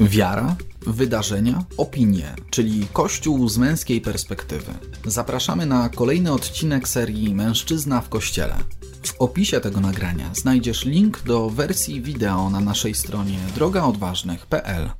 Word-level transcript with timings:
Wiara, 0.00 0.56
wydarzenia, 0.86 1.64
opinie, 1.76 2.34
czyli 2.50 2.86
Kościół 2.92 3.48
z 3.48 3.58
męskiej 3.58 4.00
perspektywy. 4.00 4.72
Zapraszamy 5.04 5.66
na 5.66 5.88
kolejny 5.88 6.32
odcinek 6.32 6.88
serii 6.88 7.34
Mężczyzna 7.34 8.00
w 8.00 8.08
Kościele. 8.08 8.54
W 9.02 9.14
opisie 9.18 9.60
tego 9.60 9.80
nagrania 9.80 10.30
znajdziesz 10.34 10.84
link 10.84 11.22
do 11.22 11.50
wersji 11.50 12.02
wideo 12.02 12.50
na 12.50 12.60
naszej 12.60 12.94
stronie 12.94 13.38
drogaodważnych.pl. 13.54 14.90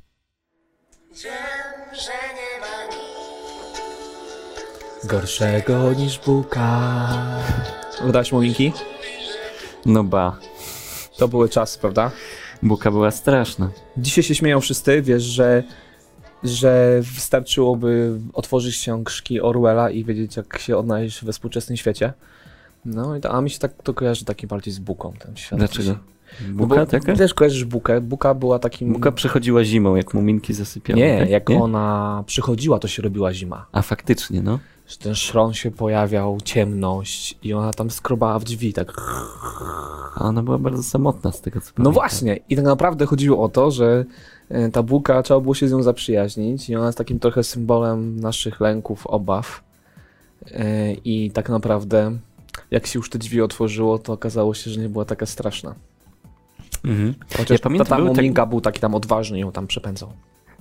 Wiem, 1.23 1.95
że 1.95 2.11
nie 2.35 2.59
ma 2.61 2.85
nic 2.95 3.79
Gorszego 5.09 5.93
niż 5.93 6.19
buka. 6.19 7.09
Oglądałeś 7.97 8.31
Molinki? 8.31 8.73
No 9.85 10.03
ba, 10.03 10.39
To 11.17 11.27
były 11.27 11.49
czasy, 11.49 11.79
prawda? 11.79 12.11
Buka 12.63 12.91
była 12.91 13.11
straszna. 13.11 13.71
Dzisiaj 13.97 14.23
się 14.23 14.35
śmieją 14.35 14.59
wszyscy, 14.59 15.01
wiesz, 15.01 15.23
że, 15.23 15.63
że 16.43 16.99
wystarczyłoby 17.15 18.19
otworzyć 18.33 18.77
książki 18.77 19.41
Orwella 19.41 19.89
i 19.89 20.03
wiedzieć, 20.03 20.37
jak 20.37 20.59
się 20.59 20.77
odnaleźć 20.77 21.25
we 21.25 21.31
współczesnym 21.31 21.77
świecie. 21.77 22.13
No, 22.85 23.15
i 23.15 23.21
to, 23.21 23.31
a 23.31 23.41
mi 23.41 23.49
się 23.49 23.59
tak 23.59 23.83
to 23.83 23.93
kojarzy 23.93 24.25
taki 24.25 24.47
bardziej 24.47 24.73
z 24.73 24.79
buką 24.79 25.13
ten 25.19 25.35
świat. 25.35 25.59
Dlaczego? 25.59 25.91
No 25.91 25.97
Buka 26.53 26.75
bo, 26.75 26.85
taka? 26.85 27.15
Też 27.15 27.33
kojarzysz 27.33 27.65
bukę. 27.65 28.01
Buka 28.01 28.33
była 28.33 28.59
takim... 28.59 28.93
Buka 28.93 29.11
przychodziła 29.11 29.63
zimą, 29.63 29.95
jak 29.95 30.13
muminki 30.13 30.53
zasypiały. 30.53 30.99
Nie, 30.99 31.19
tak? 31.19 31.29
jak 31.29 31.49
ona 31.49 32.23
przychodziła, 32.27 32.79
to 32.79 32.87
się 32.87 33.01
robiła 33.01 33.33
zima. 33.33 33.65
A 33.71 33.81
faktycznie, 33.81 34.41
no. 34.41 34.59
Że 34.89 34.97
ten 34.97 35.15
szron 35.15 35.53
się 35.53 35.71
pojawiał, 35.71 36.37
ciemność 36.43 37.37
i 37.43 37.53
ona 37.53 37.73
tam 37.73 37.89
skrobała 37.89 38.39
w 38.39 38.43
drzwi, 38.43 38.73
tak 38.73 38.93
A 40.15 40.23
ona 40.23 40.43
była 40.43 40.57
bardzo 40.57 40.83
samotna 40.83 41.31
z 41.31 41.41
tego, 41.41 41.61
co 41.61 41.67
No 41.67 41.73
pamiętam. 41.75 41.93
właśnie, 41.93 42.39
i 42.49 42.55
tak 42.55 42.65
naprawdę 42.65 43.05
chodziło 43.05 43.43
o 43.43 43.49
to, 43.49 43.71
że 43.71 44.05
e, 44.49 44.69
ta 44.69 44.83
bułka 44.83 45.23
trzeba 45.23 45.39
było 45.39 45.53
się 45.55 45.67
z 45.67 45.71
nią 45.71 45.83
zaprzyjaźnić 45.83 46.69
i 46.69 46.75
ona 46.75 46.85
jest 46.85 46.97
takim 46.97 47.19
trochę 47.19 47.43
symbolem 47.43 48.19
naszych 48.19 48.61
lęków, 48.61 49.07
obaw. 49.07 49.63
E, 50.51 50.93
I 50.93 51.31
tak 51.31 51.49
naprawdę, 51.49 52.17
jak 52.71 52.87
się 52.87 52.99
już 52.99 53.09
te 53.09 53.19
drzwi 53.19 53.41
otworzyło, 53.41 53.99
to 53.99 54.13
okazało 54.13 54.53
się, 54.53 54.71
że 54.71 54.81
nie 54.81 54.89
była 54.89 55.05
taka 55.05 55.25
straszna. 55.25 55.75
Mhm. 56.85 57.13
Chociaż 57.37 57.49
Ja 57.49 57.63
pamiętam, 57.63 57.87
tata 57.87 58.01
był 58.01 58.33
tak- 58.33 58.49
był 58.49 58.61
taki 58.61 58.79
tam 58.79 58.95
odważny 58.95 59.37
i 59.37 59.41
ją 59.41 59.51
tam 59.51 59.67
przepędzał. 59.67 60.13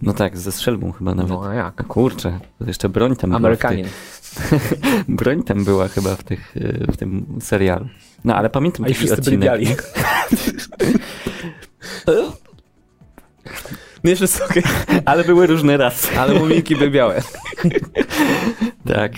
No 0.02 0.12
tak, 0.12 0.38
ze 0.38 0.52
strzelbą 0.52 0.92
chyba 0.92 1.14
nawet. 1.14 1.30
No 1.32 1.44
a 1.44 1.54
jak? 1.54 1.86
Kurczę, 1.86 2.40
to 2.58 2.64
jeszcze 2.64 2.88
broń 2.88 3.16
tam 3.16 3.34
Amerykanin. 3.34 3.76
była. 3.84 3.88
Tych, 3.88 4.17
broń 5.08 5.42
tam 5.42 5.64
była 5.64 5.88
chyba 5.88 6.16
w, 6.16 6.22
tych, 6.22 6.56
y, 6.56 6.86
w 6.92 6.96
tym 6.96 7.38
serialu. 7.40 7.88
No 8.24 8.34
ale 8.34 8.50
pamiętam 8.50 8.84
A 8.84 8.88
i 8.88 8.94
taki 8.94 9.06
wszyscy 9.06 9.22
byli 9.22 9.38
biali. 9.38 9.66
Nie 14.04 14.16
wszyscy 14.16 14.44
okej, 14.44 14.62
Ale 15.04 15.24
były 15.24 15.46
różne 15.46 15.76
rasy. 15.76 16.18
ale 16.18 16.34
Mominki 16.40 16.76
były 16.76 16.90
białe. 16.90 17.22
Tak, 18.86 19.12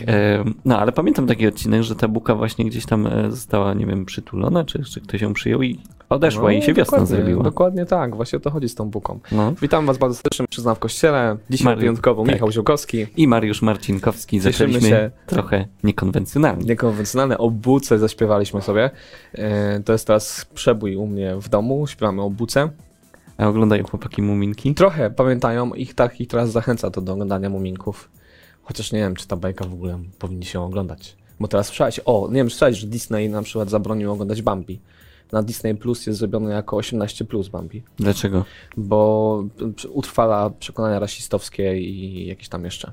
no 0.64 0.78
ale 0.78 0.92
pamiętam 0.92 1.26
taki 1.26 1.46
odcinek, 1.46 1.82
że 1.82 1.94
ta 1.96 2.08
buka 2.08 2.34
właśnie 2.34 2.64
gdzieś 2.64 2.86
tam 2.86 3.06
e, 3.06 3.30
została, 3.30 3.74
nie 3.74 3.86
wiem, 3.86 4.04
przytulona, 4.04 4.64
czy, 4.64 4.84
czy 4.84 5.00
ktoś 5.00 5.20
ją 5.20 5.32
przyjął 5.32 5.62
i 5.62 5.78
odeszła 6.08 6.52
i 6.52 6.62
się 6.62 6.74
wiosna 6.74 6.98
No, 6.98 7.02
dokładnie, 7.04 7.16
zrobiła. 7.24 7.42
Dokładnie 7.44 7.86
tak, 7.86 8.16
właśnie 8.16 8.36
o 8.36 8.40
to 8.40 8.50
chodzi 8.50 8.68
z 8.68 8.74
tą 8.74 8.90
buką. 8.90 9.18
No. 9.32 9.52
Witam 9.62 9.86
was 9.86 9.98
bardzo 9.98 10.14
serdecznie, 10.16 10.46
przyznam 10.50 10.74
w 10.76 10.78
kościele. 10.78 11.36
Dzisiaj 11.50 11.64
Mariusz, 11.64 11.80
wyjątkowo 11.80 12.24
tak. 12.24 12.34
Michał 12.34 12.52
Ziółkowski. 12.52 13.06
I 13.16 13.28
Mariusz 13.28 13.62
Marcinkowski. 13.62 14.36
Cieszymy 14.40 14.52
Zaczęliśmy 14.52 14.88
się. 14.88 15.10
trochę 15.26 15.66
niekonwencjonalnie. 15.84 16.64
Niekonwencjonalne, 16.64 17.38
o 17.38 17.50
buce 17.50 17.98
zaśpiewaliśmy 17.98 18.62
sobie. 18.62 18.90
E, 19.34 19.80
To 19.80 19.92
jest 19.92 20.06
teraz 20.06 20.46
przebój 20.54 20.96
u 20.96 21.06
mnie 21.06 21.36
w 21.36 21.48
domu, 21.48 21.86
śpiewamy 21.86 22.22
o 22.22 22.30
buce. 22.30 22.68
A 23.40 23.48
oglądają 23.48 23.84
chłopaki 23.84 24.22
Muminki? 24.22 24.74
Trochę 24.74 25.10
pamiętają, 25.10 25.74
ich 25.74 25.94
tak 25.94 26.20
ich 26.20 26.28
teraz 26.28 26.50
zachęca 26.50 26.90
to 26.90 27.00
do 27.00 27.12
oglądania 27.12 27.50
muminków. 27.50 28.10
Chociaż 28.62 28.92
nie 28.92 28.98
wiem, 28.98 29.16
czy 29.16 29.26
ta 29.26 29.36
bajka 29.36 29.64
w 29.64 29.72
ogóle 29.72 29.98
powinni 30.18 30.44
się 30.44 30.60
oglądać. 30.60 31.16
Bo 31.40 31.48
teraz 31.48 31.66
słyszałeś, 31.66 32.00
o, 32.04 32.28
nie 32.28 32.34
wiem, 32.34 32.50
słyszałeś, 32.50 32.78
że 32.78 32.86
Disney 32.86 33.28
na 33.28 33.42
przykład 33.42 33.70
zabronił 33.70 34.12
oglądać 34.12 34.42
Bambi. 34.42 34.80
Na 35.32 35.42
Disney 35.42 35.74
Plus 35.74 36.06
jest 36.06 36.18
zrobione 36.18 36.50
jako 36.50 36.76
18 36.76 37.24
plus 37.24 37.48
Bambi. 37.48 37.82
Dlaczego? 37.96 38.44
bo 38.76 39.44
utrwala 39.92 40.50
przekonania 40.50 40.98
rasistowskie 40.98 41.80
i 41.80 42.26
jakieś 42.26 42.48
tam 42.48 42.64
jeszcze. 42.64 42.92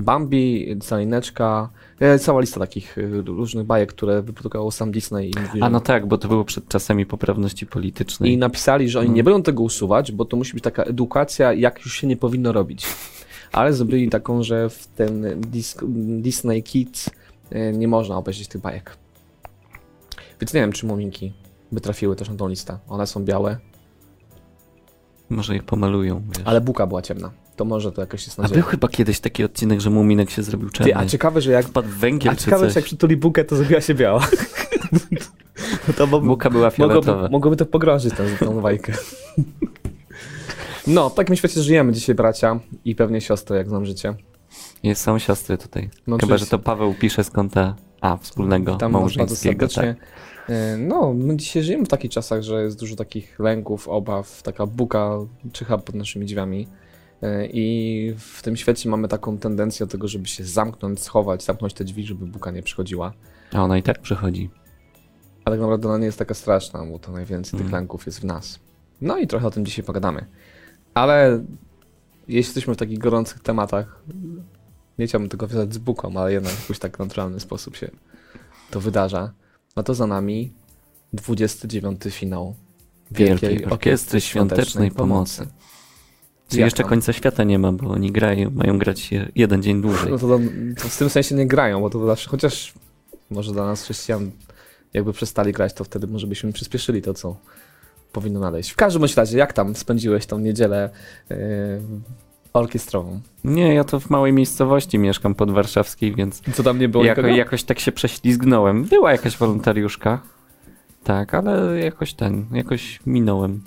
Bambi, 0.00 0.76
Calineczka, 0.88 1.68
e, 2.00 2.18
cała 2.18 2.40
lista 2.40 2.60
takich 2.60 2.98
e, 2.98 3.02
różnych 3.26 3.66
bajek, 3.66 3.88
które 3.92 4.22
wyprodukował 4.22 4.70
sam 4.70 4.90
Disney 4.92 5.30
i, 5.54 5.60
A 5.62 5.70
no 5.70 5.80
tak, 5.80 6.06
bo 6.06 6.18
to 6.18 6.28
było 6.28 6.44
przed 6.44 6.68
czasami 6.68 7.06
poprawności 7.06 7.66
politycznej. 7.66 8.32
i 8.32 8.38
napisali, 8.38 8.88
że 8.88 8.98
oni 8.98 9.06
Mm. 9.06 9.16
nie 9.16 9.24
będą 9.24 9.42
tego 9.42 9.62
usuwać, 9.62 10.12
bo 10.12 10.24
to 10.24 10.36
musi 10.36 10.54
być 10.54 10.64
taka 10.64 10.82
edukacja, 10.82 11.52
jak 11.52 11.84
już 11.84 11.94
się 11.94 12.06
nie 12.06 12.16
powinno 12.16 12.52
robić. 12.52 12.86
Ale 13.52 13.72
zrobili 13.72 14.08
taką, 14.10 14.42
że 14.42 14.68
w 14.70 14.86
ten 14.86 15.40
Dis 15.40 15.76
Disney 16.20 16.62
Kids 16.62 17.10
e, 17.50 17.72
nie 17.72 17.88
można 17.88 18.16
obejrzeć 18.16 18.48
tych 18.48 18.60
bajek. 18.60 18.96
Więc 20.40 20.54
nie 20.54 20.60
wiem, 20.60 20.72
czy 20.72 20.86
Mominki 20.86 21.32
by 21.72 21.80
trafiły 21.80 22.16
też 22.16 22.28
na 22.28 22.34
tą 22.36 22.48
listę. 22.48 22.78
One 22.88 23.06
są 23.06 23.24
białe, 23.24 23.58
Może 25.30 25.56
ich 25.56 25.64
pomalują, 25.64 26.22
wiesz. 26.36 26.42
ale 26.46 26.60
buka 26.60 26.86
była 26.86 27.02
ciemna. 27.02 27.30
To 27.58 27.64
może 27.64 27.92
to 27.92 28.00
jakoś 28.00 28.26
jest 28.26 28.38
A 28.38 28.42
nadzieja. 28.42 28.60
był 28.60 28.70
chyba 28.70 28.88
kiedyś 28.88 29.20
taki 29.20 29.44
odcinek, 29.44 29.80
że 29.80 29.90
Muminek 29.90 30.30
się 30.30 30.42
zrobił 30.42 30.70
czarny. 30.70 30.92
Ty, 30.92 30.98
a 30.98 31.06
ciekawe, 31.06 31.40
że 31.40 31.52
jak 31.52 31.66
Wpadł 31.66 31.88
węgiel 31.88 32.32
A 32.32 32.36
czy 32.36 32.44
ciekawe, 32.44 32.64
coś. 32.64 32.72
czy 32.72 32.78
jak 32.78 32.84
przytuli 32.86 33.16
bukę, 33.16 33.44
to 33.44 33.56
zrobiła 33.56 33.80
się 33.80 33.94
biała. 33.94 34.28
to 35.96 36.06
bo, 36.06 36.20
Buka 36.20 36.50
była 36.50 36.70
fioletowa. 36.70 37.12
mogłoby, 37.12 37.32
mogłoby 37.32 37.56
to 37.56 37.66
pogrążyć 37.66 38.14
tę, 38.14 38.24
tą 38.46 38.60
bajkę. 38.60 38.92
No, 40.86 41.10
w 41.10 41.14
takim 41.14 41.36
świecie 41.36 41.62
żyjemy 41.62 41.92
dzisiaj, 41.92 42.14
bracia 42.14 42.60
i 42.84 42.94
pewnie 42.94 43.20
siostry, 43.20 43.56
jak 43.56 43.68
znam 43.68 43.86
życie. 43.86 44.14
Jest, 44.82 45.02
są 45.02 45.18
siostry 45.18 45.58
tutaj. 45.58 45.90
No, 46.06 46.18
Chyba, 46.18 46.38
że 46.38 46.46
to 46.46 46.58
Paweł 46.58 46.94
pisze 46.94 47.24
z 47.24 47.30
kąta 47.30 47.76
A, 48.00 48.16
wspólnego, 48.16 48.70
bardzo 48.70 48.88
małżeńskiego. 48.88 49.68
Tak. 49.68 49.84
E, 50.48 50.76
No, 50.76 51.14
my 51.14 51.36
dzisiaj 51.36 51.62
żyjemy 51.62 51.84
w 51.84 51.88
takich 51.88 52.10
czasach, 52.10 52.42
że 52.42 52.62
jest 52.62 52.80
dużo 52.80 52.96
takich 52.96 53.38
lęków, 53.38 53.88
obaw, 53.88 54.42
taka 54.42 54.66
buka 54.66 55.10
czyha 55.52 55.78
pod 55.78 55.94
naszymi 55.94 56.26
drzwiami. 56.26 56.68
E, 57.22 57.46
I 57.46 58.14
w 58.18 58.42
tym 58.42 58.56
świecie 58.56 58.88
mamy 58.88 59.08
taką 59.08 59.38
tendencję 59.38 59.86
do 59.86 59.92
tego, 59.92 60.08
żeby 60.08 60.28
się 60.28 60.44
zamknąć, 60.44 61.00
schować, 61.02 61.44
zamknąć 61.44 61.74
te 61.74 61.84
drzwi, 61.84 62.04
żeby 62.06 62.26
buka 62.26 62.50
nie 62.50 62.62
przychodziła. 62.62 63.12
A 63.52 63.62
ona 63.62 63.78
i 63.78 63.82
tak 63.82 63.98
przychodzi. 63.98 64.50
A 65.44 65.50
tak 65.50 65.60
naprawdę 65.60 65.88
ona 65.88 65.98
nie 65.98 66.06
jest 66.06 66.18
taka 66.18 66.34
straszna, 66.34 66.86
bo 66.86 66.98
to 66.98 67.12
najwięcej 67.12 67.50
tych 67.50 67.66
Mhm. 67.66 67.82
lęków 67.82 68.06
jest 68.06 68.20
w 68.20 68.24
nas. 68.24 68.58
No 69.00 69.18
i 69.18 69.26
trochę 69.26 69.46
o 69.46 69.50
tym 69.50 69.66
dzisiaj 69.66 69.84
pogadamy. 69.84 70.26
Ale 70.94 71.44
jeśli 72.28 72.48
jesteśmy 72.48 72.74
w 72.74 72.76
takich 72.76 72.98
gorących 72.98 73.40
tematach, 73.40 74.02
nie 74.98 75.06
chciałbym 75.06 75.28
tego 75.30 75.48
wiązać 75.48 75.74
z 75.74 75.78
buką, 75.78 76.16
ale 76.16 76.32
jednak 76.32 76.52
w 76.52 76.60
jakiś 76.60 76.78
tak 76.78 76.98
naturalny 76.98 77.40
sposób 77.40 77.76
się 77.76 77.90
to 78.70 78.80
wydarza, 78.80 79.32
no 79.76 79.82
to 79.82 79.94
za 79.94 80.06
nami 80.06 80.52
29 81.12 82.00
finał 82.10 82.54
Wielkiej 83.10 83.64
Orkiestry 83.64 84.20
Świątecznej 84.20 84.90
Pomocy. 84.90 85.46
Czyli 86.48 86.62
jeszcze 86.62 86.84
końca 86.84 87.12
świata 87.12 87.44
nie 87.44 87.58
ma, 87.58 87.72
bo 87.72 87.90
oni 87.90 88.12
grają, 88.12 88.50
mają 88.50 88.78
grać 88.78 89.12
je- 89.12 89.28
jeden 89.34 89.62
dzień 89.62 89.82
dłużej. 89.82 90.10
No 90.10 90.18
to, 90.18 90.28
to, 90.28 90.38
to 90.82 90.88
w 90.88 90.98
tym 90.98 91.10
sensie 91.10 91.34
nie 91.34 91.46
grają, 91.46 91.80
bo 91.80 91.90
to 91.90 92.06
zawsze, 92.06 92.30
chociaż 92.30 92.74
może 93.30 93.52
dla 93.52 93.66
nas 93.66 93.82
chrześcijan 93.82 94.30
jakby 94.94 95.12
przestali 95.12 95.52
grać, 95.52 95.74
to 95.74 95.84
wtedy 95.84 96.06
może 96.06 96.26
byśmy 96.26 96.52
przyspieszyli 96.52 97.02
to, 97.02 97.14
co 97.14 97.36
powinno 98.12 98.40
nadejść. 98.40 98.70
W 98.70 98.76
każdym 98.76 99.02
razie, 99.16 99.38
jak 99.38 99.52
tam 99.52 99.74
spędziłeś 99.74 100.26
tą 100.26 100.38
niedzielę 100.38 100.90
yy, 101.30 101.36
orkiestrową? 102.52 103.20
Nie, 103.44 103.74
ja 103.74 103.84
to 103.84 104.00
w 104.00 104.10
małej 104.10 104.32
miejscowości 104.32 104.98
mieszkam 104.98 105.34
podwarszawskiej, 105.34 106.14
więc 106.14 106.40
Co 106.54 106.62
tam 106.62 106.78
nie 106.78 106.88
było 106.88 107.04
jako, 107.04 107.20
jakoś 107.26 107.62
tak 107.64 107.80
się 107.80 107.92
prześlizgnąłem. 107.92 108.84
Była 108.84 109.12
jakaś 109.12 109.36
wolontariuszka, 109.36 110.20
tak, 111.04 111.34
ale 111.34 111.78
jakoś 111.80 112.14
ten, 112.14 112.46
jakoś 112.52 113.00
minąłem. 113.06 113.62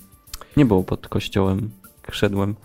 Nie 0.58 0.66
było 0.66 0.84
pod 0.84 1.08
kościołem, 1.08 1.70
szedłem. 2.12 2.56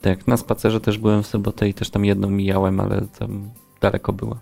Tak, 0.00 0.26
na 0.26 0.36
spacerze 0.36 0.80
też 0.80 0.98
byłem 0.98 1.22
w 1.22 1.26
sobotę 1.26 1.68
i 1.68 1.74
też 1.74 1.90
tam 1.90 2.04
jedną 2.04 2.30
mijałem, 2.30 2.80
ale 2.80 3.02
tam 3.18 3.50
daleko 3.80 4.12
była. 4.12 4.38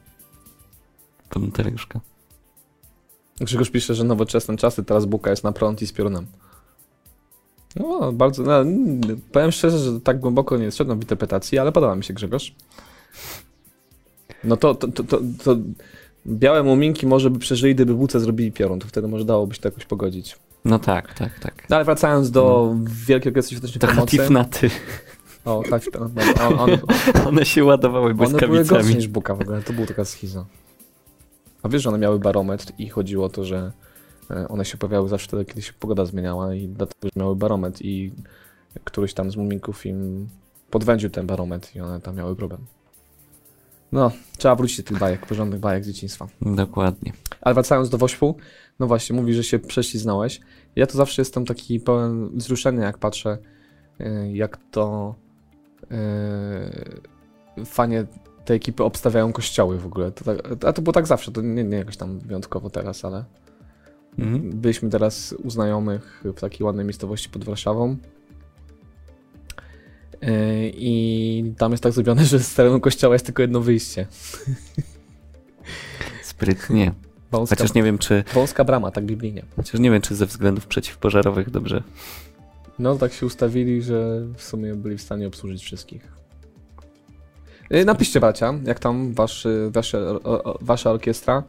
Wolontariuszka. 1.34 2.00
Grzegorz 3.40 3.70
pisze, 3.70 3.94
że 3.94 4.04
nowoczesne 4.04 4.56
czasy, 4.56 4.84
teraz 4.84 5.06
buka 5.06 5.30
jest 5.30 5.44
na 5.44 5.52
prąd 5.52 5.82
i 5.82 5.86
z 5.86 5.92
piorunem. 5.92 6.26
No, 7.76 8.12
bardzo, 8.12 8.42
no, 8.42 8.64
powiem 9.32 9.52
szczerze, 9.52 9.78
że 9.78 10.00
tak 10.00 10.20
głęboko 10.20 10.56
nie 10.56 10.72
szedłem 10.72 10.98
w 10.98 11.02
interpretacji, 11.02 11.58
ale 11.58 11.72
podoba 11.72 11.96
mi 11.96 12.04
się 12.04 12.14
Grzegorz. 12.14 12.54
No 14.44 14.56
to, 14.56 14.74
to, 14.74 14.88
to, 14.88 15.04
to, 15.04 15.20
to 15.44 15.56
białe 16.26 16.62
muminki 16.62 17.06
może 17.06 17.30
by 17.30 17.38
przeżyli, 17.38 17.74
gdyby 17.74 17.94
buce 17.94 18.20
zrobili 18.20 18.52
piorun, 18.52 18.80
to 18.80 18.88
wtedy 18.88 19.08
może 19.08 19.24
dałoby 19.24 19.54
się 19.54 19.60
to 19.60 19.68
jakoś 19.68 19.84
pogodzić. 19.84 20.36
No 20.64 20.78
tak, 20.78 21.14
tak, 21.14 21.38
tak. 21.38 21.66
No 21.70 21.76
ale 21.76 21.84
wracając 21.84 22.30
do 22.30 22.74
Wielkiej 23.06 23.30
Orkiestry 23.30 23.56
Świątecznej 23.56 23.80
To 23.80 23.86
Pomocy. 23.86 24.16
hatifnaty. 24.16 24.70
O, 25.44 25.62
tak, 25.70 25.82
on, 26.00 26.12
on, 26.58 26.60
on, 26.70 26.78
One 27.26 27.44
się 27.44 27.64
ładowały 27.64 28.04
one 28.06 28.14
były 28.14 28.30
gorsze 28.30 28.46
błyskawicami. 28.48 28.94
niż 28.96 29.08
buka 29.08 29.34
w 29.34 29.40
ogóle, 29.40 29.62
to 29.62 29.72
była 29.72 29.86
taka 29.86 30.04
schiza. 30.04 30.44
A 31.62 31.68
wiesz, 31.68 31.82
że 31.82 31.88
one 31.88 31.98
miały 31.98 32.18
barometr 32.18 32.72
i 32.78 32.88
chodziło 32.88 33.26
o 33.26 33.28
to, 33.28 33.44
że 33.44 33.72
e, 34.30 34.48
one 34.48 34.64
się 34.64 34.78
pojawiały 34.78 35.08
zawsze 35.08 35.28
wtedy, 35.28 35.44
kiedy 35.44 35.62
się 35.62 35.72
pogoda 35.72 36.04
zmieniała 36.04 36.54
i 36.54 36.68
dlatego, 36.68 36.98
że 37.04 37.10
miały 37.20 37.36
barometr 37.36 37.82
i 37.82 38.12
któryś 38.84 39.14
tam 39.14 39.30
z 39.30 39.36
muminków 39.36 39.86
im 39.86 40.28
podwędził 40.70 41.10
ten 41.10 41.26
barometr 41.26 41.76
i 41.76 41.80
one 41.80 42.00
tam 42.00 42.16
miały 42.16 42.36
problem. 42.36 42.60
No, 43.92 44.10
trzeba 44.38 44.54
wrócić 44.54 44.76
do 44.76 44.82
tych 44.82 44.98
bajek, 44.98 45.26
porządnych 45.26 45.60
bajek 45.60 45.84
z 45.84 45.86
dzieciństwa. 45.86 46.28
Dokładnie. 46.42 47.12
Ale 47.40 47.54
wracając 47.54 47.88
do 47.90 47.98
Wośpu, 47.98 48.36
no 48.78 48.86
właśnie, 48.86 49.16
mówi, 49.16 49.34
że 49.34 49.44
się 49.44 49.58
prześliznąłeś. 49.58 50.40
Ja 50.76 50.86
to 50.86 50.96
zawsze 50.96 51.22
jestem 51.22 51.46
taki 51.46 51.80
pełen 51.80 52.38
wzruszenia, 52.38 52.84
jak 52.84 52.98
patrzę, 52.98 53.38
y, 54.00 54.32
jak 54.32 54.58
to 54.70 55.14
yy, 55.90 57.64
fanie 57.64 58.06
tej 58.44 58.56
ekipy 58.56 58.84
obstawiają 58.84 59.32
kościoły 59.32 59.78
w 59.78 59.86
ogóle. 59.86 60.12
To 60.12 60.24
tak, 60.24 60.64
a 60.64 60.72
to 60.72 60.82
było 60.82 60.92
tak 60.92 61.06
zawsze, 61.06 61.32
to 61.32 61.42
nie, 61.42 61.64
nie 61.64 61.76
jakoś 61.76 61.96
tam 61.96 62.18
wyjątkowo 62.18 62.70
teraz, 62.70 63.04
ale 63.04 63.24
Mhm. 64.18 64.50
byliśmy 64.60 64.90
teraz 64.90 65.34
u 65.44 65.50
znajomych 65.50 66.24
w 66.24 66.40
takiej 66.40 66.64
ładnej 66.64 66.84
miejscowości 66.84 67.28
pod 67.28 67.44
Warszawą. 67.44 67.96
Yy, 70.22 70.28
I 70.74 71.54
tam 71.58 71.72
jest 71.72 71.82
tak 71.82 71.92
zrobione, 71.92 72.24
że 72.34 72.40
z 72.40 72.54
terenu 72.54 72.80
kościoła 72.80 73.14
jest 73.14 73.26
tylko 73.26 73.42
jedno 73.42 73.60
wyjście. 73.60 74.06
Sprytnie. 76.22 76.92
Wąska, 77.38 77.56
Chociaż 77.56 77.74
nie 77.74 77.82
wiem, 77.82 77.98
czy, 77.98 78.24
wąska 78.34 78.64
brama, 78.64 78.90
tak 78.90 79.04
biblijnie. 79.04 79.42
chociaż 79.56 79.80
nie 79.80 79.90
wiem, 79.90 80.02
czy 80.02 80.14
ze 80.14 80.26
względów 80.26 80.66
przeciwpożarowych 80.66 81.50
dobrze. 81.50 81.82
No, 82.78 82.96
tak 82.96 83.12
się 83.12 83.26
ustawili, 83.26 83.82
że 83.82 84.20
w 84.36 84.42
sumie 84.42 84.74
byli 84.74 84.98
w 84.98 85.02
stanie 85.02 85.26
obsłużyć 85.26 85.62
wszystkich. 85.62 86.12
Yy, 87.70 87.84
Napiszcie, 87.84 88.20
bracia, 88.20 88.54
jak 88.64 88.78
tam 88.78 89.12
wasz, 89.14 89.46
y, 89.46 89.70
wasze, 89.72 90.18
wasza 90.60 90.90
orkiestra, 90.90 91.42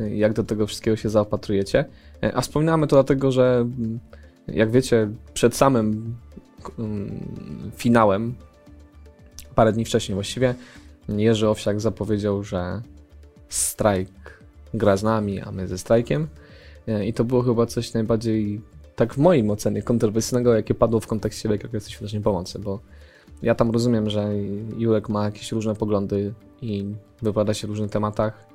y, 0.00 0.16
jak 0.16 0.32
do 0.32 0.44
tego 0.44 0.66
wszystkiego 0.66 0.96
się 0.96 1.08
zaopatrujecie. 1.08 1.84
Y, 2.24 2.34
A 2.34 2.40
wspominamy 2.40 2.86
to 2.86 2.96
dlatego, 2.96 3.32
że 3.32 3.56
mm, 3.60 3.98
jak 4.48 4.70
wiecie, 4.70 5.08
przed 5.34 5.56
samym 5.56 6.16
mm, 6.78 7.20
finałem, 7.76 8.34
parę 9.54 9.72
dni 9.72 9.84
wcześniej 9.84 10.14
właściwie, 10.14 10.54
Jerzy 11.08 11.48
Owsiak 11.48 11.80
zapowiedział, 11.80 12.42
że 12.44 12.82
strajk 13.48 14.35
gra 14.74 14.96
z 14.96 15.02
nami, 15.02 15.40
a 15.40 15.52
my 15.52 15.68
ze 15.68 15.78
strajkiem. 15.78 16.28
Y, 16.88 17.06
I 17.06 17.12
to 17.12 17.24
było 17.24 17.42
chyba 17.42 17.66
coś 17.66 17.94
najbardziej 17.94 18.60
tak 18.96 19.14
w 19.14 19.18
moim 19.18 19.50
ocenie 19.50 19.82
kontrowersyjnego, 19.82 20.54
jakie 20.54 20.74
padło 20.74 21.00
w 21.00 21.06
kontekście 21.06 21.50
Orkiestry 21.50 21.92
Świątecznej 21.92 22.22
Pomocy, 22.22 22.58
bo 22.58 22.80
ja 23.42 23.54
tam 23.54 23.70
rozumiem, 23.70 24.10
że 24.10 24.28
Jurek 24.78 25.08
ma 25.08 25.24
jakieś 25.24 25.52
różne 25.52 25.74
poglądy 25.74 26.34
i 26.62 26.86
wypowiada 27.22 27.54
się 27.54 27.66
w 27.66 27.70
różnych 27.70 27.90
tematach, 27.90 28.46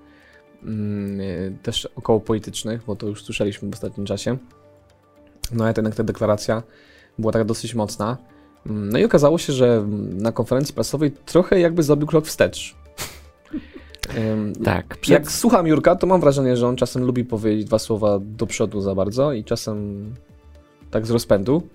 mm, 0.64 1.22
y, 1.22 1.58
też 1.64 1.90
około 1.96 2.20
politycznych, 2.20 2.84
bo 2.88 2.96
to 2.96 3.08
już 3.08 3.24
słyszeliśmy 3.24 3.70
w 3.70 3.74
ostatnim 3.74 4.06
czasie. 4.06 4.38
No 5.52 5.64
ale 5.64 5.74
jednak 5.78 5.96
ta 5.96 6.04
deklaracja 6.04 6.64
była 7.20 7.34
taka 7.34 7.46
dosyć 7.46 7.76
mocna. 7.76 8.18
Mm, 8.66 8.90
No 8.90 9.00
i 9.00 9.06
okazało 9.06 9.38
się, 9.38 9.54
że 9.54 9.88
na 10.14 10.32
konferencji 10.32 10.74
prasowej 10.76 11.12
trochę 11.12 11.60
jakby 11.60 11.84
zrobił 11.84 12.08
krok 12.08 12.26
wstecz. 12.26 12.81
Ym, 14.18 14.54
Tak, 14.56 14.98
przed, 14.98 15.14
jak 15.14 15.32
słucham 15.32 15.68
Jurka, 15.68 15.96
to 15.96 16.08
mam 16.08 16.22
wrażenie, 16.22 16.58
że 16.58 16.68
on 16.68 16.76
czasem 16.76 17.04
lubi 17.04 17.26
powiedzieć 17.26 17.66
dwa 17.66 17.80
słowa 17.80 18.20
do 18.22 18.48
przodu 18.48 18.82
za 18.82 18.96
bardzo 18.96 19.34
i 19.34 19.44
czasem 19.44 20.06
tak 20.92 21.08
z 21.08 21.10
rozpędu. 21.12 21.68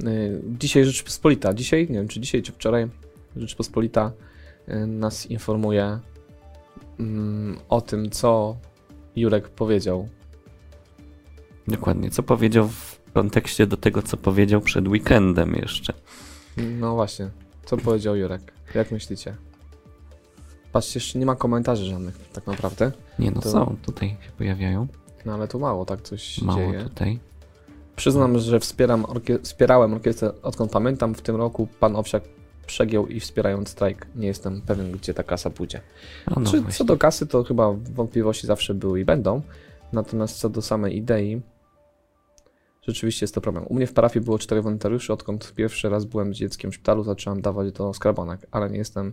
Yy, 0.00 0.42
Dzisiaj 0.58 0.84
Rzeczpospolita, 0.84 1.54
dzisiaj, 1.54 1.80
nie 1.90 1.94
wiem 1.94 2.08
czy 2.08 2.20
dzisiaj, 2.20 2.42
czy 2.42 2.52
wczoraj, 2.52 2.88
Rzeczpospolita 3.36 4.12
yy, 4.68 4.86
nas 4.86 5.26
informuje 5.26 5.98
mm, 7.00 7.58
o 7.68 7.80
tym, 7.80 8.10
co 8.10 8.56
Jurek 9.16 9.48
powiedział. 9.48 10.08
dokładnie, 11.68 12.10
co 12.10 12.22
powiedział 12.22 12.68
w 12.68 13.00
kontekście 13.14 13.66
do 13.66 13.76
tego, 13.76 14.02
co 14.02 14.16
powiedział 14.16 14.60
przed 14.60 14.88
weekendem 14.88 15.54
jeszcze. 15.54 15.92
No 16.56 16.94
właśnie, 16.94 17.30
co 17.64 17.76
powiedział 17.76 18.16
Jurek? 18.16 18.52
Jak 18.74 18.90
myślicie? 18.90 19.34
Patrzcie, 20.76 20.96
jeszcze 20.98 21.18
nie 21.18 21.26
ma 21.26 21.36
komentarzy 21.36 21.84
żadnych, 21.84 22.18
tak 22.32 22.46
naprawdę. 22.46 22.92
Nie 23.18 23.30
no, 23.30 23.40
To- 23.40 23.50
są, 23.50 23.76
tutaj 23.82 24.08
się 24.08 24.30
pojawiają. 24.38 24.86
No 25.26 25.34
ale 25.34 25.48
tu 25.48 25.58
mało, 25.58 25.84
tak 25.84 26.02
coś 26.02 26.22
się 26.22 26.44
Mało 26.44 26.58
dzieje. 26.58 26.82
tutaj. 26.82 27.18
Przyznam, 27.96 28.38
że 28.38 28.60
wspieram 28.60 29.02
orkie- 29.02 29.38
wspierałem 29.42 29.94
orkiestrę 29.94 30.32
odkąd 30.42 30.72
pamiętam. 30.72 31.14
W 31.14 31.22
tym 31.22 31.36
roku 31.36 31.68
pan 31.80 31.96
Owsiak 31.96 32.22
przegiął 32.66 33.06
i 33.06 33.20
wspierając 33.20 33.68
strajk. 33.68 34.06
Nie 34.16 34.26
jestem 34.26 34.62
pewien, 34.62 34.92
gdzie 34.92 35.14
ta 35.14 35.22
kasa 35.22 35.50
pójdzie. 35.50 35.80
No 36.36 36.50
Czy, 36.50 36.64
co 36.72 36.84
do 36.84 36.96
kasy, 36.96 37.26
to 37.26 37.44
chyba 37.44 37.72
wątpliwości 37.72 38.46
zawsze 38.46 38.74
były 38.74 39.00
i 39.00 39.04
będą. 39.04 39.42
Natomiast 39.92 40.38
co 40.38 40.48
do 40.48 40.62
samej 40.62 40.96
idei, 40.96 41.40
rzeczywiście 42.82 43.24
jest 43.24 43.34
to 43.34 43.40
problem. 43.40 43.64
U 43.68 43.74
mnie 43.74 43.86
w 43.86 43.92
parafii 43.92 44.24
było 44.24 44.38
cztery 44.38 44.62
wolontariuszy. 44.62 45.12
Odkąd 45.12 45.52
pierwszy 45.54 45.88
raz 45.88 46.04
byłem 46.04 46.34
z 46.34 46.36
dzieckiem 46.36 46.70
w 46.70 46.74
szpitalu, 46.74 47.02
zacząłem 47.04 47.40
dawać 47.42 47.72
do 47.72 47.94
skarbonek, 47.94 48.46
ale 48.50 48.70
nie 48.70 48.78
jestem 48.78 49.12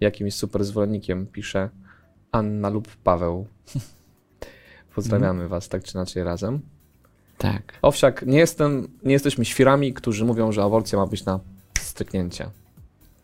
jakimś 0.00 0.34
super 0.34 0.64
zwolennikiem, 0.64 1.26
pisze 1.26 1.68
Anna 2.32 2.68
lub 2.68 2.88
Paweł. 2.96 3.46
Pozdrawiamy 4.94 5.48
was 5.48 5.68
tak 5.68 5.84
czy 5.84 5.92
inaczej 5.98 6.24
razem. 6.24 6.60
Tak. 7.38 7.78
Owsiak, 7.82 8.26
nie, 8.26 8.38
jestem, 8.38 8.88
nie 9.04 9.12
jesteśmy 9.12 9.44
świrami, 9.44 9.94
którzy 9.94 10.24
mówią, 10.24 10.52
że 10.52 10.62
aborcja 10.62 10.98
ma 10.98 11.06
być 11.06 11.24
na 11.24 11.40
stryknięcie. 11.80 12.50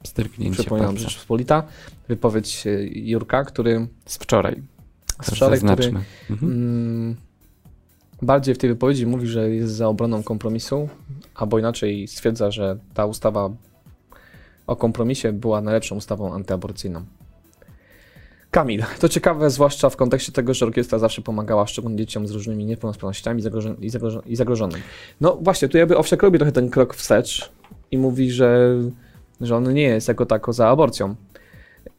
Stryknięcie 0.05 0.61
Przypominam. 0.61 0.99
Rzeczpospolita, 0.99 1.63
wypowiedź 2.09 2.67
e, 2.67 2.71
Jurka, 2.85 3.45
który 3.45 3.87
Z 4.07 4.17
wczoraj. 4.17 4.63
z 5.23 5.31
wczoraj, 5.31 5.59
który 5.59 5.71
Zaznaczmy. 5.77 6.05
Mhm. 6.31 6.53
mm, 6.53 7.17
bardziej 8.23 8.55
w 8.55 8.59
tej 8.59 8.71
wypowiedzi 8.71 9.07
mówi, 9.07 9.27
że 9.27 9.51
jest 9.51 9.73
za 9.75 9.89
obroną 9.89 10.23
kompromisu, 10.23 10.89
albo 11.35 11.59
inaczej 11.59 12.09
stwierdza, 12.09 12.51
że 12.51 12.79
ta 12.95 13.07
ustawa 13.07 13.51
o 14.67 14.77
kompromisie 14.77 15.33
była 15.33 15.61
najlepszą 15.61 15.97
ustawą 15.97 16.35
antyaborcyjną. 16.35 17.05
Kamil, 18.51 18.83
to 19.01 19.09
ciekawe, 19.09 19.51
zwłaszcza 19.51 19.91
w 19.91 19.97
kontekście 19.97 20.33
tego, 20.33 20.55
że 20.55 20.67
orkiestra 20.67 20.99
zawsze 20.99 21.23
pomagała 21.23 21.67
szczególnie 21.67 21.97
dzieciom 21.97 22.27
z 22.27 22.31
różnymi 22.31 22.65
niepełnosprawnościami 22.65 23.43
i, 24.27 24.37
zagrożonym. 24.37 24.81
No 25.21 25.39
właśnie, 25.43 25.69
tu 25.69 25.79
jakby 25.79 25.97
Owsiak 25.97 26.23
robi 26.23 26.39
trochę 26.39 26.53
ten 26.53 26.71
krok 26.71 26.95
wstecz 26.95 27.53
i 27.91 27.99
mówi, 27.99 28.31
że, 28.31 28.77
że 29.41 29.57
on 29.57 29.73
nie 29.73 29.83
jest 29.83 30.09
jako 30.09 30.27
tako 30.27 30.53
za 30.53 30.69
aborcją. 30.69 31.15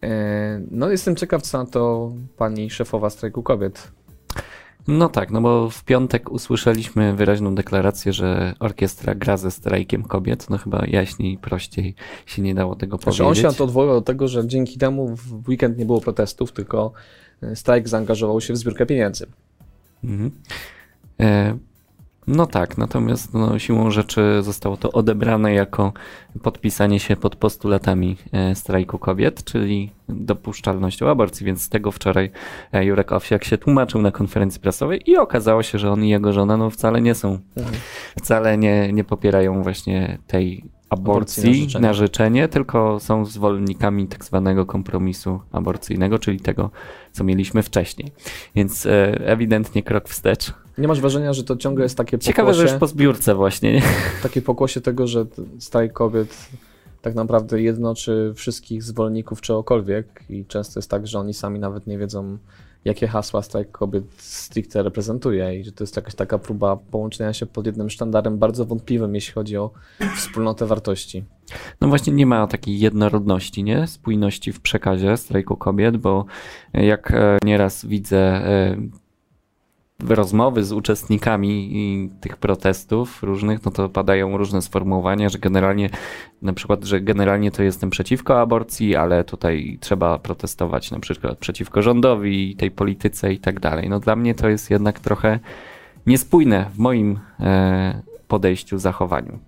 E, 0.03 0.61
No 0.71 0.89
jestem 0.89 1.15
ciekaw, 1.15 1.41
co 1.41 1.57
na 1.57 1.65
to 1.65 2.11
pani 2.37 2.69
szefowa 2.69 3.09
strajku 3.09 3.43
kobiet. 3.43 3.91
No 4.87 5.09
tak, 5.09 5.31
no 5.31 5.41
bo 5.41 5.69
w 5.69 5.83
piątek 5.83 6.31
usłyszeliśmy 6.31 7.13
wyraźną 7.15 7.55
deklarację, 7.55 8.13
że 8.13 8.53
orkiestra 8.59 9.15
gra 9.15 9.37
ze 9.37 9.51
strajkiem 9.51 10.03
kobiet. 10.03 10.49
No 10.49 10.57
chyba 10.57 10.83
jaśniej 10.87 11.33
i 11.33 11.37
prościej 11.37 11.95
się 12.25 12.41
nie 12.41 12.55
dało 12.55 12.75
tego 12.75 12.97
Znaczy 12.97 13.23
on 13.23 13.27
powiedzieć. 13.27 13.41
się 13.41 13.47
na 13.47 13.53
to 13.53 13.63
odwoływał 13.63 13.95
do 13.95 14.01
tego, 14.01 14.27
że 14.27 14.47
dzięki 14.47 14.77
temu 14.77 15.15
w 15.15 15.49
weekend 15.49 15.77
nie 15.77 15.85
było 15.85 16.01
protestów, 16.01 16.51
tylko 16.51 16.91
e, 17.41 17.55
strajk 17.55 17.87
zaangażował 17.87 18.41
się 18.41 18.53
w 18.53 18.57
zbiórkę 18.57 18.85
pieniędzy. 18.85 19.27
Mhm. 20.03 20.31
E, 21.19 21.57
no 22.27 22.45
tak, 22.45 22.77
natomiast 22.77 23.33
no, 23.33 23.59
siłą 23.59 23.91
rzeczy 23.91 24.39
zostało 24.41 24.77
to 24.77 24.91
odebrane 24.91 25.53
jako 25.53 25.93
podpisanie 26.41 26.99
się 26.99 27.15
pod 27.15 27.35
postulatami 27.35 28.17
e, 28.31 28.55
strajku 28.55 28.99
kobiet, 28.99 29.43
czyli 29.43 29.91
dopuszczalnością 30.09 31.09
aborcji, 31.09 31.45
więc 31.45 31.61
z 31.61 31.69
tego 31.69 31.91
wczoraj 31.91 32.31
e, 32.73 32.85
Jurek 32.85 33.11
Owsiak 33.11 33.43
się 33.43 33.57
tłumaczył 33.57 34.01
na 34.01 34.11
konferencji 34.11 34.61
prasowej 34.61 35.09
i 35.09 35.17
okazało 35.17 35.63
się, 35.63 35.79
że 35.79 35.91
on 35.91 36.03
i 36.03 36.09
jego 36.09 36.33
żona 36.33 36.57
no, 36.57 36.69
wcale 36.69 37.01
nie 37.01 37.15
są, 37.15 37.39
wcale 38.19 38.57
nie, 38.57 38.93
nie 38.93 39.03
popierają 39.03 39.63
właśnie 39.63 40.17
tej 40.27 40.63
Aborcji 40.89 41.43
aborcji 41.43 41.51
na 41.51 41.65
życzenie. 41.65 41.87
na 41.87 41.93
życzenie, 41.93 42.47
tylko 42.47 42.99
są 42.99 43.25
zwolennikami 43.25 44.07
tak 44.07 44.25
zwanego 44.25 44.65
kompromisu 44.65 45.41
aborcyjnego, 45.51 46.19
czyli 46.19 46.39
tego, 46.39 46.69
co 47.11 47.23
mieliśmy 47.23 47.63
wcześniej. 47.63 48.11
Więc 48.55 48.85
e, 48.85 48.91
ewidentnie 49.27 49.83
krok 49.83 50.09
wstecz. 50.09 50.53
Nie 50.77 50.87
masz 50.87 51.01
wrażenia, 51.01 51.33
że 51.33 51.43
to 51.43 51.57
ciągle 51.57 51.85
jest 51.85 51.97
takie 51.97 52.19
Ciekawe, 52.19 52.53
że 52.53 52.57
pokłosie, 52.57 52.73
już 52.73 52.79
po 52.79 52.87
zbiórce 52.87 53.35
właśnie, 53.35 53.73
nie? 53.73 53.81
takie 54.23 54.41
pokłosie 54.41 54.81
tego, 54.81 55.07
że 55.07 55.25
strajk 55.59 55.93
kobiet 55.93 56.49
tak 57.01 57.15
naprawdę 57.15 57.61
jednoczy 57.61 58.33
wszystkich 58.35 58.83
zwolenników 58.83 59.41
czegokolwiek 59.41 60.23
i 60.29 60.45
często 60.45 60.79
jest 60.79 60.89
tak, 60.89 61.07
że 61.07 61.19
oni 61.19 61.33
sami 61.33 61.59
nawet 61.59 61.87
nie 61.87 61.97
wiedzą, 61.97 62.37
jakie 62.85 63.07
hasła 63.07 63.41
strajk 63.41 63.71
kobiet 63.71 64.03
stricte 64.17 64.83
reprezentuje 64.83 65.59
i 65.59 65.63
że 65.63 65.71
to 65.71 65.83
jest 65.83 65.95
jakaś 65.95 66.15
taka 66.15 66.37
próba 66.37 66.77
połączenia 66.91 67.33
się 67.33 67.45
pod 67.45 67.65
jednym 67.65 67.89
sztandarem 67.89 68.37
bardzo 68.37 68.65
wątpliwym, 68.65 69.15
jeśli 69.15 69.33
chodzi 69.33 69.57
o 69.57 69.71
wspólnotę 70.15 70.65
wartości. 70.65 71.25
No 71.81 71.87
właśnie 71.87 72.13
nie 72.13 72.25
ma 72.25 72.47
takiej 72.47 72.79
jednorodności, 72.79 73.63
nie? 73.63 73.87
Spójności 73.87 74.53
w 74.53 74.61
przekazie 74.61 75.17
strajku 75.17 75.57
kobiet, 75.57 75.97
bo 75.97 76.25
jak 76.73 77.11
e, 77.11 77.37
nieraz 77.43 77.85
widzę 77.85 78.17
e, 78.17 78.77
rozmowy 79.99 80.63
z 80.63 80.71
uczestnikami 80.71 82.09
tych 82.21 82.37
protestów 82.37 83.23
różnych, 83.23 83.65
no 83.65 83.71
to 83.71 83.89
padają 83.89 84.37
różne 84.37 84.61
sformułowania, 84.61 85.29
że 85.29 85.39
generalnie, 85.39 85.89
na 86.41 86.53
przykład, 86.53 86.83
że 86.83 87.01
generalnie 87.01 87.51
to 87.51 87.63
jestem 87.63 87.89
przeciwko 87.89 88.41
aborcji, 88.41 88.95
ale 88.95 89.23
tutaj 89.23 89.77
trzeba 89.81 90.19
protestować 90.19 90.91
na 90.91 90.99
przykład 90.99 91.37
przeciwko 91.37 91.81
rządowi, 91.81 92.55
tej 92.55 92.71
polityce 92.71 93.33
i 93.33 93.39
tak 93.39 93.59
dalej. 93.59 93.89
No 93.89 93.99
dla 93.99 94.15
mnie 94.15 94.35
to 94.35 94.49
jest 94.49 94.69
jednak 94.69 94.99
trochę 94.99 95.39
niespójne 96.07 96.69
w 96.73 96.77
moim 96.77 97.19
e, 97.39 98.01
podejściu, 98.27 98.77
zachowaniu. 98.77 99.39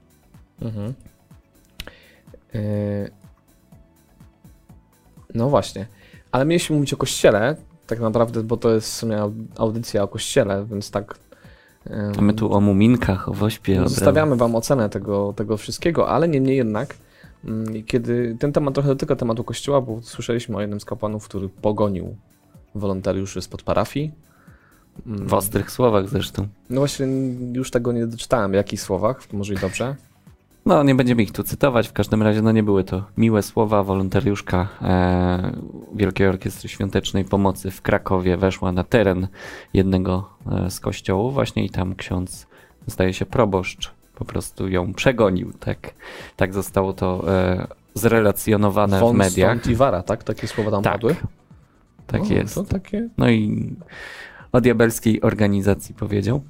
Mhm. 0.61 0.93
Yy, 2.53 3.11
No 5.35 5.49
właśnie. 5.49 5.85
Ale 6.31 6.45
mieliśmy 6.45 6.75
mówić 6.75 6.93
o 6.93 6.97
kościele, 6.97 7.55
tak 7.89 7.99
naprawdę, 7.99 8.43
bo 8.43 8.57
to 8.57 8.69
jest 8.73 8.87
w 8.89 8.93
sumie 8.93 9.17
au- 9.17 9.33
audycja 9.57 10.03
o 10.03 10.07
kościele, 10.07 10.65
więc 10.71 10.91
tak. 10.91 11.15
A 12.17 12.21
my 12.21 12.33
tu 12.33 12.53
o 12.53 12.61
muminkach, 12.61 13.29
o 13.29 13.33
wośpie. 13.33 13.81
Zostawiamy 13.89 14.35
wam 14.35 14.55
ocenę 14.55 14.89
tego, 14.89 15.33
tego 15.35 15.57
wszystkiego, 15.57 16.09
ale 16.09 16.27
niemniej 16.27 16.57
jednak, 16.57 16.95
mm, 17.45 17.83
kiedy 17.83 18.35
ten 18.39 18.51
temat 18.53 18.73
trochę 18.73 18.89
dotyka 18.89 19.15
tematu 19.15 19.43
kościoła, 19.43 19.81
bo 19.81 19.99
słyszeliśmy 20.01 20.57
o 20.57 20.61
jednym 20.61 20.79
z 20.79 20.85
kapłanów, 20.85 21.25
który 21.27 21.49
pogonił 21.49 22.15
wolontariuszy 22.75 23.41
spod 23.41 23.63
parafii. 23.63 24.11
Mm, 25.07 25.27
W 25.27 25.33
ostrych 25.33 25.71
słowach 25.71 26.09
zresztą. 26.09 26.47
No 26.69 26.81
właśnie, 26.81 27.07
już 27.53 27.71
tego 27.71 27.91
nie 27.91 28.07
doczytałem, 28.07 28.51
w 28.51 28.53
jakich 28.53 28.81
słowach, 28.81 29.33
może 29.33 29.53
i 29.53 29.57
dobrze. 29.57 29.95
No, 30.69 30.83
nie 30.83 30.95
będziemy 30.95 31.23
ich 31.23 31.31
tu 31.31 31.43
cytować, 31.43 31.87
w 31.87 31.93
każdym 31.93 32.23
razie 32.23 32.41
no 32.41 32.51
nie 32.51 32.63
były 32.63 32.83
to 32.83 33.03
miłe 33.17 33.43
słowa. 33.43 33.83
Wolontariuszka 33.83 34.67
e, 34.81 35.51
Wielkiej 35.95 36.27
Orkiestry 36.27 36.69
Świątecznej 36.69 37.25
Pomocy 37.25 37.71
w 37.71 37.81
Krakowie 37.81 38.37
weszła 38.37 38.71
na 38.71 38.83
teren 38.83 39.27
jednego 39.73 40.29
e, 40.51 40.69
z 40.71 40.79
kościołów 40.79 41.33
właśnie 41.33 41.65
i 41.65 41.69
tam 41.69 41.95
ksiądz, 41.95 42.47
zdaje 42.87 43.13
się 43.13 43.25
proboszcz, 43.25 43.91
po 44.15 44.25
prostu 44.25 44.67
ją 44.67 44.93
przegonił, 44.93 45.53
tak, 45.59 45.93
tak 46.35 46.53
zostało 46.53 46.93
to 46.93 47.23
e, 47.27 47.67
zrelacjonowane 47.93 48.99
Von 48.99 49.15
w 49.15 49.17
mediach. 49.17 49.67
Wara, 49.75 50.03
tak? 50.03 50.23
Takie 50.23 50.47
słowa 50.47 50.71
tam 50.71 50.83
Tak, 50.83 50.93
padły? 50.93 51.15
tak 52.07 52.21
O, 52.21 52.25
jest. 52.25 52.59
Takie 52.69 53.09
No 53.17 53.29
i 53.29 53.69
o 54.51 54.61
diabelskiej 54.61 55.21
organizacji 55.21 55.95
powiedział 55.95 56.41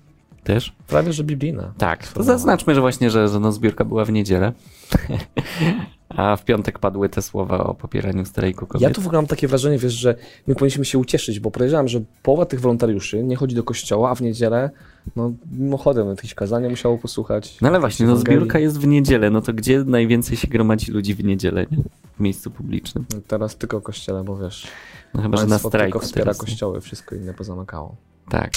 też. 0.44 0.74
prawie, 0.88 1.14
że 1.14 1.24
biblijne. 1.24 1.72
Tak, 1.78 2.08
to 2.08 2.24
zaznaczmy, 2.24 2.76
że 2.76 2.82
właśnie, 2.82 3.10
że, 3.10 3.28
że 3.28 3.40
no 3.40 3.52
zbiórka 3.52 3.86
była 3.86 4.06
w 4.06 4.12
niedzielę, 4.12 4.54
a 6.10 6.36
w 6.36 6.46
piątek 6.46 6.80
padły 6.80 7.10
te 7.10 7.22
słowa 7.22 7.64
o 7.64 7.74
popieraniu 7.74 8.26
strajku 8.26 8.68
kobiet. 8.68 8.82
Ja 8.82 8.94
tu 8.94 9.02
w 9.02 9.06
ogóle 9.06 9.18
mam 9.18 9.28
takie 9.28 9.48
wrażenie, 9.48 9.78
wiesz, 9.78 9.94
że 9.94 10.16
my 10.48 10.56
powinniśmy 10.56 10.86
się 10.86 10.98
ucieszyć, 10.98 11.40
bo 11.40 11.52
podejrzewam, 11.52 11.88
że 11.88 12.02
połowa 12.24 12.46
tych 12.46 12.62
wolontariuszy 12.62 13.24
nie 13.24 13.36
chodzi 13.36 13.56
do 13.56 13.64
kościoła, 13.64 14.10
a 14.10 14.16
w 14.16 14.22
niedzielę, 14.22 14.70
no 15.16 15.34
mimochodem, 15.52 16.10
jakieś 16.10 16.34
kazania 16.34 16.70
musiało 16.70 16.98
posłuchać. 16.98 17.58
No 17.62 17.68
ale 17.68 17.80
właśnie, 17.80 18.06
no 18.06 18.16
zbiórka 18.16 18.60
jest 18.60 18.80
w 18.80 18.88
niedzielę, 18.88 19.30
no 19.30 19.42
to 19.42 19.54
gdzie 19.54 19.84
najwięcej 19.84 20.38
się 20.38 20.48
gromadzi 20.48 20.92
ludzi 20.92 21.16
w 21.16 21.24
niedzielę, 21.24 21.66
nie? 21.72 21.78
W 22.20 22.22
miejscu 22.22 22.52
publicznym. 22.52 23.06
No 23.14 23.22
Teraz 23.28 23.56
tylko 23.56 23.82
kościele, 23.82 24.24
bo 24.24 24.38
wiesz, 24.38 24.68
No 25.14 25.22
chyba, 25.22 25.38
że 25.38 25.46
na 25.48 25.58
strajku 25.60 25.78
tylko 25.78 26.00
wspiera 26.00 26.24
teraz. 26.26 26.38
kościoły, 26.38 26.82
wszystko 26.82 27.16
inne 27.16 27.34
pozamykało. 27.34 27.96
Tak. 28.30 28.52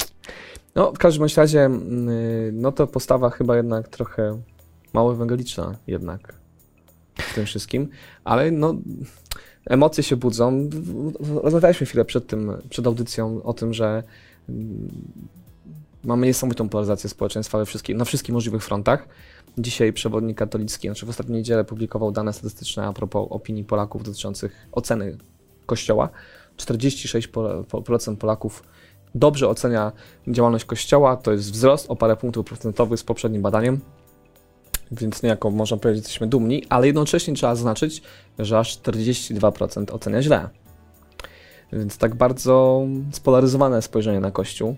No, 0.74 0.92
w 0.92 0.98
każdym 0.98 1.26
razie, 1.36 1.64
mm, 1.64 2.06
no 2.52 2.72
to 2.72 2.86
postawa 2.86 3.30
chyba 3.30 3.56
jednak 3.56 3.88
trochę 3.88 4.40
mało 4.92 5.12
ewangeliczna 5.12 5.74
jednak 5.86 6.34
w 7.14 7.34
tym 7.34 7.46
wszystkim, 7.46 7.88
ale 8.24 8.50
no 8.50 8.74
emocje 9.66 10.04
się 10.04 10.16
budzą. 10.16 10.68
Rozmawialiśmy 11.42 11.86
chwilę 11.86 12.04
przed 12.04 12.26
tym, 12.26 12.52
przed 12.70 12.86
audycją 12.86 13.42
o 13.42 13.52
tym, 13.52 13.74
że 13.74 14.02
mm, 14.48 14.88
mamy 16.04 16.26
niesamowitą 16.26 16.68
polaryzację 16.68 17.10
społeczeństwa 17.10 17.58
we 17.58 17.66
wszystkich, 17.66 17.96
na 17.96 18.04
wszystkich 18.04 18.34
możliwych 18.34 18.64
frontach. 18.64 19.08
Dzisiaj 19.58 19.92
przewodnik 19.92 20.38
katolicki, 20.38 20.88
znaczy 20.88 21.06
w 21.06 21.08
ostatniej 21.08 21.38
niedzielę 21.38 21.64
publikował 21.64 22.12
dane 22.12 22.32
statystyczne 22.32 22.86
a 22.86 22.92
propos 22.92 23.26
opinii 23.30 23.64
Polaków 23.64 24.02
dotyczących 24.02 24.68
oceny 24.72 25.16
Kościoła. 25.66 26.08
46% 26.56 28.16
Polaków 28.16 28.62
dobrze 29.14 29.48
ocenia 29.48 29.92
działalność 30.28 30.64
Kościoła, 30.64 31.16
to 31.16 31.32
jest 31.32 31.52
wzrost 31.52 31.90
o 31.90 31.96
parę 31.96 32.16
punktów 32.16 32.46
procentowych 32.46 33.00
z 33.00 33.04
poprzednim 33.04 33.42
badaniem, 33.42 33.80
więc 34.92 35.22
niejako 35.22 35.50
można 35.50 35.76
powiedzieć, 35.76 36.04
że 36.04 36.06
jesteśmy 36.06 36.26
dumni, 36.26 36.64
ale 36.68 36.86
jednocześnie 36.86 37.34
trzeba 37.34 37.54
zaznaczyć, 37.54 38.02
że 38.38 38.58
aż 38.58 38.78
42% 38.78 39.94
ocenia 39.94 40.22
źle. 40.22 40.48
Więc 41.72 41.98
tak 41.98 42.14
bardzo 42.14 42.86
spolaryzowane 43.12 43.82
spojrzenie 43.82 44.20
na 44.20 44.30
Kościół. 44.30 44.76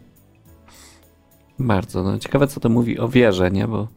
Bardzo. 1.58 2.02
No, 2.02 2.18
ciekawe, 2.18 2.46
co 2.46 2.60
to 2.60 2.68
mówi 2.68 2.98
o 2.98 3.08
wierze, 3.08 3.50
nie? 3.50 3.68
Bo 3.68 3.88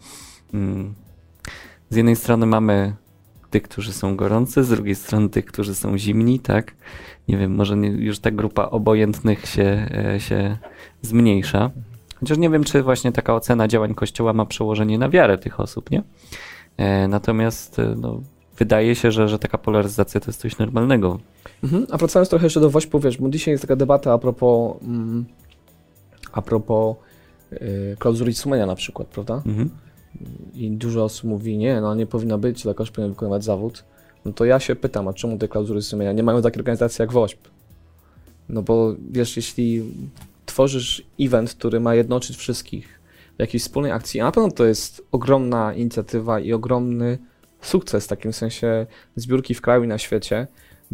z 1.89 1.95
jednej 1.95 2.15
strony 2.15 2.45
mamy 2.45 2.95
tych, 3.49 3.63
którzy 3.63 3.93
są 3.93 4.15
gorący, 4.15 4.63
z 4.63 4.69
drugiej 4.69 4.95
strony 4.95 5.29
tych, 5.29 5.45
którzy 5.45 5.75
są 5.75 5.97
zimni, 5.97 6.39
tak? 6.39 6.75
Nie 7.27 7.37
wiem, 7.37 7.55
może 7.55 7.77
nie, 7.77 7.89
już 7.89 8.19
ta 8.19 8.31
grupa 8.31 8.65
obojętnych 8.65 9.45
się, 9.45 9.87
e, 10.13 10.19
się 10.19 10.57
zmniejsza. 11.01 11.71
Chociaż 12.19 12.37
nie 12.37 12.49
wiem, 12.49 12.63
czy 12.63 12.83
właśnie 12.83 13.11
taka 13.11 13.35
ocena 13.35 13.67
działań 13.67 13.95
Kościoła 13.95 14.33
ma 14.33 14.45
przełożenie 14.45 14.97
na 14.97 15.09
wiarę 15.09 15.37
tych 15.37 15.59
osób, 15.59 15.91
nie? 15.91 16.03
E, 16.77 17.07
natomiast 17.07 17.79
e, 17.79 17.95
no, 17.97 18.21
wydaje 18.57 18.95
się, 18.95 19.11
że, 19.11 19.27
że 19.27 19.39
taka 19.39 19.57
polaryzacja 19.57 20.19
to 20.19 20.27
jest 20.27 20.39
coś 20.39 20.57
normalnego. 20.57 21.19
Mhm. 21.63 21.87
A 21.91 21.97
wracając 21.97 22.29
trochę 22.29 22.45
jeszcze 22.45 22.59
do 22.59 22.69
Wośpu, 22.69 22.99
wiesz, 22.99 23.17
bo 23.17 23.29
dzisiaj 23.29 23.51
jest 23.51 23.61
taka 23.61 23.75
debata 23.75 24.13
a 24.13 24.17
propos, 24.17 24.75
mm, 24.81 25.25
a 26.31 26.41
propos 26.41 26.95
yy, 27.51 27.59
klauzury 27.99 28.33
sumienia 28.33 28.65
na 28.65 28.75
przykład, 28.75 29.07
prawda? 29.07 29.41
Mhm. 29.45 29.69
I 30.53 30.71
dużo 30.71 31.03
osób 31.03 31.29
mówi, 31.29 31.57
nie, 31.57 31.81
no 31.81 31.95
nie 31.95 32.05
powinna 32.05 32.37
być, 32.37 32.65
lekarz 32.65 32.91
powinien 32.91 33.11
wykonywać 33.11 33.43
zawód. 33.43 33.83
No 34.25 34.33
to 34.33 34.45
ja 34.45 34.59
się 34.59 34.75
pytam, 34.75 35.07
a 35.07 35.13
czemu 35.13 35.37
te 35.37 35.47
klauzury 35.47 35.81
sumienia 35.81 36.11
nie 36.13 36.23
mają 36.23 36.41
takiej 36.41 36.59
organizacji 36.59 37.01
jak 37.01 37.11
WOŚP? 37.11 37.49
No 38.49 38.61
bo 38.61 38.95
wiesz, 39.11 39.35
jeśli 39.35 39.83
tworzysz 40.45 41.03
event, 41.19 41.53
który 41.53 41.79
ma 41.79 41.95
jednoczyć 41.95 42.37
wszystkich 42.37 42.99
w 43.37 43.39
jakiejś 43.39 43.63
wspólnej 43.63 43.91
akcji, 43.91 44.19
a 44.19 44.23
na 44.23 44.31
pewno 44.31 44.51
to 44.51 44.65
jest 44.65 45.01
ogromna 45.11 45.73
inicjatywa 45.73 46.39
i 46.39 46.53
ogromny 46.53 47.17
sukces 47.61 48.05
w 48.05 48.07
takim 48.07 48.33
sensie 48.33 48.85
zbiórki 49.15 49.53
w 49.53 49.61
kraju 49.61 49.83
i 49.83 49.87
na 49.87 49.97
świecie 49.97 50.47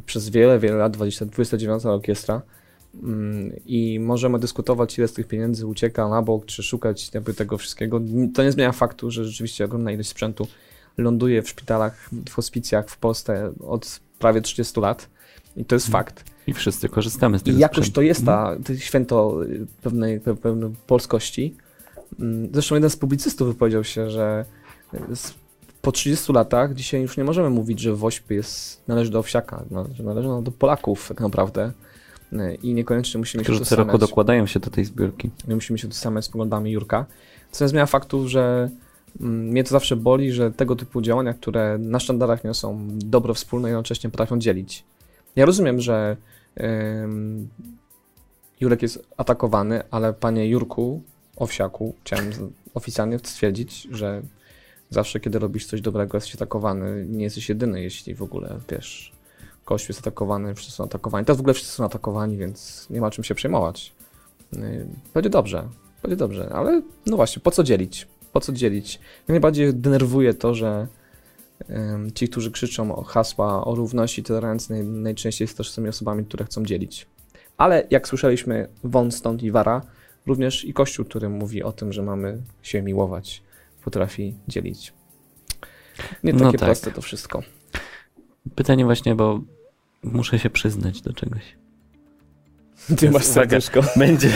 przez 0.06 0.30
wiele, 0.30 0.60
wiele 0.60 0.78
lat, 0.78 0.94
20, 0.94 1.26
29 1.26 1.86
orkiestra 1.86 2.42
i 3.66 4.00
możemy 4.00 4.40
dyskutować, 4.40 4.98
ile 4.98 5.08
z 5.08 5.14
tych 5.14 5.28
pieniędzy 5.28 5.68
ucieka 5.68 6.10
na 6.10 6.22
bok, 6.22 6.46
czy 6.46 6.64
szukać 6.64 7.12
jakby 7.14 7.34
tego 7.34 7.58
wszystkiego. 7.58 8.02
To 8.34 8.44
nie 8.44 8.52
zmienia 8.52 8.72
faktu, 8.72 9.12
że 9.12 9.26
rzeczywiście 9.26 9.66
ogromna 9.66 9.92
ilość 9.92 10.10
sprzętu 10.10 10.48
ląduje 10.98 11.42
w 11.42 11.50
szpitalach, 11.50 12.10
w 12.30 12.34
hospicjach 12.34 12.90
w 12.90 12.98
Polsce 12.98 13.54
od 13.68 14.00
prawie 14.20 14.42
30 14.42 14.80
lat 14.80 15.10
i 15.58 15.66
to 15.66 15.76
jest 15.76 15.88
Mhm. 15.88 16.04
fakt. 16.06 16.24
I 16.48 16.54
wszyscy 16.54 16.90
korzystamy 16.90 17.40
z 17.40 17.44
tego 17.44 17.58
I 17.58 17.60
jakoś 17.62 17.78
sprzętu. 17.78 17.96
to 17.96 18.02
jest 18.02 18.26
ta, 18.26 18.56
to 18.66 18.76
święto 18.76 19.44
y, 19.46 19.66
pewnej, 19.82 20.22
pe- 20.22 20.36
pewnej 20.38 20.72
polskości. 20.88 21.56
Mm, 22.20 22.50
Zresztą 22.54 22.76
jeden 22.76 22.90
z 22.90 22.96
publicystów 22.98 23.48
wypowiedział 23.48 23.84
się, 23.84 24.10
że 24.10 24.46
y, 24.94 25.00
po 25.82 25.92
30 25.92 26.34
latach 26.34 26.74
dzisiaj 26.74 27.02
już 27.02 27.18
nie 27.18 27.24
możemy 27.24 27.50
mówić, 27.50 27.80
że 27.80 27.96
WOŚP 27.96 28.32
jest, 28.34 28.82
należy 28.88 29.12
do 29.12 29.20
Owsiaka, 29.20 29.64
no, 29.72 29.86
że 29.94 30.04
należy 30.04 30.28
do 30.44 30.52
Polaków 30.52 31.08
tak 31.08 31.20
naprawdę. 31.20 31.72
I 32.64 32.74
niekoniecznie 32.74 33.18
musimy 33.18 33.44
się 33.44 33.46
Którzy 33.46 33.66
co 33.66 33.76
roku 33.76 33.98
dokładają 33.98 34.46
się 34.46 34.60
do 34.60 34.70
tej 34.70 34.86
zbiórki. 34.86 35.30
Nie 35.48 35.56
musimy 35.56 35.80
się 35.80 35.88
tożsamiać 35.88 36.26
z 36.26 36.30
poglądami 36.30 36.72
Jurka. 36.72 37.06
Co 37.52 37.66
nie 37.66 37.70
zmienia 37.70 37.86
faktu, 37.86 38.28
że 38.28 38.70
mm, 39.22 39.48
mnie 39.48 39.64
to 39.64 39.70
zawsze 39.70 39.96
boli, 39.96 40.32
że 40.32 40.52
tego 40.52 40.76
typu 40.76 41.02
działania, 41.02 41.34
które 41.34 41.78
na 41.78 42.00
sztandarach 42.00 42.44
niosą 42.44 42.88
dobro 42.92 43.34
wspólne, 43.34 43.70
jednocześnie 43.70 44.10
potrafią 44.10 44.40
dzielić. 44.40 44.84
Ja 45.36 45.46
rozumiem, 45.46 45.82
że 45.82 46.18
ym, 47.04 47.50
Jurek 48.60 48.82
jest 48.82 49.06
atakowany, 49.18 49.84
ale 49.92 50.14
panie 50.14 50.48
Jurku, 50.48 51.02
Owsiaku, 51.36 51.96
chciałem 52.04 52.32
oficjalnie 52.74 53.20
stwierdzić, 53.20 53.88
że 53.92 54.22
zawsze, 54.90 55.20
kiedy 55.20 55.40
robisz 55.40 55.66
coś 55.66 55.82
dobrego, 55.82 56.18
jesteś 56.18 56.36
atakowany. 56.36 57.06
Nie 57.10 57.24
jesteś 57.24 57.50
jedyny, 57.50 57.82
jeśli 57.82 58.16
w 58.16 58.22
ogóle, 58.22 58.60
wiesz, 58.70 59.13
Kościół 59.66 59.90
jest 59.90 60.00
atakowany, 60.00 60.56
wszyscy 60.56 60.76
są 60.76 60.84
atakowani. 60.84 61.26
Teraz 61.26 61.38
w 61.38 61.42
ogóle 61.42 61.54
wszyscy 61.54 61.74
są 61.74 61.86
atakowani, 61.86 62.38
więc 62.38 62.88
nie 62.90 63.02
ma 63.02 63.12
czym 63.12 63.24
się 63.24 63.36
przejmować. 63.36 63.94
Yy, 64.54 64.88
Będzie 65.14 65.30
dobrze, 65.30 65.68
będzie 66.04 66.16
dobrze, 66.16 66.50
ale 66.54 66.82
no 67.06 67.16
właśnie, 67.16 67.42
po 67.42 67.52
co 67.52 67.64
dzielić? 67.64 68.08
Po 68.34 68.40
co 68.40 68.54
dzielić? 68.54 68.98
Mnie 68.98 69.34
najbardziej 69.34 69.74
denerwuje 69.74 70.34
to, 70.34 70.56
że 70.56 70.88
ci, 72.16 72.30
którzy 72.30 72.52
krzyczą 72.52 72.96
o 72.96 73.04
hasła 73.04 73.66
o 73.66 73.76
równości, 73.76 74.24
tolerancji, 74.24 74.76
naj, 74.76 74.84
najczęściej 74.84 75.48
są 75.48 75.56
też 75.56 75.72
tymi 75.72 75.90
osobami, 75.90 76.26
które 76.26 76.46
chcą 76.46 76.66
dzielić. 76.66 77.08
Ale 77.58 77.88
jak 77.90 78.08
słyszeliśmy, 78.08 78.68
Von 78.84 79.12
stąd 79.12 79.44
i 79.44 79.52
Wara, 79.52 79.82
również 80.26 80.66
i 80.66 80.74
Kościół, 80.74 81.06
który 81.06 81.30
mówi 81.30 81.64
o 81.64 81.72
tym, 81.72 81.94
że 81.94 82.04
mamy 82.04 82.42
się 82.62 82.82
miłować, 82.82 83.44
potrafi 83.84 84.36
dzielić. 84.48 84.94
Nie 86.24 86.34
No 86.34 86.46
takie 86.46 86.58
tak. 86.58 86.68
proste 86.68 86.92
to 86.92 87.02
wszystko. 87.02 87.44
Pytanie 88.56 88.86
właśnie, 88.86 89.16
bo 89.16 89.42
muszę 90.04 90.40
się 90.40 90.50
przyznać 90.50 91.02
do 91.02 91.14
czegoś. 91.14 91.42
Ty 92.98 93.12
masz 93.12 93.26
serduszko. 93.26 93.82
Będzie. 93.96 94.30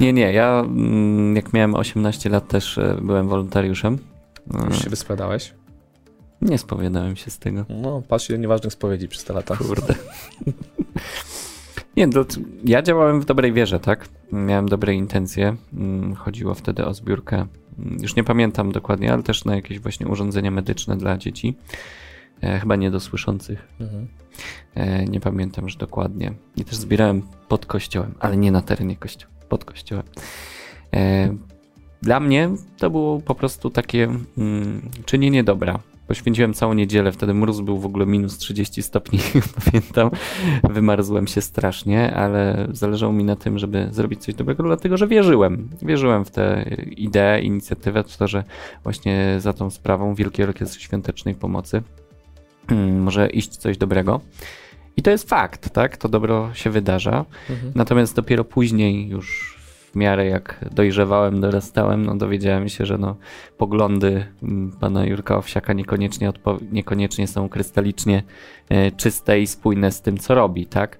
nie, 0.00 0.12
nie, 0.12 0.32
ja 0.32 0.60
mm, 0.66 1.36
jak 1.36 1.52
miałem 1.52 1.74
18 1.74 2.30
lat 2.30 2.48
też 2.48 2.78
e, 2.78 2.98
byłem 3.02 3.28
wolontariuszem. 3.28 3.98
E, 4.54 4.64
Już 4.66 4.84
się 4.84 4.90
wysprzedałeś. 4.90 5.54
Nie 6.42 6.58
spowiadałem 6.58 7.16
się 7.16 7.30
z 7.30 7.38
tego. 7.38 7.64
No, 7.68 8.02
patrz 8.08 8.30
ile 8.30 8.38
nieważnych 8.38 8.72
spowiedzi 8.72 9.08
przez 9.08 9.24
te 9.24 9.32
lata. 9.32 9.56
Kurde. 9.56 9.94
Nie, 11.96 12.08
to, 12.08 12.24
ja 12.64 12.82
działałem 12.82 13.20
w 13.20 13.24
dobrej 13.24 13.52
wierze, 13.52 13.80
tak? 13.80 14.08
Miałem 14.32 14.68
dobre 14.68 14.94
intencje. 14.94 15.56
Mm, 15.74 16.14
Chodziło 16.14 16.54
wtedy 16.54 16.84
o 16.86 16.94
zbiórkę 16.94 17.46
już 18.00 18.16
nie 18.16 18.24
pamiętam 18.24 18.72
dokładnie, 18.72 19.12
ale 19.12 19.22
też 19.22 19.44
na 19.44 19.56
jakieś 19.56 19.80
właśnie 19.80 20.06
urządzenia 20.06 20.50
medyczne 20.50 20.96
dla 20.96 21.18
dzieci. 21.18 21.56
E, 22.42 22.60
chyba 22.60 22.76
niedosłyszących. 22.76 23.68
Mhm. 23.80 24.08
E, 24.74 25.04
nie 25.04 25.20
pamiętam 25.20 25.64
już 25.64 25.76
dokładnie. 25.76 26.32
I 26.56 26.64
też 26.64 26.74
zbierałem 26.74 27.22
pod 27.48 27.66
kościołem, 27.66 28.14
ale 28.20 28.36
nie 28.36 28.52
na 28.52 28.62
terenie 28.62 28.96
kościoła, 28.96 29.32
pod 29.48 29.64
kościołem. 29.64 30.04
E, 30.94 31.34
dla 32.02 32.20
mnie 32.20 32.50
to 32.78 32.90
było 32.90 33.20
po 33.20 33.34
prostu 33.34 33.70
takie 33.70 34.04
mm, 34.38 34.90
czynienie 35.04 35.44
dobra. 35.44 35.78
Poświęciłem 36.06 36.54
całą 36.54 36.74
niedzielę, 36.74 37.12
wtedy 37.12 37.34
mróz 37.34 37.60
był 37.60 37.78
w 37.78 37.86
ogóle 37.86 38.06
minus 38.06 38.38
30 38.38 38.82
stopni, 38.82 39.18
pamiętam. 39.64 40.10
Wymarzłem 40.70 41.26
się 41.26 41.40
strasznie, 41.40 42.14
ale 42.14 42.68
zależało 42.72 43.12
mi 43.12 43.24
na 43.24 43.36
tym, 43.36 43.58
żeby 43.58 43.88
zrobić 43.90 44.22
coś 44.22 44.34
dobrego, 44.34 44.62
dlatego 44.62 44.96
że 44.96 45.06
wierzyłem. 45.06 45.70
Wierzyłem 45.82 46.24
w 46.24 46.30
tę 46.30 46.64
ideę, 46.96 47.40
inicjatywę, 47.40 48.04
w 48.04 48.16
to, 48.16 48.28
że 48.28 48.44
właśnie 48.82 49.36
za 49.38 49.52
tą 49.52 49.70
sprawą 49.70 50.14
Wielkiej 50.14 50.46
Orkiestry 50.46 50.80
Świątecznej 50.80 51.34
Pomocy 51.34 51.82
mm, 52.72 53.02
może 53.02 53.30
iść 53.30 53.56
coś 53.56 53.78
dobrego. 53.78 54.20
I 54.96 55.02
to 55.02 55.10
jest 55.10 55.28
fakt, 55.28 55.70
tak? 55.70 55.96
To 55.96 56.08
dobro 56.08 56.54
się 56.54 56.70
wydarza. 56.70 57.24
Mhm. 57.50 57.72
Natomiast 57.74 58.16
dopiero 58.16 58.44
później 58.44 59.08
już 59.08 59.58
w 59.92 59.96
miarę 59.96 60.26
jak 60.26 60.64
dojrzewałem, 60.72 61.40
dorastałem, 61.40 62.06
no 62.06 62.16
dowiedziałem 62.16 62.68
się, 62.68 62.86
że 62.86 62.98
no 62.98 63.16
poglądy 63.58 64.26
mm, 64.42 64.72
pana 64.80 65.06
Jurka 65.06 65.36
Owsiaka 65.36 65.72
niekoniecznie, 65.72 66.32
niekoniecznie 66.72 67.26
są 67.26 67.48
krystalicznie 67.48 68.22
e, 68.68 68.90
czyste 68.90 69.40
i 69.40 69.46
spójne 69.46 69.92
z 69.92 70.00
tym, 70.00 70.18
co 70.18 70.34
robi, 70.34 70.66
tak? 70.66 70.98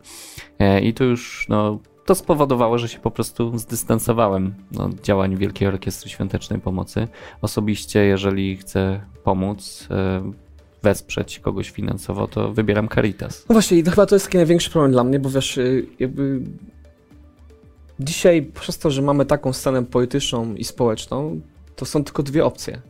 E, 0.58 0.80
I 0.80 0.94
tu 0.94 1.04
już, 1.04 1.46
no, 1.48 1.78
to 2.06 2.14
spowodowało, 2.14 2.78
że 2.78 2.88
się 2.88 2.98
po 2.98 3.10
prostu 3.10 3.58
zdystansowałem 3.58 4.54
od 4.78 5.00
działań 5.00 5.36
Wielkiej 5.36 5.68
Orkiestry 5.68 6.10
Świątecznej 6.10 6.60
Pomocy. 6.60 7.08
Osobiście, 7.42 8.04
jeżeli 8.04 8.56
chcę 8.56 9.00
pomóc, 9.24 9.88
e, 9.90 10.32
wesprzeć 10.82 11.38
kogoś 11.38 11.70
finansowo, 11.70 12.28
to 12.28 12.52
wybieram 12.52 12.88
Caritas. 12.88 13.44
No 13.48 13.52
właśnie, 13.52 13.78
i 13.78 13.82
to 13.84 13.90
chyba 13.90 14.06
to 14.06 14.14
jest 14.14 14.24
taki 14.26 14.36
największy 14.36 14.70
problem 14.70 14.92
dla 14.92 15.04
mnie, 15.04 15.18
bo 15.18 15.30
wiesz, 15.30 15.58
y, 15.58 15.86
jakby 15.98 16.40
dzisiaj 18.00 18.42
przez 18.42 18.78
to, 18.78 18.90
że 18.90 19.02
mamy 19.02 19.26
taką 19.26 19.52
scenę 19.52 19.84
polityczną 19.84 20.54
i 20.54 20.64
społeczną, 20.64 21.40
to 21.76 21.84
są 21.84 22.04
tylko 22.04 22.22
dwie 22.22 22.44
opcje. 22.44 22.80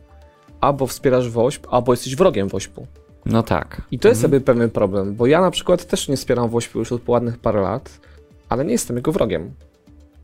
Albo 0.61 0.87
wspierasz 0.87 1.29
WOŚP, 1.29 1.67
albo 1.71 1.93
jesteś 1.93 2.15
wrogiem 2.15 2.47
WOŚP-u. 2.47 2.87
No 3.25 3.43
tak. 3.43 3.81
I 3.91 3.99
to 3.99 4.07
jest 4.07 4.23
Mhm. 4.23 4.31
sobie 4.31 4.45
pewien 4.45 4.69
problem, 4.69 5.15
bo 5.15 5.25
ja 5.27 5.41
na 5.41 5.51
przykład 5.51 5.85
też 5.85 6.07
nie 6.07 6.17
wspieram 6.17 6.49
WOŚP-u 6.49 6.79
już 6.79 6.91
od 6.91 7.09
ładnych 7.09 7.37
parę 7.37 7.61
lat, 7.61 7.99
ale 8.49 8.65
nie 8.65 8.71
jestem 8.71 8.95
jego 8.95 9.11
wrogiem. 9.11 9.51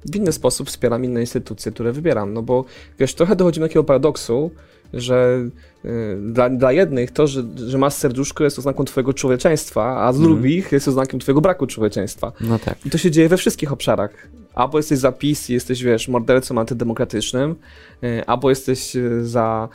W 0.06 0.16
inny 0.16 0.32
sposób 0.32 0.68
wspieram 0.68 1.06
inne 1.06 1.22
instytucje, 1.22 1.72
które 1.72 1.92
wybieram, 1.92 2.34
no 2.34 2.42
bo 2.42 2.66
wiesz, 3.00 3.14
trochę 3.16 3.36
dochodzi 3.36 3.60
do 3.60 3.66
takiego 3.66 3.84
paradoksu, 3.84 4.52
że 4.94 5.46
y, 5.86 6.18
dla, 6.22 6.50
dla 6.50 6.72
jednych 6.72 7.12
to, 7.12 7.28
że, 7.28 7.44
że 7.68 7.78
masz 7.78 7.94
serduszko 7.94 8.44
jest 8.44 8.60
oznaką 8.60 8.86
twojego 8.86 9.14
człowieczeństwa, 9.14 10.04
a 10.08 10.14
z 10.14 10.16
Mhm. 10.16 10.34
drugich 10.36 10.72
jest 10.72 10.88
oznaką 10.88 11.20
twojego 11.20 11.42
braku 11.42 11.68
człowieczeństwa. 11.68 12.32
No 12.42 12.60
tak. 12.60 12.86
I 12.86 12.90
to 12.90 12.98
się 12.98 13.12
dzieje 13.12 13.30
we 13.30 13.38
wszystkich 13.38 13.72
obszarach. 13.74 14.28
Albo 14.54 14.78
jesteś 14.78 15.00
za 15.00 15.12
PiS 15.12 15.50
i 15.50 15.54
jesteś, 15.54 15.84
wiesz, 15.84 16.08
mordercą 16.08 16.60
antydemokratycznym, 16.60 17.56
y, 18.04 18.26
albo 18.26 18.50
jesteś 18.50 18.96
y, 18.96 19.26
za 19.28 19.70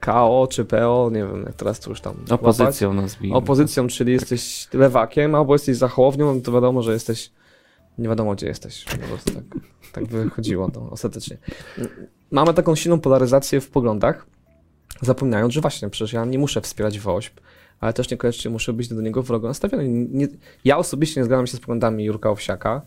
KO 0.00 0.48
czy 0.50 0.64
PO, 0.64 1.10
nie 1.12 1.24
wiem, 1.24 1.42
jak 1.46 1.54
teraz 1.54 1.80
to 1.80 1.90
już 1.90 2.00
tam 2.00 2.14
łapać. 2.14 2.32
Opozycją 2.32 2.94
nazwijmy. 2.94 3.36
Opozycją, 3.36 3.86
czyli 3.86 4.12
jesteś 4.12 4.68
lewakiem, 4.72 5.34
albo 5.34 5.54
jesteś 5.54 5.76
za 5.76 5.90
no 6.18 6.34
to 6.44 6.52
wiadomo, 6.52 6.82
że 6.82 6.92
jesteś, 6.92 7.30
nie 7.98 8.08
wiadomo 8.08 8.34
gdzie 8.34 8.46
jesteś. 8.46 8.84
Po 8.84 9.06
prostu 9.08 9.34
tak, 9.34 9.44
tak 9.92 10.06
wychodziło 10.06 10.70
to 10.70 10.90
ostatecznie. 10.90 11.36
Mamy 12.30 12.54
taką 12.54 12.74
silną 12.74 13.00
polaryzację 13.00 13.60
w 13.60 13.70
poglądach, 13.70 14.26
zapominając, 15.00 15.54
że 15.54 15.60
właśnie, 15.60 15.90
przecież 15.90 16.12
ja 16.12 16.24
nie 16.24 16.38
muszę 16.38 16.60
wspierać 16.60 17.00
WOŚP, 17.00 17.40
ale 17.80 17.92
też 17.92 18.10
niekoniecznie 18.10 18.50
muszę 18.50 18.72
być 18.72 18.88
do 18.88 19.00
niego 19.00 19.22
wrogo 19.22 19.48
nastawiony. 19.48 19.88
Nie, 19.88 20.28
ja 20.64 20.78
osobiście 20.78 21.20
nie 21.20 21.24
zgadzam 21.24 21.46
się 21.46 21.56
z 21.56 21.60
poglądami 21.60 22.04
Jurka 22.04 22.30
Owsiaka. 22.30 22.82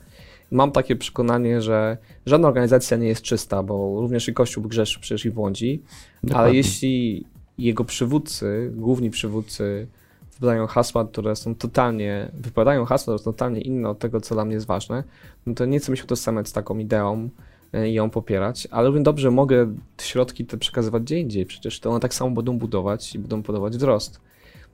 Mam 0.51 0.71
takie 0.71 0.95
przekonanie, 0.95 1.61
że 1.61 1.97
żadna 2.25 2.47
organizacja 2.47 2.97
nie 2.97 3.07
jest 3.07 3.21
czysta, 3.21 3.63
bo 3.63 4.01
również 4.01 4.27
i 4.27 4.33
Kościół 4.33 4.63
grzeszy 4.63 4.99
przecież 4.99 5.25
i 5.25 5.31
błądzi, 5.31 5.83
ale 6.23 6.29
Dokładnie. 6.29 6.57
jeśli 6.57 7.25
jego 7.57 7.85
przywódcy, 7.85 8.71
główni 8.75 9.09
przywódcy 9.09 9.87
wypowiadają 10.35 10.67
hasła, 10.67 11.05
które 11.05 11.35
są 11.35 11.55
totalnie, 11.55 12.31
wypowiadają 12.33 12.85
hasła, 12.85 13.13
które 13.13 13.23
są 13.23 13.31
totalnie 13.31 13.61
inne 13.61 13.89
od 13.89 13.99
tego, 13.99 14.21
co 14.21 14.35
dla 14.35 14.45
mnie 14.45 14.53
jest 14.53 14.65
ważne, 14.65 15.03
no 15.45 15.53
to 15.53 15.65
nie 15.65 15.79
chcę 15.79 15.91
mi 15.91 15.97
się 15.97 16.03
utożsamiać 16.03 16.47
z 16.47 16.53
taką 16.53 16.77
ideą 16.77 17.29
e, 17.73 17.89
i 17.89 17.93
ją 17.93 18.09
popierać, 18.09 18.67
ale 18.71 18.87
równie 18.87 19.03
dobrze 19.03 19.31
mogę 19.31 19.75
środki 20.01 20.45
te 20.45 20.57
przekazywać 20.57 21.03
gdzie 21.03 21.19
indziej, 21.19 21.45
przecież 21.45 21.79
to 21.79 21.89
one 21.89 21.99
tak 21.99 22.13
samo 22.13 22.31
będą 22.31 22.57
budować 22.57 23.15
i 23.15 23.19
będą 23.19 23.41
budować 23.41 23.77
wzrost. 23.77 24.19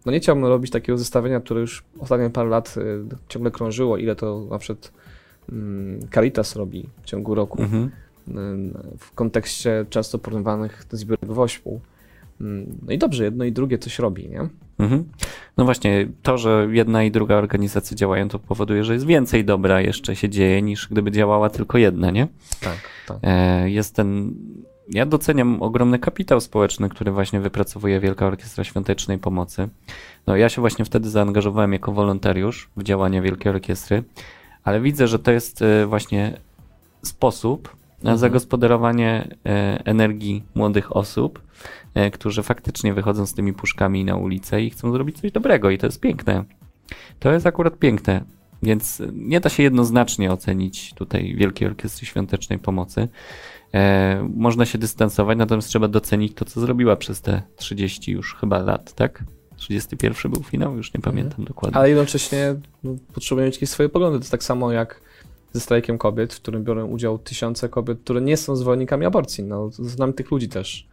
No 0.05 0.11
nie 0.11 0.19
chciałbym 0.19 0.45
robić 0.45 0.71
takiego 0.71 0.97
zestawienia, 0.97 1.39
które 1.39 1.61
już 1.61 1.83
ostatnie 1.99 2.29
parę 2.29 2.49
lat 2.49 2.75
y, 2.77 3.03
ciągle 3.27 3.51
krążyło, 3.51 3.97
ile 3.97 4.15
to 4.15 4.47
na 4.49 4.57
przykład 4.57 4.91
mm, 5.51 5.99
Caritas 6.13 6.55
robi 6.55 6.89
w 7.01 7.05
ciągu 7.05 7.35
roku 7.35 7.61
Mhm. 7.61 7.83
y, 7.83 8.97
w 8.97 9.11
kontekście 9.11 9.85
często 9.89 10.19
porównywanych 10.19 10.85
zbiorów 10.91 11.35
WOŚP-u. 11.35 11.79
Mm, 12.41 12.77
No 12.87 12.93
i 12.93 12.97
dobrze, 12.97 13.23
jedno 13.23 13.45
i 13.45 13.51
drugie 13.51 13.77
coś 13.77 13.99
robi, 13.99 14.29
nie? 14.29 14.39
Mhm. 14.79 15.03
No 15.57 15.65
właśnie, 15.65 16.07
to, 16.23 16.37
że 16.37 16.67
jedna 16.71 17.03
i 17.03 17.11
druga 17.11 17.35
organizacja 17.35 17.97
działają, 17.97 18.29
to 18.29 18.39
powoduje, 18.39 18.83
że 18.83 18.93
jest 18.93 19.05
więcej 19.05 19.45
dobra 19.45 19.81
jeszcze 19.81 20.15
się 20.15 20.29
dzieje, 20.29 20.61
niż 20.61 20.87
gdyby 20.91 21.11
działała 21.11 21.49
tylko 21.49 21.77
jedna, 21.77 22.11
nie? 22.11 22.27
Tak, 22.61 22.77
tak. 23.07 23.17
E, 23.23 23.69
Jest 23.69 23.95
ten. 23.95 24.33
Ja 24.89 25.05
doceniam 25.05 25.61
ogromny 25.61 25.99
kapitał 25.99 26.41
społeczny, 26.41 26.89
który 26.89 27.11
właśnie 27.11 27.39
wypracowuje 27.39 27.99
Wielka 27.99 28.27
Orkiestra 28.27 28.63
Świątecznej 28.63 29.17
Pomocy. 29.17 29.69
No, 30.27 30.35
ja 30.35 30.49
się 30.49 30.61
właśnie 30.61 30.85
wtedy 30.85 31.09
zaangażowałem 31.09 31.73
jako 31.73 31.91
wolontariusz 31.91 32.69
w 32.77 32.83
działania 32.83 33.21
Wielkiej 33.21 33.49
Orkiestry, 33.51 34.03
ale 34.63 34.81
widzę, 34.81 35.07
że 35.07 35.19
to 35.19 35.31
jest 35.31 35.61
e, 35.61 35.85
właśnie 35.85 36.37
sposób 37.03 37.69
na 38.03 38.11
Mhm. 38.11 38.17
zagospodarowanie 38.17 39.27
e, 39.45 39.81
energii 39.85 40.43
młodych 40.55 40.95
osób, 40.95 41.41
którzy 42.13 42.43
faktycznie 42.43 42.93
wychodzą 42.93 43.25
z 43.25 43.33
tymi 43.33 43.53
puszkami 43.53 44.05
na 44.05 44.15
ulicę 44.15 44.61
i 44.61 44.69
chcą 44.69 44.91
zrobić 44.91 45.21
coś 45.21 45.31
dobrego, 45.31 45.69
i 45.69 45.77
to 45.77 45.87
jest 45.87 45.99
piękne. 45.99 46.43
To 47.19 47.31
jest 47.31 47.47
akurat 47.47 47.79
piękne. 47.79 48.23
Więc 48.63 49.01
nie 49.13 49.39
da 49.39 49.49
się 49.49 49.63
jednoznacznie 49.63 50.31
ocenić 50.31 50.93
tutaj 50.93 51.35
Wielkiej 51.35 51.67
Orkiestry 51.67 52.05
Świątecznej 52.05 52.59
Pomocy. 52.59 53.07
E, 53.73 54.29
można 54.35 54.65
się 54.65 54.77
dystansować, 54.77 55.37
natomiast 55.37 55.67
trzeba 55.67 55.87
docenić 55.87 56.33
to, 56.33 56.45
co 56.45 56.61
zrobiła 56.61 56.95
przez 56.95 57.21
te 57.21 57.41
30 57.55 58.11
już 58.11 58.35
chyba 58.35 58.59
lat, 58.59 58.93
tak? 58.93 59.23
31 59.55 60.31
był 60.31 60.43
finał, 60.43 60.77
już 60.77 60.93
nie 60.93 61.01
pamiętam 61.01 61.45
dokładnie. 61.45 61.77
Ale 61.77 61.89
jednocześnie 61.89 62.55
no, 62.83 62.95
potrzebują 63.13 63.45
mieć 63.45 63.55
jakieś 63.55 63.69
swoje 63.69 63.89
poglądy. 63.89 64.25
To 64.25 64.31
tak 64.31 64.43
samo 64.43 64.71
jak 64.71 65.01
ze 65.53 65.59
strajkiem 65.59 65.97
kobiet, 65.97 66.33
w 66.33 66.41
którym 66.41 66.63
biorą 66.63 66.85
udział 66.85 67.19
tysiące 67.19 67.69
kobiet, 67.69 67.99
które 68.03 68.21
nie 68.21 68.37
są 68.37 68.55
zwolennikami 68.55 69.05
aborcji. 69.05 69.43
No, 69.43 69.69
znam 69.71 70.13
tych 70.13 70.31
ludzi 70.31 70.49
też. 70.49 70.87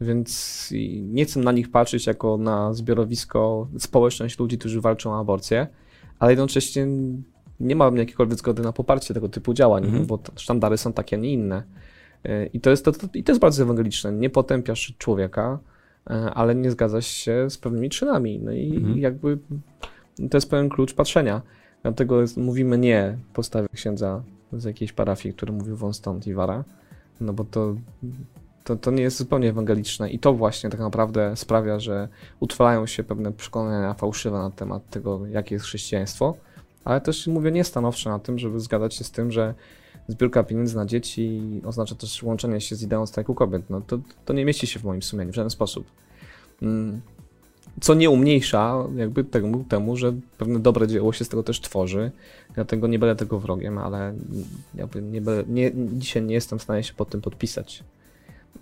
Więc 0.00 0.68
nie 1.00 1.24
chcę 1.24 1.40
na 1.40 1.52
nich 1.52 1.70
patrzeć 1.70 2.06
jako 2.06 2.36
na 2.36 2.74
zbiorowisko, 2.74 3.68
społeczność 3.78 4.38
ludzi, 4.38 4.58
którzy 4.58 4.80
walczą 4.80 5.10
o 5.12 5.18
aborcję, 5.20 5.66
ale 6.18 6.32
jednocześnie 6.32 6.86
nie 7.60 7.76
mam 7.76 7.96
jakiejkolwiek 7.96 8.38
zgody 8.38 8.62
na 8.62 8.72
poparcie 8.72 9.14
tego 9.14 9.28
typu 9.28 9.54
działań, 9.54 9.84
Mhm. 9.84 10.06
bo 10.06 10.18
te 10.18 10.32
sztandary 10.36 10.76
są 10.76 10.92
takie, 10.92 11.16
a 11.16 11.18
nie 11.18 11.32
inne. 11.32 11.62
Y, 12.26 12.50
I 12.52 12.60
to 12.60 12.70
jest, 12.70 12.84
to, 12.84 12.92
to, 12.92 13.06
I 13.14 13.24
to 13.24 13.32
jest 13.32 13.40
bardzo 13.40 13.62
ewangeliczne. 13.62 14.12
Nie 14.12 14.30
potępiasz 14.30 14.94
człowieka, 14.98 15.58
y, 16.10 16.12
ale 16.14 16.54
nie 16.54 16.70
zgadzasz 16.70 17.06
się 17.06 17.50
z 17.50 17.58
pewnymi 17.58 17.90
czynami. 17.90 18.38
No 18.38 18.52
i 18.52 18.76
Mhm. 18.76 18.98
jakby 18.98 19.38
to 20.30 20.36
jest 20.36 20.50
pewien 20.50 20.68
klucz 20.68 20.94
patrzenia. 20.94 21.42
Dlatego 21.82 22.20
jest, 22.20 22.36
mówimy 22.36 22.78
nie 22.78 23.18
postawie 23.34 23.68
księdza 23.74 24.22
z 24.52 24.64
jakiejś 24.64 24.92
parafii, 24.92 25.34
który 25.34 25.52
mówił 25.52 25.76
wąt 25.76 25.96
stąd 25.96 26.26
i 26.26 26.34
wara, 26.34 26.64
no 27.20 27.32
bo 27.32 27.44
to, 27.44 27.76
to, 28.68 28.76
to 28.76 28.90
nie 28.90 29.02
jest 29.02 29.16
zupełnie 29.16 29.48
ewangeliczne 29.48 30.10
i 30.10 30.18
to 30.18 30.34
właśnie 30.34 30.70
tak 30.70 30.80
naprawdę 30.80 31.36
sprawia, 31.36 31.80
że 31.80 32.08
utrwalają 32.40 32.86
się 32.86 33.04
pewne 33.04 33.32
przekonania 33.32 33.94
fałszywe 33.94 34.38
na 34.38 34.50
temat 34.50 34.90
tego, 34.90 35.26
jakie 35.26 35.54
jest 35.54 35.64
chrześcijaństwo, 35.64 36.36
ale 36.84 37.00
też 37.00 37.26
mówię 37.26 37.52
niestanowczo 37.52 38.10
na 38.10 38.18
tym, 38.18 38.38
żeby 38.38 38.60
zgadzać 38.60 38.94
się 38.94 39.04
z 39.04 39.10
tym, 39.10 39.32
że 39.32 39.54
zbiórka 40.08 40.42
pieniędzy 40.42 40.76
na 40.76 40.86
dzieci 40.86 41.42
oznacza 41.64 41.94
też 41.94 42.22
łączenie 42.22 42.60
się 42.60 42.76
z 42.76 42.82
ideą 42.82 43.06
strajku 43.06 43.34
kobiet. 43.34 43.62
No 43.70 43.80
to, 43.80 43.98
to 44.24 44.32
nie 44.32 44.44
mieści 44.44 44.66
się 44.66 44.80
w 44.80 44.84
moim 44.84 45.02
sumieniu 45.02 45.32
w 45.32 45.34
żaden 45.34 45.50
sposób. 45.50 45.86
Mm, 46.62 47.00
Co 47.80 47.94
nie 47.94 48.10
umniejsza 48.10 48.84
jakby 48.96 49.24
temu, 49.24 49.64
temu, 49.64 49.96
że 49.96 50.12
pewne 50.38 50.58
dobre 50.58 50.88
dzieło 50.88 51.12
się 51.12 51.24
z 51.24 51.28
tego 51.28 51.42
też 51.42 51.60
tworzy. 51.60 52.10
Dlatego 52.54 52.86
nie 52.86 52.98
będę 52.98 53.16
tego 53.16 53.40
wrogiem, 53.40 53.78
ale 53.78 54.14
jakby 54.74 55.02
nie, 55.02 55.20
nie, 55.48 55.72
dzisiaj 55.74 56.22
nie 56.22 56.34
jestem 56.34 56.58
w 56.58 56.62
stanie 56.62 56.82
się 56.82 56.94
pod 56.94 57.08
tym 57.08 57.20
podpisać. 57.20 57.84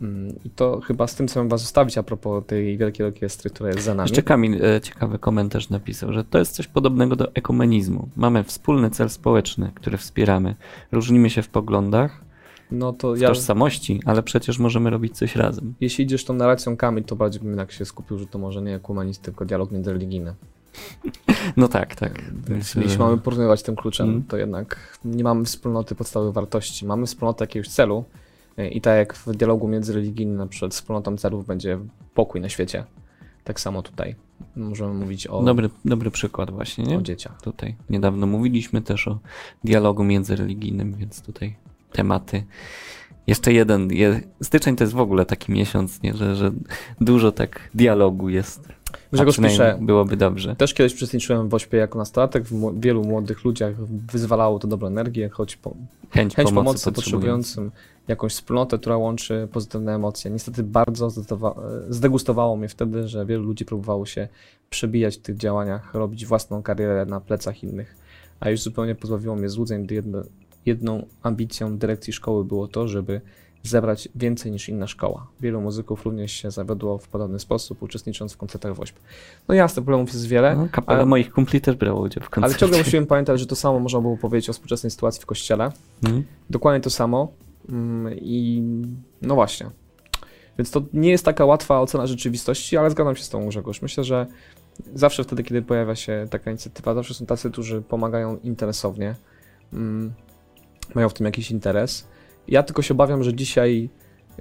Mm, 0.03 0.35
I 0.44 0.51
to 0.51 0.81
chyba 0.81 1.07
z 1.07 1.14
tym 1.14 1.27
chcę 1.27 1.49
was 1.49 1.61
zostawić 1.61 1.99
a 1.99 2.03
propos 2.03 2.44
tej 2.46 2.79
wielkiej 2.79 3.07
orkiestry, 3.07 3.51
która 3.51 3.68
jest 3.70 3.83
za 3.83 3.94
nami. 3.94 4.09
Jeszcze 4.09 4.22
Kamil 4.22 4.64
e, 4.64 4.81
ciekawy 4.81 5.18
komentarz 5.18 5.70
napisał, 5.70 6.12
że 6.12 6.25
to 6.25 6.38
jest 6.38 6.53
coś 6.55 6.66
podobnego 6.66 7.16
do 7.16 7.35
ekumenizmu. 7.35 8.09
Mamy 8.16 8.44
wspólny 8.44 8.90
cel 8.90 9.11
społeczny, 9.11 9.70
który 9.75 9.96
wspieramy. 9.96 10.55
Różnimy 10.92 11.31
się 11.31 11.42
w 11.42 11.49
poglądach, 11.49 12.20
no 12.70 12.92
to 12.92 13.12
w 13.14 13.18
ja, 13.20 13.29
tożsamości, 13.29 14.01
ale 14.05 14.22
przecież 14.22 14.59
możemy 14.59 14.90
robić 14.90 15.16
coś 15.16 15.37
razem. 15.37 15.75
jeśli 15.81 16.05
idziesz 16.05 16.25
tą 16.25 16.35
narracją 16.35 16.77
Kamil, 16.77 17.05
to 17.05 17.16
bardziej 17.16 17.40
bym 17.40 17.49
jednak 17.51 17.72
się 17.72 17.85
skupił, 17.85 18.18
że 18.18 18.27
to 18.27 18.38
może 18.38 18.62
nie 18.62 18.81
humanizm, 18.83 19.22
tylko 19.22 19.44
dialog 19.44 19.70
międzyreligijny. 19.70 20.35
No 21.57 21.68
tak, 21.68 21.94
tak. 21.94 22.22
Myślę, 22.49 22.83
jeśli 22.83 22.92
że- 22.92 22.99
mamy 23.05 23.18
porównywać 23.18 23.62
tym 23.62 23.77
kluczem, 23.77 24.09
Mm. 24.09 24.22
to 24.25 24.37
jednak 24.37 24.99
nie 25.05 25.25
mamy 25.25 25.44
wspólnoty 25.44 25.94
podstawowych 25.94 26.35
wartości. 26.35 26.87
Mamy 26.87 27.07
wspólnotę 27.07 27.42
jakiegoś 27.44 27.68
celu 27.68 28.05
i 28.70 28.80
tak 28.80 28.96
jak 28.96 29.14
w 29.14 29.36
dialogu 29.36 29.68
międzyreligijnym 29.68 30.36
na 30.36 30.46
przykład 30.46 30.74
wspólnotą 30.74 31.16
celów 31.16 31.46
będzie 31.46 31.78
pokój 32.14 32.40
na 32.40 32.48
świecie. 32.48 32.84
Tak 33.44 33.60
samo 33.60 33.82
tutaj 33.82 34.14
możemy 34.56 34.94
mówić 34.94 35.26
o, 35.26 35.42
Dobry, 35.42 35.70
dobry 35.84 36.10
przykład 36.10 36.50
właśnie, 36.50 36.84
nie? 36.84 36.98
o 36.98 37.02
dzieciach. 37.02 37.42
Tutaj 37.42 37.76
niedawno 37.90 38.26
mówiliśmy 38.26 38.82
też 38.82 39.08
o 39.08 39.18
dialogu 39.64 40.04
międzyreligijnym, 40.04 40.94
więc 40.94 41.22
tutaj 41.22 41.56
tematy. 41.92 42.44
Jeszcze 43.26 43.52
jeden. 43.52 43.92
Je, 43.92 44.20
styczeń 44.42 44.76
to 44.76 44.84
jest 44.84 44.94
w 44.94 45.00
ogóle 45.00 45.26
taki 45.26 45.52
miesiąc, 45.52 46.02
nie? 46.02 46.14
Że, 46.14 46.36
że 46.36 46.52
dużo 47.00 47.32
tak 47.32 47.70
dialogu 47.74 48.28
jest. 48.28 48.68
Grzegorz 49.12 49.37
pisze, 49.37 49.79
Byłoby 49.81 50.16
dobrze. 50.16 50.57
też 50.57 50.75
kiedyś 50.75 50.94
uczestniczyłem 50.94 51.49
w 51.49 51.55
Ośpie 51.55 51.77
jako 51.79 51.99
nastolatek, 51.99 52.44
w 52.44 52.81
wielu 52.81 53.05
młodych 53.05 53.44
ludziach 53.44 53.75
wyzwalało 54.12 54.59
to 54.59 54.68
dobrą 54.68 54.88
energię, 54.88 55.29
choć 55.29 55.57
po, 55.57 55.75
Chęć, 56.11 56.35
chęć 56.35 56.49
pomocy, 56.49 56.64
pomocy 56.64 56.92
potrzebującym. 56.92 57.70
jakąś 58.09 58.33
wspólnotę, 58.33 58.79
która 58.79 58.96
łączy 58.96 59.49
pozytywne 59.53 59.94
emocje. 59.94 60.31
Niestety 60.31 60.62
bardzo 60.62 61.11
zdegustowało 61.88 62.57
mnie 62.57 62.68
wtedy, 62.68 63.09
że 63.09 63.27
wielu 63.27 63.42
ludzi 63.42 63.64
próbowało 63.64 64.07
się 64.07 64.29
przebijać 64.70 65.16
w 65.16 65.20
tych 65.20 65.37
działaniach, 65.37 65.94
robić 65.94 66.27
własną 66.27 66.62
karierę 66.62 67.07
na 67.07 67.20
plecach 67.20 67.62
innych, 67.62 67.96
a 68.40 68.51
już 68.51 68.61
zupełnie 68.61 68.94
pozbawiło 68.94 69.37
mnie 69.37 69.49
złudzeń, 69.49 69.85
gdy 69.85 69.94
jedno, 69.94 70.22
jedną 70.66 71.07
ambicją 71.22 71.79
dyrekcji 71.79 72.12
szkoły 72.12 72.44
było 72.44 72.68
to, 72.68 72.88
żeby 72.88 73.20
zebrać 73.68 74.09
więcej 74.14 74.52
niż 74.52 74.68
inna 74.68 74.87
szkoła. 74.87 75.26
Wielu 75.40 75.61
muzyków 75.61 76.05
również 76.05 76.33
się 76.33 76.50
zawiodło 76.50 76.98
w 76.98 77.09
podobny 77.09 77.38
sposób, 77.38 77.83
uczestnicząc 77.83 78.33
w 78.33 78.37
koncertach 78.37 78.74
WOŚP. 78.74 78.98
No 79.48 79.55
jasne, 79.55 79.83
problemów 79.83 80.12
jest 80.12 80.26
wiele, 80.29 80.57
No, 80.57 80.68
kapela 80.72 80.98
ale- 80.98 81.07
moich 81.07 81.33
kumpli 81.33 81.61
też 81.61 81.76
brała 81.76 82.00
udział 82.00 82.22
w 82.22 82.26
ale 82.26 82.31
koncercie. 82.31 82.59
ciągle 82.59 82.79
musimy 82.79 83.07
pamiętać, 83.07 83.40
że 83.40 83.46
to 83.46 83.57
samo 83.57 83.79
można 83.79 84.00
było 84.00 84.16
powiedzieć 84.16 84.50
o 84.50 84.52
współczesnej 84.52 84.90
sytuacji 84.90 85.22
w 85.22 85.26
kościele. 85.26 85.72
Mhm. 86.05 86.24
Dokładnie 86.50 86.81
to 86.81 86.90
samo. 86.90 87.33
Mm, 87.68 88.14
I 88.14 88.62
no 89.22 89.35
właśnie. 89.35 89.70
Więc 90.59 90.70
to 90.70 90.83
nie 90.92 91.11
jest 91.11 91.24
taka 91.24 91.44
łatwa 91.44 91.81
ocena 91.81 92.07
rzeczywistości, 92.07 92.76
ale 92.76 92.90
zgadzam 92.90 93.16
się 93.16 93.24
z 93.24 93.29
tą 93.29 93.48
Grzegorz. 93.48 93.83
Myślę, 93.83 94.05
że 94.05 94.26
zawsze 94.94 95.24
wtedy, 95.24 95.42
kiedy 95.42 95.62
pojawia 95.62 95.94
się 95.94 96.26
taka 96.31 96.50
inicjatywa, 96.50 96.94
zawsze 96.94 97.14
są 97.14 97.26
tacy, 97.26 97.50
którzy 97.50 97.83
pomagają 97.83 98.38
interesownie. 98.38 99.14
Mm, 99.72 100.12
mają 100.94 101.09
w 101.09 101.14
tym 101.14 101.26
jakiś 101.26 101.50
interes. 101.50 102.07
Ja 102.48 102.62
tylko 102.62 102.82
się 102.82 102.94
obawiam, 102.94 103.22
że 103.22 103.35
dzisiaj 103.35 103.88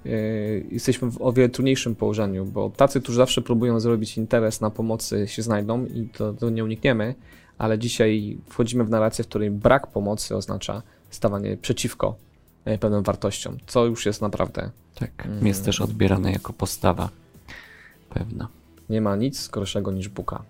yy, 0.06 0.66
jesteśmy 0.72 1.12
w 1.12 1.22
o 1.22 1.34
wiele 1.34 1.50
trudniejszym 1.50 1.96
położeniu, 1.96 2.46
bo 2.46 2.70
tacy, 2.70 3.02
którzy 3.02 3.18
zawsze 3.18 3.42
próbują 3.42 3.80
zrobić 3.80 4.18
interes 4.18 4.62
na 4.62 4.70
pomocy 4.70 5.28
się 5.28 5.42
znajdą 5.42 5.86
i 5.86 6.10
to, 6.18 6.34
to 6.34 6.50
nie 6.50 6.64
unikniemy, 6.64 7.16
ale 7.58 7.80
dzisiaj 7.80 8.38
wchodzimy 8.50 8.84
w 8.84 8.90
narrację, 8.90 9.24
w 9.24 9.28
której 9.28 9.52
brak 9.52 9.88
pomocy 9.88 10.36
oznacza 10.36 10.82
stawanie 11.10 11.58
przeciwko 11.58 12.16
e, 12.66 12.78
pewnym 12.78 13.04
wartościom, 13.04 13.58
co 13.68 13.86
już 13.86 14.06
jest 14.06 14.22
naprawdę. 14.22 14.70
Tak, 14.96 15.26
Mm. 15.26 15.48
jest 15.48 15.66
też 15.66 15.82
odbierane 15.82 16.32
jako 16.32 16.54
postawa 16.54 17.10
pewna. 18.10 18.48
Nie 18.90 19.02
ma 19.02 19.16
nic 19.16 19.48
gorszego 19.48 19.92
niż 19.92 20.10
buka. 20.10 20.44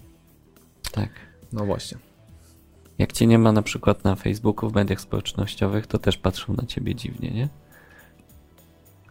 Tak. 0.92 1.10
No 1.54 1.66
właśnie. 1.66 1.98
Jak 2.98 3.14
cię 3.14 3.28
nie 3.28 3.40
ma 3.40 3.52
na 3.52 3.62
przykład 3.62 4.04
na 4.04 4.16
Facebooku, 4.16 4.70
w 4.70 4.76
mediach 4.76 5.02
społecznościowych, 5.02 5.88
to 5.88 6.00
też 6.00 6.18
patrzą 6.18 6.54
na 6.54 6.66
ciebie 6.66 6.96
dziwnie, 6.96 7.32
nie? 7.32 7.50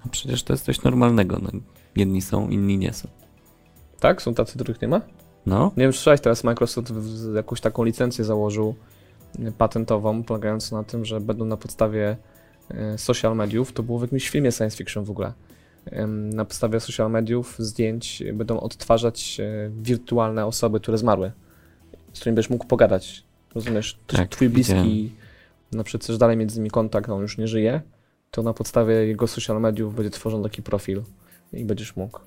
A 0.07 0.09
przecież 0.09 0.42
to 0.42 0.53
jest 0.53 0.64
coś 0.64 0.83
normalnego. 0.83 1.38
No, 1.42 1.51
jedni 1.97 2.23
są, 2.23 2.49
inni 2.49 2.79
nie 2.79 2.92
są. 2.92 3.09
Tak? 4.01 4.23
Są 4.23 4.35
tacy, 4.35 4.55
których 4.55 4.83
nie 4.83 4.88
ma? 4.88 5.01
No, 5.47 5.73
Nie 5.77 5.83
wiem, 5.83 5.92
czy 5.92 5.99
słyszałeś, 5.99 6.20
teraz 6.20 6.44
Microsoft 6.44 6.92
jakąś 7.35 7.61
taką 7.61 7.85
licencję 7.85 8.25
założył 8.25 8.75
y, 9.38 9.53
patentową, 9.53 10.23
polegającą 10.23 10.77
na 10.77 10.85
tym, 10.85 11.05
że 11.05 11.20
będą 11.20 11.44
na 11.44 11.57
podstawie 11.57 12.16
y, 12.94 12.99
social 12.99 13.37
mediów, 13.37 13.73
to 13.73 13.83
było 13.83 13.99
w 13.99 14.03
jakimś 14.03 14.29
filmie 14.29 14.53
science 14.53 14.77
fiction 14.77 15.05
w 15.05 15.11
ogóle, 15.11 15.33
na 16.33 16.44
podstawie 16.44 16.81
social 16.81 17.11
mediów, 17.11 17.57
zdjęć 17.59 18.23
będą 18.35 18.61
odtwarzać 18.61 19.40
y, 19.40 19.70
wirtualne 19.83 20.47
osoby, 20.47 20.81
które 20.81 20.99
zmarły, 20.99 21.33
z 22.12 22.20
którymi 22.20 22.35
będziesz 22.35 22.51
mógł 22.51 22.66
pogadać. 22.66 23.23
Rozumiesz? 23.54 23.98
Tak, 24.06 24.28
twój 24.28 24.48
bliski, 24.48 24.74
widziałem. 24.74 25.10
na 25.72 25.84
przykład 25.84 26.06
też 26.06 26.18
dalej 26.18 26.36
między 26.36 26.58
nimi 26.58 26.70
kontakt, 26.70 27.08
on 27.08 27.22
już 27.22 27.38
nie 27.38 27.48
żyje, 27.48 27.82
to 28.30 28.42
na 28.42 28.54
podstawie 28.54 28.94
jego 28.94 29.26
social 29.26 29.60
mediów 29.60 29.94
będzie 29.94 30.10
tworzony 30.10 30.44
taki 30.44 30.62
profil 30.62 31.02
i 31.52 31.64
będziesz 31.64 31.96
mógł 31.96 32.20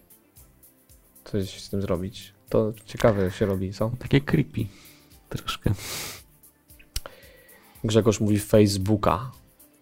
coś 1.25 1.63
z 1.63 1.69
tym 1.69 1.81
zrobić. 1.81 2.33
To 2.49 2.73
ciekawe 2.85 3.31
się 3.31 3.45
robi, 3.45 3.73
co? 3.73 3.91
takie 3.99 4.21
creepy. 4.21 4.65
Troszkę. 5.29 5.73
Grzegorz 7.83 8.19
mówi 8.19 8.39
Facebooka. 8.39 9.31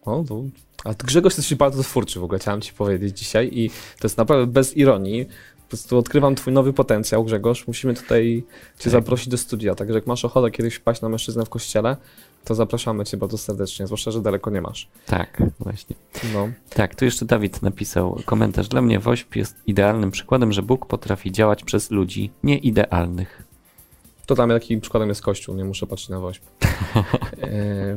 To... 0.03 0.43
A 0.83 0.93
Grzegorz 0.93 1.37
jesteś 1.37 1.57
bardzo 1.57 1.83
twórczy 1.83 2.19
w 2.19 2.23
ogóle, 2.23 2.39
chciałem 2.39 2.61
ci 2.61 2.73
powiedzieć 2.73 3.19
dzisiaj 3.19 3.49
i 3.53 3.69
to 3.69 4.07
jest 4.07 4.17
naprawdę 4.17 4.47
bez 4.47 4.77
ironii. 4.77 5.25
Po 5.65 5.69
prostu 5.69 5.97
odkrywam 5.97 6.35
twój 6.35 6.53
nowy 6.53 6.73
potencjał, 6.73 7.23
Grzegorz. 7.23 7.67
Musimy 7.67 7.93
tutaj 7.93 8.43
cię 8.77 8.83
Tak. 8.83 8.91
zaprosić 8.91 9.27
do 9.27 9.37
studia, 9.37 9.75
także 9.75 9.95
jak 9.95 10.07
masz 10.07 10.25
ochotę 10.25 10.51
kiedyś 10.51 10.75
wpaść 10.75 11.01
na 11.01 11.09
mężczyznę 11.09 11.45
w 11.45 11.49
kościele, 11.49 11.97
to 12.45 12.55
zapraszamy 12.55 13.05
cię 13.05 13.17
bardzo 13.17 13.37
serdecznie, 13.37 13.87
zwłaszcza, 13.87 14.11
że 14.11 14.21
daleko 14.21 14.49
nie 14.51 14.61
masz. 14.61 14.87
Tak, 15.05 15.43
właśnie. 15.59 15.95
No. 16.33 16.49
Tak, 16.69 16.95
tu 16.95 17.05
jeszcze 17.05 17.25
Dawid 17.25 17.61
napisał 17.61 18.19
komentarz. 18.25 18.67
Dla 18.67 18.81
mnie 18.81 18.99
WOŚP 18.99 19.35
jest 19.35 19.55
idealnym 19.67 20.11
przykładem, 20.11 20.51
że 20.51 20.61
Bóg 20.61 20.85
potrafi 20.85 21.31
działać 21.31 21.63
przez 21.63 21.91
ludzi 21.91 22.31
nieidealnych. 22.43 23.43
To 24.25 24.35
dla 24.35 24.47
mnie 24.47 24.55
takim 24.59 24.81
przykładem 24.81 25.09
jest 25.09 25.21
Kościół, 25.21 25.55
nie 25.55 25.65
muszę 25.65 25.87
patrzeć 25.87 26.09
na. 26.09 26.17
Eee, 26.17 26.31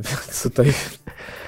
więc 0.03 0.43
tutaj... 0.43 0.73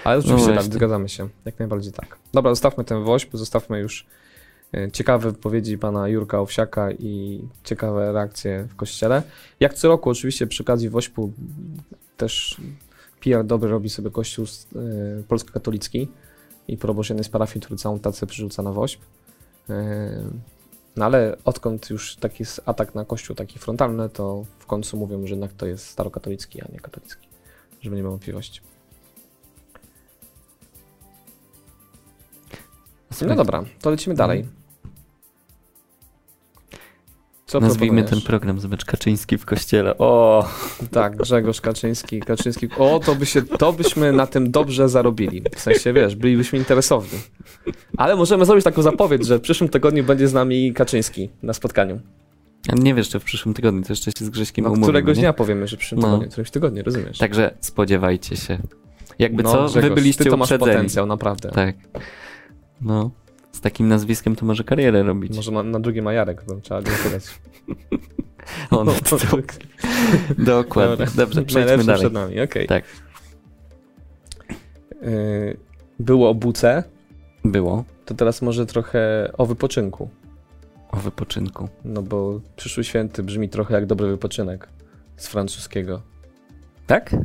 Ale 0.03 0.17
oczywiście 0.17 0.49
No 0.49 0.55
tak, 0.55 0.63
zgadzamy 0.63 1.09
się. 1.09 1.29
Jak 1.45 1.59
najbardziej 1.59 1.93
tak. 1.93 2.17
Dobra, 2.33 2.51
zostawmy 2.51 2.83
ten 2.83 3.03
woźb, 3.03 3.29
zostawmy 3.33 3.79
już 3.79 4.01
e, 4.01 4.05
ciekawe 4.93 5.31
wypowiedzi 5.31 5.77
pana 5.77 6.07
Jurka 6.07 6.39
Owsiaka 6.39 6.91
i 6.91 7.41
ciekawe 7.63 8.11
reakcje 8.11 8.67
w 8.69 8.75
kościele. 8.75 9.23
Jak 9.59 9.73
co 9.73 9.87
roku 9.87 10.09
oczywiście 10.09 10.47
przy 10.47 10.63
okazji 10.63 10.89
woźpu 10.89 11.31
też 12.17 12.61
PR 13.23 13.45
dobry 13.45 13.69
robi 13.69 13.89
sobie 13.89 14.11
kościół 14.11 14.45
e, 14.45 15.23
polsko-katolicki 15.23 16.07
i 16.67 16.77
proboszcz 16.77 17.09
jednej 17.09 17.23
z 17.23 17.29
parafii, 17.29 17.61
który 17.61 17.77
całą 17.77 17.99
tacę 17.99 18.27
przerzuca 18.27 18.63
na 18.63 18.71
woźb. 18.71 19.01
E, 19.69 20.23
no 20.95 21.05
ale 21.05 21.37
odkąd 21.45 21.89
już 21.89 22.15
taki 22.15 22.43
jest 22.43 22.61
atak 22.65 22.95
na 22.95 23.05
kościół, 23.05 23.35
taki 23.35 23.59
frontalny, 23.59 24.09
to 24.09 24.45
w 24.59 24.65
końcu 24.65 24.97
mówią, 24.97 25.27
że 25.27 25.33
jednak 25.33 25.53
to 25.53 25.65
jest 25.65 25.87
starokatolicki, 25.87 26.61
a 26.61 26.65
nie 26.71 26.79
katolicki. 26.79 27.27
Żeby 27.81 27.95
nie 27.95 28.01
było 28.01 28.11
wątpliwości. 28.11 28.61
No 33.27 33.35
dobra, 33.35 33.63
to 33.81 33.89
lecimy 33.89 34.15
dalej. 34.15 34.60
Co 37.51 37.59
Nazwijmy 37.59 38.03
ten 38.03 38.21
program 38.21 38.59
Zobacz 38.59 38.85
Kaczyński 38.85 39.37
w 39.37 39.45
kościele. 39.45 39.97
O! 39.97 40.45
Tak, 40.91 41.15
Grzegorz 41.15 41.61
Kaczyński, 41.61 42.19
Kaczyński. 42.19 42.67
O, 42.77 42.99
to, 43.05 43.15
by 43.15 43.25
się, 43.25 43.41
to 43.41 43.73
byśmy 43.73 44.11
na 44.11 44.27
tym 44.27 44.51
dobrze 44.51 44.89
zarobili. 44.89 45.43
W 45.55 45.59
sensie, 45.59 45.93
wiesz, 45.93 46.15
bylibyśmy 46.15 46.59
interesowni. 46.59 47.19
Ale 47.97 48.15
możemy 48.15 48.45
zrobić 48.45 48.63
taką 48.65 48.81
zapowiedź, 48.81 49.25
że 49.25 49.37
w 49.37 49.41
przyszłym 49.41 49.69
tygodniu 49.69 50.03
będzie 50.03 50.27
z 50.27 50.33
nami 50.33 50.73
Kaczyński 50.73 51.29
na 51.43 51.53
spotkaniu. 51.53 51.99
A 52.69 52.75
nie 52.75 52.93
wiesz, 52.93 53.09
czy 53.09 53.19
w 53.19 53.23
przyszłym 53.23 53.53
tygodniu, 53.53 53.81
to 53.83 53.93
jeszcze 53.93 54.11
się 54.11 54.25
z 54.25 54.29
Grześkiem 54.29 54.63
No, 54.63 54.69
umówimy, 54.69 54.85
któregoś 54.87 55.17
nie? 55.17 55.21
dnia 55.21 55.33
powiemy, 55.33 55.67
że 55.67 55.75
w 55.77 55.79
przyszłym 55.79 56.01
No. 56.01 56.07
tygodniu, 56.07 56.27
którymś 56.27 56.51
tygodniu, 56.51 56.83
rozumiesz? 56.83 57.17
Także 57.17 57.53
spodziewajcie 57.59 58.35
się. 58.37 58.57
Jakby 59.19 59.43
no, 59.43 59.51
co, 59.51 59.65
Grzegorz, 59.65 59.89
wy 59.89 59.95
byliście 59.95 60.23
ty 60.23 60.29
to 60.29 60.37
masz 60.37 60.47
uprzedzeni. 60.47 60.71
potencjał, 60.71 61.05
naprawdę. 61.05 61.49
Tak. 61.51 61.75
No, 62.81 63.11
z 63.51 63.61
takim 63.61 63.87
nazwiskiem 63.87 64.35
to 64.35 64.45
może 64.45 64.63
karierę 64.63 65.03
robić. 65.03 65.35
Może 65.35 65.51
na, 65.51 65.63
na 65.63 65.79
drugie 65.79 66.01
Majarek, 66.01 66.43
to 66.43 66.55
trzeba 66.61 66.81
wydać. 66.81 67.23
On, 68.71 68.85
No, 68.85 68.93
to, 69.09 69.17
dokładnie. 70.37 70.97
Dobra. 71.05 71.07
Dobrze, 71.15 71.43
przejdźmy 71.45 71.83
dalej. 71.83 71.99
przed 72.01 72.13
nami, 72.13 72.41
okej. 72.41 72.67
Tak. 72.67 72.83
Y, 75.03 75.57
Było 75.99 76.29
o 76.29 76.35
buce, 76.35 76.83
Było 77.45 77.83
to 78.05 78.13
teraz 78.15 78.41
może 78.41 78.65
trochę 78.65 79.31
o 79.37 79.45
wypoczynku. 79.45 80.09
o 80.91 80.97
wypoczynku. 80.97 81.69
No 81.85 82.01
bo 82.01 82.39
przyszły 82.55 82.83
święty 82.83 83.23
brzmi 83.23 83.49
trochę 83.49 83.73
jak 83.73 83.85
dobry 83.85 84.07
wypoczynek 84.07 84.67
z 85.17 85.27
francuskiego. 85.27 86.01
Tak? 86.87 87.15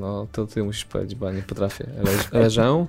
No 0.00 0.26
to 0.32 0.46
ty 0.46 0.64
musisz 0.64 0.84
powiedzieć, 0.84 1.14
bo 1.14 1.26
ja 1.26 1.32
nie 1.32 1.42
potrafię. 1.42 1.86
Le- 2.32 2.40
Leżę? 2.40 2.86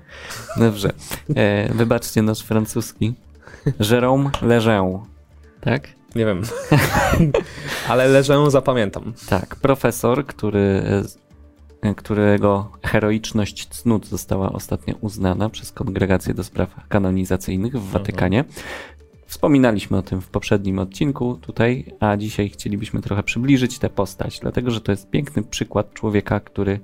Dobrze. 0.58 0.90
E, 1.36 1.74
wybaczcie 1.74 2.22
nasz 2.22 2.40
francuski. 2.44 3.14
Jérôme 3.80 4.30
Lejeune. 4.42 5.00
Tak? 5.62 5.88
Nie 6.16 6.26
wiem. 6.26 6.42
Ale 7.90 8.08
leżę 8.08 8.52
zapamiętam. 8.52 9.14
Tak. 9.30 9.56
Profesor, 9.56 10.26
który, 10.26 10.84
e, 11.82 11.96
którego 11.96 12.72
heroiczność 12.84 13.68
cnót 13.68 14.08
została 14.08 14.52
ostatnio 14.52 14.96
uznana 15.02 15.50
przez 15.50 15.72
Kongregację 15.72 16.34
do 16.34 16.44
Spraw 16.44 16.70
Kanonizacyjnych 16.90 17.74
w 17.74 17.92
Watykanie. 17.92 18.44
Wspominaliśmy 19.28 19.98
o 19.98 20.02
tym 20.02 20.22
w 20.22 20.30
poprzednim 20.30 20.80
odcinku 20.80 21.38
tutaj, 21.42 21.86
a 22.00 22.18
dzisiaj 22.18 22.50
chcielibyśmy 22.50 23.02
trochę 23.02 23.24
przybliżyć 23.24 23.80
tę 23.80 23.90
postać, 23.90 24.40
dlatego 24.40 24.72
że 24.72 24.82
to 24.82 24.92
jest 24.92 25.10
piękny 25.10 25.44
przykład 25.44 25.94
człowieka, 25.94 26.40
który 26.40 26.80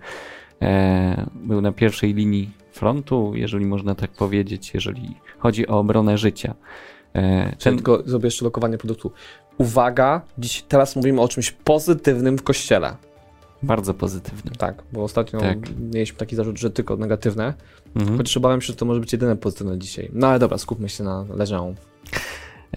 e, 0.61 1.29
był 1.35 1.61
na 1.61 1.71
pierwszej 1.71 2.13
linii 2.13 2.51
frontu, 2.71 3.31
jeżeli 3.35 3.65
można 3.65 3.95
tak 3.95 4.11
powiedzieć, 4.11 4.73
jeżeli 4.73 5.15
chodzi 5.37 5.67
o 5.67 5.79
obronę 5.79 6.17
życia. 6.17 6.55
E, 7.13 7.55
ten... 7.55 7.75
Tylko 7.75 8.03
zrobię 8.05 8.27
jeszcze 8.27 8.45
lokowanie 8.45 8.77
produktu. 8.77 9.11
Uwaga, 9.57 10.21
dziś, 10.37 10.61
teraz 10.61 10.95
mówimy 10.95 11.21
o 11.21 11.27
czymś 11.27 11.51
pozytywnym 11.51 12.37
w 12.37 12.43
kościele. 12.43 12.95
Bardzo 13.63 13.93
pozytywnym. 13.93 14.55
Tak, 14.55 14.83
bo 14.93 15.03
ostatnio 15.03 15.39
tak. 15.39 15.57
mieliśmy 15.79 16.17
taki 16.17 16.35
zarzut, 16.35 16.59
że 16.59 16.71
tylko 16.71 16.97
negatywne. 16.97 17.53
Mhm. 17.95 18.17
Chociaż 18.17 18.37
obawiam 18.37 18.61
się, 18.61 18.67
że 18.67 18.75
to 18.75 18.85
może 18.85 18.99
być 18.99 19.13
jedyne 19.13 19.35
pozytywne 19.35 19.77
dzisiaj. 19.77 20.09
No 20.13 20.27
ale 20.27 20.39
dobra, 20.39 20.57
skupmy 20.57 20.89
się 20.89 21.03
na 21.03 21.25
Leżę. 21.35 21.73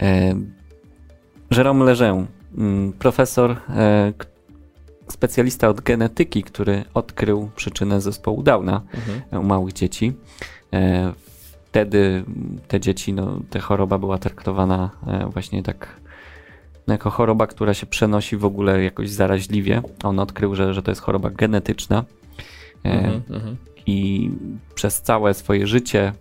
E, 0.01 0.35
Jérôme 1.51 1.83
Lejeune, 1.83 2.27
mm, 2.57 2.93
profesor, 2.93 3.55
e, 3.69 4.13
specjalista 5.11 5.69
od 5.69 5.81
genetyki, 5.81 6.43
który 6.43 6.83
odkrył 6.93 7.49
przyczynę 7.55 8.01
zespołu 8.01 8.43
Downa 8.43 8.81
mhm. 8.93 9.43
u 9.43 9.47
małych 9.47 9.73
dzieci. 9.73 10.13
E, 10.73 11.13
wtedy 11.65 12.23
te 12.67 12.79
dzieci, 12.79 13.13
no, 13.13 13.39
ta 13.49 13.59
choroba 13.59 13.97
była 13.97 14.17
traktowana 14.17 14.89
e, 15.07 15.29
właśnie 15.29 15.63
tak 15.63 15.87
jako 16.93 17.09
choroba, 17.09 17.47
która 17.47 17.73
się 17.73 17.85
przenosi 17.85 18.37
w 18.37 18.45
ogóle 18.45 18.83
jakoś 18.83 19.09
zaraźliwie. 19.09 19.81
On 20.03 20.19
odkrył, 20.19 20.55
że, 20.55 20.73
że 20.73 20.81
to 20.83 20.91
jest 20.91 21.01
choroba 21.01 21.29
genetyczna. 21.29 22.03
Mhm, 22.83 23.21
mhm. 23.29 23.57
I 23.85 24.29
przez 24.75 25.01
całe 25.01 25.33
swoje 25.33 25.67
życie, 25.67 26.13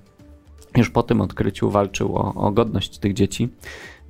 już 0.77 0.91
po 0.91 1.03
tym 1.03 1.21
odkryciu, 1.21 1.71
walczył 1.71 2.17
o, 2.17 2.35
o 2.35 2.51
godność 2.51 2.99
tych 2.99 3.15
dzieci. 3.15 3.49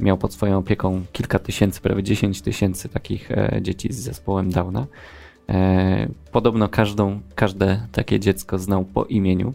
Miał 0.01 0.19
pod 0.19 0.33
swoją 0.33 0.59
opieką 0.59 1.05
kilka 1.13 1.39
tysięcy, 1.39 1.81
prawie 1.81 2.03
10 2.03 2.43
tysięcy 2.43 2.89
takich 2.89 3.31
e, 3.31 3.59
dzieci 3.63 3.93
z 3.93 3.97
zespołem 3.97 4.51
Downa. 4.51 4.87
E, 5.49 6.09
podobno 6.33 6.69
każdą, 6.69 7.21
każde 7.35 7.87
takie 7.93 8.21
dziecko 8.21 8.59
znał 8.59 8.85
po 8.85 9.05
imieniu. 9.05 9.55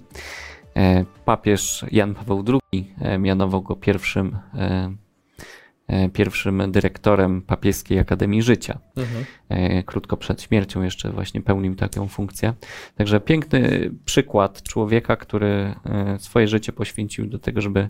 Papież 1.25 1.85
Jan 1.91 2.15
Paweł 2.15 2.43
II 2.73 2.93
mianował 3.19 3.61
go 3.61 3.75
pierwszym 3.75 4.37
pierwszym 6.13 6.71
dyrektorem 6.71 7.41
Papieskiej 7.41 7.99
Akademii 7.99 8.41
Życia. 8.41 8.79
Mhm. 8.95 9.25
E, 9.49 9.83
krótko 9.83 10.17
przed 10.17 10.41
śmiercią 10.41 10.81
jeszcze 10.81 11.11
właśnie 11.11 11.41
pełnił 11.41 11.75
taką 11.75 12.07
funkcję. 12.07 12.53
Także 12.95 13.19
piękny 13.19 13.91
przykład 14.05 14.63
człowieka, 14.63 15.15
który 15.15 15.75
e, 15.85 16.19
swoje 16.19 16.47
życie 16.47 16.73
poświęcił 16.73 17.27
do 17.27 17.39
tego, 17.39 17.61
żeby 17.61 17.89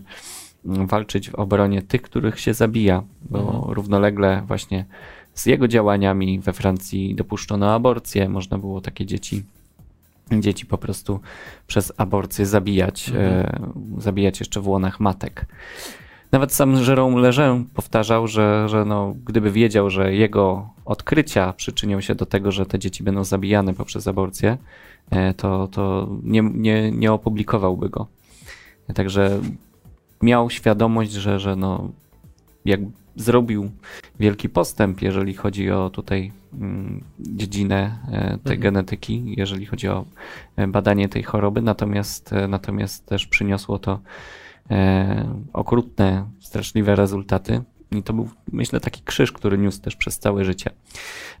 mm, 0.66 0.86
walczyć 0.86 1.30
w 1.30 1.34
obronie 1.34 1.82
tych, 1.82 2.02
których 2.02 2.40
się 2.40 2.54
zabija, 2.54 3.02
bo 3.30 3.38
mhm. 3.38 3.72
równolegle 3.72 4.42
właśnie 4.46 4.84
z 5.34 5.46
jego 5.46 5.68
działaniami 5.68 6.40
we 6.40 6.52
Francji 6.52 7.14
dopuszczono 7.14 7.74
aborcję, 7.74 8.28
można 8.28 8.58
było 8.58 8.80
takie 8.80 9.06
dzieci 9.06 9.44
dzieci 10.40 10.66
po 10.66 10.78
prostu 10.78 11.20
przez 11.66 11.92
aborcję 11.96 12.46
zabijać, 12.46 13.08
mhm. 13.08 13.46
e, 13.98 14.00
zabijać 14.00 14.40
jeszcze 14.40 14.60
w 14.60 14.68
łonach 14.68 15.00
matek. 15.00 15.46
Nawet 16.32 16.54
sam 16.54 16.74
Jérôme 16.76 17.20
Lejeune 17.20 17.64
powtarzał, 17.74 18.26
że, 18.26 18.68
że 18.68 18.84
no, 18.84 19.14
gdyby 19.24 19.50
wiedział, 19.50 19.90
że 19.90 20.14
jego 20.14 20.70
odkrycia 20.84 21.52
przyczynią 21.52 22.00
się 22.00 22.14
do 22.14 22.26
tego, 22.26 22.52
że 22.52 22.66
te 22.66 22.78
dzieci 22.78 23.04
będą 23.04 23.24
zabijane 23.24 23.74
poprzez 23.74 24.08
aborcję, 24.08 24.56
e, 25.10 25.34
to, 25.34 25.68
to 25.68 26.08
nie, 26.22 26.42
nie, 26.42 26.90
nie 26.90 27.12
opublikowałby 27.12 27.88
go. 27.88 28.06
Także 28.94 29.40
miał 30.22 30.50
świadomość, 30.50 31.12
że, 31.12 31.40
że 31.40 31.56
no, 31.56 31.88
jak 32.64 32.80
zrobił 33.16 33.70
wielki 34.20 34.48
postęp, 34.48 35.02
jeżeli 35.02 35.34
chodzi 35.34 35.70
o 35.70 35.90
tutaj 35.90 36.32
mm, 36.54 37.04
dziedzinę 37.20 37.98
e, 38.08 38.20
tej 38.20 38.56
mhm. 38.56 38.60
genetyki, 38.60 39.34
jeżeli 39.36 39.66
chodzi 39.66 39.88
o 39.88 40.04
e, 40.56 40.66
badanie 40.66 41.08
tej 41.08 41.22
choroby, 41.22 41.62
natomiast, 41.62 42.30
natomiast 42.48 43.06
też 43.06 43.26
przyniosło 43.26 43.78
to 43.78 43.98
okrutne, 45.52 46.30
straszliwe 46.40 46.96
rezultaty. 46.96 47.62
I 47.90 48.02
to 48.02 48.12
był, 48.12 48.28
myślę, 48.52 48.80
taki 48.80 49.02
krzyż, 49.02 49.32
który 49.32 49.58
niósł 49.58 49.80
też 49.80 49.96
przez 49.96 50.18
całe 50.18 50.44
życie. 50.44 50.70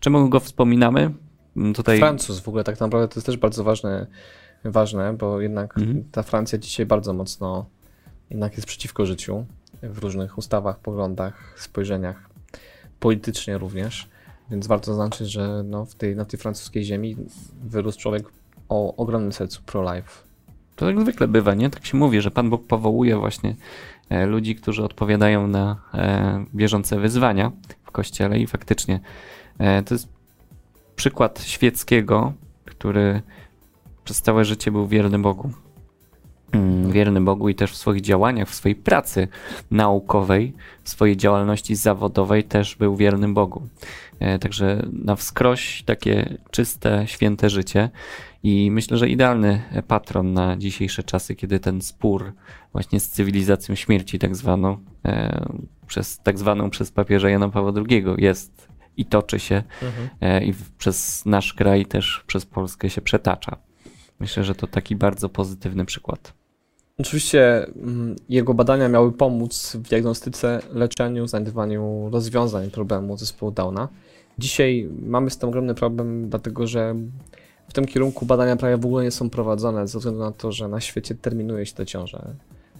Czemu 0.00 0.28
go 0.28 0.40
wspominamy? 0.40 1.10
Mm, 1.56 1.74
tutaj... 1.74 1.98
Francuz 1.98 2.40
w 2.40 2.48
ogóle 2.48 2.64
tak 2.64 2.80
naprawdę 2.80 3.08
to 3.08 3.14
jest 3.14 3.26
też 3.26 3.36
bardzo 3.36 3.64
ważne, 3.64 4.06
ważne 4.64 5.12
bo 5.12 5.40
jednak 5.40 5.78
mhm. 5.78 6.04
ta 6.12 6.22
Francja 6.22 6.58
dzisiaj 6.58 6.86
bardzo 6.86 7.12
mocno 7.12 7.66
jednak 8.30 8.56
jest 8.56 8.66
przeciwko 8.66 9.06
życiu 9.06 9.46
w 9.82 9.98
różnych 9.98 10.38
ustawach, 10.38 10.78
poglądach, 10.78 11.54
spojrzeniach, 11.56 12.30
politycznie 13.00 13.58
również. 13.58 14.08
Więc 14.50 14.66
warto 14.66 14.86
zaznaczyć, 14.86 15.30
że 15.30 15.62
no, 15.64 15.84
w 15.84 15.94
tej, 15.94 16.16
na 16.16 16.24
tej 16.24 16.40
francuskiej 16.40 16.84
ziemi 16.84 17.16
wyrósł 17.64 17.98
człowiek 17.98 18.24
o 18.68 18.96
ogromnym 18.96 19.32
sercu 19.32 19.62
pro-life 19.66 20.31
to 20.76 20.90
jak 20.90 21.00
zwykle 21.00 21.28
bywa, 21.28 21.54
nie? 21.54 21.70
Tak 21.70 21.86
się 21.86 21.96
mówi, 21.96 22.20
że 22.20 22.30
Pan 22.30 22.50
Bóg 22.50 22.66
powołuje 22.66 23.16
właśnie 23.16 23.54
e, 24.08 24.26
ludzi, 24.26 24.56
którzy 24.56 24.84
odpowiadają 24.84 25.46
na 25.46 25.76
e, 25.94 26.44
bieżące 26.54 26.98
wyzwania 26.98 27.52
w 27.84 27.90
kościele 27.90 28.38
i 28.38 28.46
faktycznie 28.46 29.00
e, 29.58 29.82
to 29.82 29.94
jest 29.94 30.08
przykład 30.96 31.42
świeckiego, 31.42 32.32
który 32.64 33.22
przez 34.04 34.22
całe 34.22 34.44
życie 34.44 34.70
był 34.70 34.86
wierny 34.86 35.18
Bogu. 35.18 35.50
Mm, 36.52 36.92
wierny 36.92 37.20
Bogu 37.20 37.48
i 37.48 37.54
też 37.54 37.72
w 37.72 37.76
swoich 37.76 38.00
działaniach, 38.00 38.48
w 38.48 38.54
swojej 38.54 38.76
pracy 38.76 39.28
naukowej, 39.70 40.52
w 40.82 40.88
swojej 40.88 41.16
działalności 41.16 41.76
zawodowej 41.76 42.44
też 42.44 42.76
był 42.76 42.96
wiernym 42.96 43.34
Bogu. 43.34 43.62
Także 44.40 44.86
na 44.92 45.16
wskroś 45.16 45.82
takie 45.82 46.38
czyste, 46.50 47.04
święte 47.06 47.50
życie. 47.50 47.90
I 48.42 48.70
myślę, 48.70 48.98
że 48.98 49.08
idealny 49.08 49.62
patron 49.88 50.32
na 50.32 50.56
dzisiejsze 50.56 51.02
czasy, 51.02 51.34
kiedy 51.34 51.60
ten 51.60 51.82
spór 51.82 52.32
właśnie 52.72 53.00
z 53.00 53.08
cywilizacją 53.08 53.74
śmierci, 53.74 54.18
tak 54.18 54.36
zwaną, 54.36 54.78
e, 55.04 55.46
przez, 55.86 56.18
tak 56.18 56.38
zwaną 56.38 56.70
przez 56.70 56.90
papieża 56.90 57.30
Jana 57.30 57.48
Pawła 57.48 57.72
II 57.88 58.04
jest 58.18 58.68
i 58.96 59.04
toczy 59.04 59.38
się 59.38 59.62
mhm. 59.82 60.08
e, 60.20 60.44
i 60.44 60.54
przez 60.78 61.26
nasz 61.26 61.54
kraj 61.54 61.86
też 61.86 62.24
przez 62.26 62.46
Polskę 62.46 62.90
się 62.90 63.00
przetacza. 63.00 63.56
Myślę, 64.20 64.44
że 64.44 64.54
to 64.54 64.66
taki 64.66 64.96
bardzo 64.96 65.28
pozytywny 65.28 65.84
przykład. 65.84 66.32
Oczywiście 66.98 67.66
mm, 67.66 68.16
jego 68.28 68.54
badania 68.54 68.88
miały 68.88 69.12
pomóc 69.12 69.76
w 69.76 69.88
diagnostyce, 69.88 70.62
leczeniu, 70.72 71.26
znajdowaniu 71.26 72.08
rozwiązań 72.12 72.70
problemu 72.70 73.16
zespołu 73.16 73.52
Downa. 73.52 73.88
Dzisiaj 74.38 74.88
mamy 75.02 75.30
z 75.30 75.38
tym 75.38 75.48
ogromny 75.48 75.74
problem, 75.74 76.28
dlatego 76.28 76.66
że 76.66 76.94
w 77.68 77.72
tym 77.72 77.84
kierunku 77.84 78.26
badania 78.26 78.56
prawie 78.56 78.76
w 78.76 78.86
ogóle 78.86 79.04
nie 79.04 79.10
są 79.10 79.30
prowadzone, 79.30 79.88
ze 79.88 79.98
względu 79.98 80.20
na 80.20 80.32
to, 80.32 80.52
że 80.52 80.68
na 80.68 80.80
świecie 80.80 81.14
terminuje 81.14 81.66
się 81.66 81.74
te 81.74 81.86
ciąże. 81.86 82.34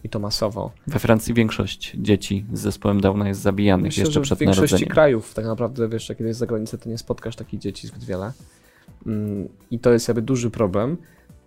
I 0.04 0.08
to 0.08 0.18
masowo. 0.18 0.72
We 0.86 0.98
Francji 0.98 1.34
większość 1.34 1.96
dzieci 1.98 2.44
z 2.52 2.60
zespołem 2.60 3.00
Downa 3.00 3.28
jest 3.28 3.40
zabijanych 3.40 3.84
Myślę, 3.84 4.04
jeszcze 4.04 4.20
przed 4.20 4.40
narodzeniem. 4.40 4.66
W 4.66 4.70
większości 4.70 4.86
krajów 4.86 5.34
tak 5.34 5.44
naprawdę, 5.44 5.88
wiesz, 5.88 6.08
kiedy 6.08 6.24
jest 6.24 6.40
za 6.40 6.46
granicą, 6.46 6.78
to 6.78 6.88
nie 6.88 6.98
spotkasz 6.98 7.36
takich 7.36 7.60
dzieci 7.60 7.86
zbyt 7.86 8.04
wiele. 8.04 8.32
Mm, 9.06 9.48
I 9.70 9.78
to 9.78 9.92
jest 9.92 10.08
jakby 10.08 10.22
duży 10.22 10.50
problem, 10.50 10.96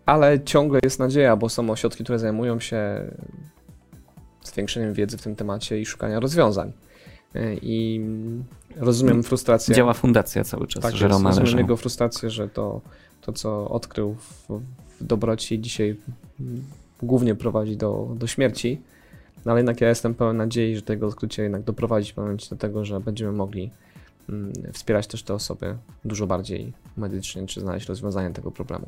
ale 0.06 0.44
ciągle 0.44 0.80
jest 0.84 1.00
nadzieja, 1.00 1.36
bo 1.36 1.50
są 1.50 1.70
ośrodki, 1.70 2.04
które 2.04 2.20
zajmują 2.20 2.60
się 2.60 3.12
zwiększeniem 4.44 4.94
wiedzy 4.94 5.18
w 5.18 5.22
tym 5.22 5.36
temacie 5.36 5.82
i 5.82 5.86
szukania 5.86 6.20
rozwiązań. 6.20 6.74
Y, 7.36 7.60
I 7.62 8.02
rozumiem 8.78 9.24
frustrację. 9.24 9.76
Działa 9.76 9.94
fundacja 9.94 10.44
cały 10.44 10.68
czas. 10.68 10.84
Tak, 10.84 10.94
rozumiem 11.02 11.58
jego 11.58 11.78
frustrację, 11.78 12.30
że 12.30 12.50
to 12.50 12.82
to, 13.26 13.34
co 13.34 13.70
odkrył 13.70 14.16
w, 14.16 14.48
w 15.02 15.04
dobroci, 15.04 15.62
dzisiaj 15.62 15.98
głównie 17.04 17.36
prowadzi 17.36 17.78
do, 17.78 18.08
do 18.16 18.28
śmierci. 18.28 18.82
No 19.46 19.52
ale 19.52 19.60
jednak 19.60 19.82
ja 19.82 19.90
jestem 19.90 20.16
pełen 20.16 20.38
nadziei, 20.38 20.76
że 20.76 20.82
tego 20.82 21.08
odkrycie 21.08 21.44
jednak 21.44 21.64
doprowadzi 21.64 22.14
w 22.14 22.18
momencie 22.18 22.50
do 22.50 22.56
tego, 22.56 22.86
że 22.86 23.00
będziemy 23.00 23.32
mogli 23.32 23.72
mm, 24.30 24.54
wspierać 24.74 25.08
też 25.08 25.24
te 25.24 25.34
osoby 25.34 25.78
dużo 26.06 26.28
bardziej 26.28 26.74
medycznie, 26.98 27.46
czy 27.46 27.60
znaleźć 27.60 27.88
rozwiązanie 27.88 28.30
tego 28.30 28.52
problemu. 28.52 28.88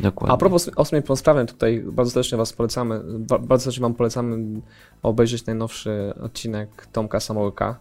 Dokładnie. 0.00 0.34
A 0.34 0.36
propos 0.36 0.70
osmej 0.76 1.02
pełnosprawnej, 1.02 1.46
tutaj 1.46 1.84
bardzo 1.86 2.10
serdecznie 2.10 2.38
Was 2.38 2.52
polecamy, 2.52 3.00
bardzo 3.40 3.64
serdecznie 3.64 3.82
Wam 3.82 3.94
polecamy 3.94 4.60
obejrzeć 5.02 5.46
najnowszy 5.46 6.14
odcinek 6.22 6.86
Tomka 6.92 7.20
Samołyka, 7.20 7.78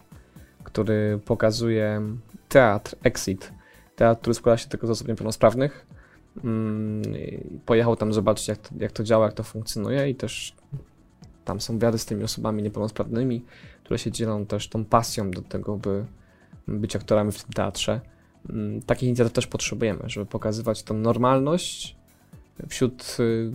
który 0.74 1.20
pokazuje 1.26 2.02
teatr 2.50 2.96
Exit, 3.04 3.52
teatr, 3.96 4.22
który 4.22 4.34
składa 4.34 4.58
się 4.58 4.70
tylko 4.70 4.88
z 4.88 4.90
osób 4.90 5.08
niepełnosprawnych. 5.08 5.86
Mm, 6.44 7.04
pojechał 7.66 7.96
tam 7.96 8.14
zobaczyć, 8.14 8.48
jak 8.48 8.58
to, 8.58 8.70
jak 8.80 8.92
to 8.92 9.04
działa, 9.04 9.26
jak 9.26 9.34
to 9.34 9.44
funkcjonuje 9.44 10.10
i 10.10 10.16
też 10.16 10.56
tam 11.46 11.62
są 11.62 11.74
wywiady 11.74 11.98
z 11.98 12.06
tymi 12.06 12.24
osobami 12.24 12.64
niepełnosprawnymi, 12.64 13.46
które 13.84 14.00
się 14.00 14.12
dzielą 14.12 14.46
też 14.46 14.70
tą 14.70 14.86
pasją 14.86 15.32
do 15.32 15.42
tego, 15.42 15.78
by 15.78 16.06
być 16.68 16.96
aktorami 16.96 17.32
w 17.32 17.44
tym 17.44 17.54
teatrze. 17.54 18.02
mm, 18.50 18.82
takich 18.82 19.08
inicjatyw 19.08 19.34
też 19.34 19.48
potrzebujemy, 19.48 20.04
żeby 20.06 20.26
pokazywać 20.26 20.84
tą 20.84 20.94
normalność 20.94 21.96
wśród 22.70 23.18
y, 23.20 23.52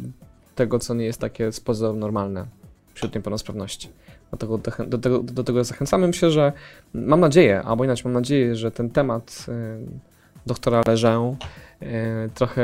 tego, 0.55 0.79
co 0.79 0.95
nie 0.95 1.05
jest 1.05 1.21
takie 1.21 1.53
z 1.53 1.61
pozoru 1.61 1.99
normalne 1.99 2.47
wśród 2.95 3.15
niepełnosprawności. 3.15 3.89
Do, 4.39 4.59
do, 4.87 4.99
tego, 4.99 5.23
do 5.23 5.45
tego 5.45 5.65
zachęcamy. 5.65 6.07
Myślę, 6.07 6.31
że 6.31 6.53
mam 6.95 7.21
nadzieję, 7.21 7.63
albo 7.63 7.85
inaczej 7.85 8.05
mam 8.05 8.13
nadzieję, 8.13 8.57
że 8.57 8.71
ten 8.71 8.91
temat 8.91 9.47
y, 9.49 9.87
doktora 10.47 10.83
Leżę 10.87 11.35
y, 11.83 11.87
trochę 12.35 12.63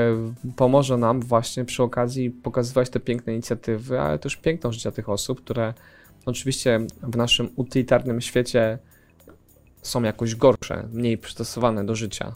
pomoże 0.57 0.96
nam 0.96 1.20
właśnie 1.20 1.64
przy 1.64 1.83
okazji 1.83 2.31
pokazywać 2.31 2.90
te 2.90 3.00
piękne 3.00 3.33
inicjatywy, 3.33 4.00
ale 4.00 4.18
też 4.18 4.37
piękną 4.37 4.72
życia 4.72 4.90
tych 4.90 5.09
osób, 5.09 5.40
które 5.40 5.74
oczywiście 6.27 6.81
w 7.03 7.16
naszym 7.16 7.50
utylitarnym 7.57 8.20
świecie 8.20 8.79
są 9.83 10.03
jakoś 10.03 10.35
gorsze, 10.35 10.88
mniej 10.92 11.18
przystosowane 11.18 11.87
do 11.87 11.94
życia, 11.94 12.35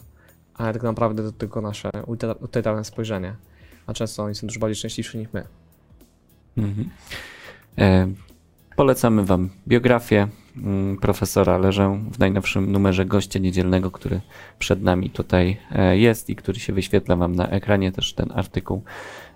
ale 0.53 0.73
tak 0.73 0.83
naprawdę 0.83 1.23
to 1.23 1.31
tylko 1.31 1.61
nasze 1.61 1.89
utylitarne 2.39 2.83
spojrzenie, 2.83 3.35
a 3.87 3.93
często 3.93 4.23
oni 4.23 4.35
są 4.35 4.47
dużo 4.47 4.59
bardziej 4.59 4.75
szczęśliwsi 4.75 5.17
niż 5.17 5.27
my. 5.33 5.43
Mhm. 6.57 6.89
E, 7.77 8.07
polecamy 8.79 9.25
Wam 9.25 9.49
biografię 9.67 10.27
mm, 10.57 10.97
profesora 10.97 11.57
Leżę 11.57 11.99
w 12.11 12.19
najnowszym 12.19 12.71
numerze 12.71 13.05
gościa 13.05 13.39
niedzielnego, 13.39 13.91
który 13.91 14.21
przed 14.59 14.83
nami 14.83 15.09
tutaj 15.09 15.57
e, 15.71 15.97
jest 15.97 16.29
i 16.29 16.35
który 16.35 16.59
się 16.59 16.73
wyświetla 16.73 17.15
Wam 17.15 17.35
na 17.35 17.49
ekranie, 17.49 17.91
też 17.91 18.13
ten 18.13 18.31
artykuł. 18.35 18.83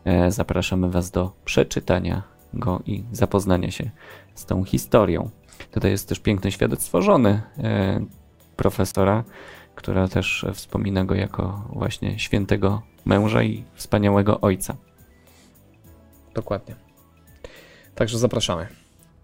E, 0.05 0.31
zapraszamy 0.31 0.89
Was 0.89 1.11
do 1.11 1.31
przeczytania 1.45 2.21
go 2.53 2.81
i 2.85 3.03
zapoznania 3.11 3.71
się 3.71 3.89
z 4.35 4.45
tą 4.45 4.63
historią. 4.63 5.29
Tutaj 5.71 5.91
jest 5.91 6.09
też 6.09 6.19
piękne 6.19 6.51
świadectwo 6.51 7.01
żony 7.01 7.41
e, 7.57 8.05
profesora, 8.55 9.23
która 9.75 10.07
też 10.07 10.45
wspomina 10.53 11.05
go 11.05 11.15
jako 11.15 11.67
właśnie 11.69 12.19
świętego 12.19 12.81
męża 13.05 13.43
i 13.43 13.63
wspaniałego 13.73 14.41
ojca. 14.41 14.75
Dokładnie. 16.33 16.75
Także 17.95 18.17
zapraszamy. 18.17 18.82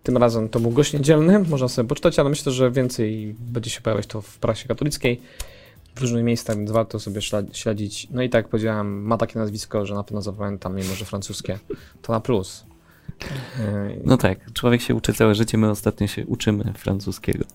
Tym 0.09 0.17
razem 0.17 0.49
to 0.49 0.59
był 0.59 0.71
gość 0.71 0.93
niedzielny, 0.93 1.39
można 1.39 1.67
sobie 1.67 1.87
poczytać, 1.87 2.19
ale 2.19 2.29
myślę, 2.29 2.51
że 2.51 2.71
więcej 2.71 3.35
będzie 3.39 3.69
się 3.69 3.81
pojawiać 3.81 4.07
to 4.07 4.21
w 4.21 4.37
prasie 4.37 4.67
katolickiej 4.67 5.21
w 5.95 6.01
różnych 6.01 6.23
miejscach, 6.23 6.57
więc 6.57 6.71
warto 6.71 6.99
sobie 6.99 7.21
śledzić. 7.53 8.07
No 8.11 8.21
i 8.21 8.29
tak 8.29 8.43
jak 8.43 8.51
powiedziałem, 8.51 9.03
ma 9.03 9.17
takie 9.17 9.39
nazwisko, 9.39 9.85
że 9.85 9.95
na 9.95 10.03
pewno 10.03 10.21
zapamiętam, 10.21 10.75
mimo 10.75 10.95
że 10.95 11.05
francuskie. 11.05 11.59
To 12.01 12.13
na 12.13 12.19
plus. 12.19 12.65
No 14.05 14.17
tak, 14.17 14.53
człowiek 14.53 14.81
się 14.81 14.95
uczy 14.95 15.13
całe 15.13 15.35
życie, 15.35 15.57
my 15.57 15.69
ostatnio 15.69 16.07
się 16.07 16.25
uczymy 16.25 16.73
francuskiego. 16.73 17.45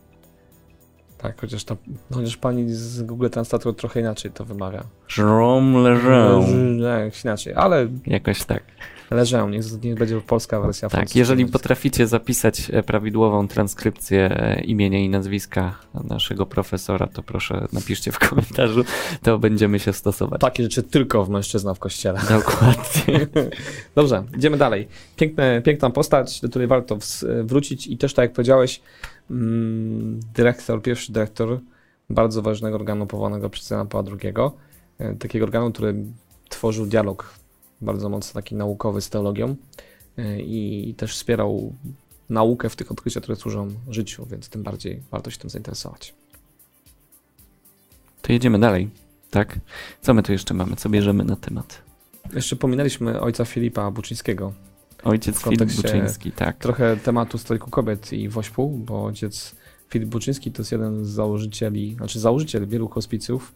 Tak, 1.19 1.41
chociaż, 1.41 1.65
ta, 1.65 1.77
chociaż 2.13 2.37
pani 2.37 2.75
z 2.75 3.03
Google 3.03 3.29
Translator 3.29 3.77
trochę 3.77 4.01
inaczej 4.01 4.31
to 4.31 4.45
wymawia. 4.45 4.85
Jérôme 5.09 5.83
Lejeune. 5.83 6.83
Tak, 6.83 7.25
inaczej, 7.25 7.55
ale... 7.55 7.89
Jakoś 8.07 8.45
tak. 8.45 8.63
Leżę, 9.11 9.49
niech, 9.51 9.83
niech 9.83 9.95
będzie 9.95 10.21
polska 10.21 10.61
wersja. 10.61 10.89
Tak, 10.89 11.17
jeżeli 11.17 11.47
potraficie 11.47 12.07
zapisać 12.07 12.71
e, 12.73 12.83
prawidłową 12.83 13.49
transkrypcję 13.49 14.31
e, 14.31 14.61
imienia 14.61 14.99
i 14.99 15.09
nazwiska 15.09 15.79
naszego 16.05 16.47
profesora, 16.47 17.07
to 17.07 17.23
proszę 17.23 17.69
napiszcie 17.73 18.13
w 18.13 18.19
komentarzu, 18.19 18.85
to 19.23 19.39
będziemy 19.39 19.79
się 19.79 19.93
stosować. 19.93 20.41
Takie 20.41 20.63
rzeczy 20.63 20.83
tylko 20.83 21.25
w 21.25 21.29
mężczyzna 21.29 21.75
w 21.75 21.79
kościele. 21.79 22.21
Dokładnie. 22.29 23.27
Dobrze, 23.95 24.25
idziemy 24.37 24.57
dalej. 24.57 24.89
Piękne, 25.17 25.63
piękna 25.63 25.91
postać, 25.91 26.41
do 26.41 26.49
której 26.49 26.69
warto 26.69 26.99
wrócić 27.43 27.87
i 27.87 27.99
też 27.99 28.15
tak 28.15 28.23
jak 28.23 28.33
powiedziałeś, 28.33 28.81
mm, 29.31 30.21
dyrektor, 30.35 30.83
pierwszy 30.83 31.13
dyrektor 31.13 31.61
bardzo 32.11 32.43
ważnego 32.43 32.77
organu 32.77 33.07
powołanego 33.07 33.51
przez 33.51 33.71
Jana 33.71 33.85
Pawła 33.85 34.13
II, 34.23 34.35
e, 34.99 35.15
takiego 35.15 35.45
organu, 35.45 35.73
który 35.73 35.95
tworzył 36.49 36.87
dialog 36.87 37.44
bardzo 37.81 38.09
mocno 38.09 38.41
taki 38.41 38.55
naukowy 38.55 39.01
z 39.01 39.11
teologią 39.11 39.57
e, 40.19 40.41
i 40.41 40.95
też 40.97 41.15
wspierał 41.15 41.73
naukę 42.31 42.69
w 42.69 42.77
tych 42.77 42.93
odkryciach, 42.93 43.23
które 43.23 43.37
służą 43.37 43.69
życiu, 43.89 44.27
więc 44.31 44.49
tym 44.49 44.63
bardziej 44.63 45.03
warto 45.11 45.31
się 45.31 45.39
tym 45.39 45.51
zainteresować. 45.51 46.15
To 48.23 48.33
jedziemy 48.33 48.59
dalej, 48.59 48.91
tak? 49.31 49.59
Co 50.03 50.15
my 50.15 50.23
tu 50.23 50.33
jeszcze 50.33 50.55
mamy? 50.55 50.77
Co 50.77 50.89
bierzemy 50.89 51.25
na 51.25 51.37
temat? 51.37 51.83
Jeszcze 52.35 52.57
pominęliśmy 52.57 53.21
ojca 53.21 53.45
Filipa 53.45 53.91
Buczyńskiego. 53.91 54.53
Ojciec 55.05 55.43
Filip 55.43 55.65
Buczyński, 55.77 56.33
tak. 56.33 56.57
Trochę 56.57 56.97
tematu 56.97 57.39
strajku 57.39 57.71
kobiet 57.71 58.13
i 58.13 58.29
wośpu, 58.29 58.69
bo 58.69 59.05
ojciec 59.05 59.55
Filip 59.89 60.09
Buczyński 60.09 60.53
to 60.53 60.63
jest 60.63 60.73
jeden 60.73 61.05
z 61.05 61.09
założycieli, 61.09 61.95
znaczy 61.95 62.21
założyciel 62.21 62.67
wielu 62.67 62.89
hospicjów, 62.89 63.55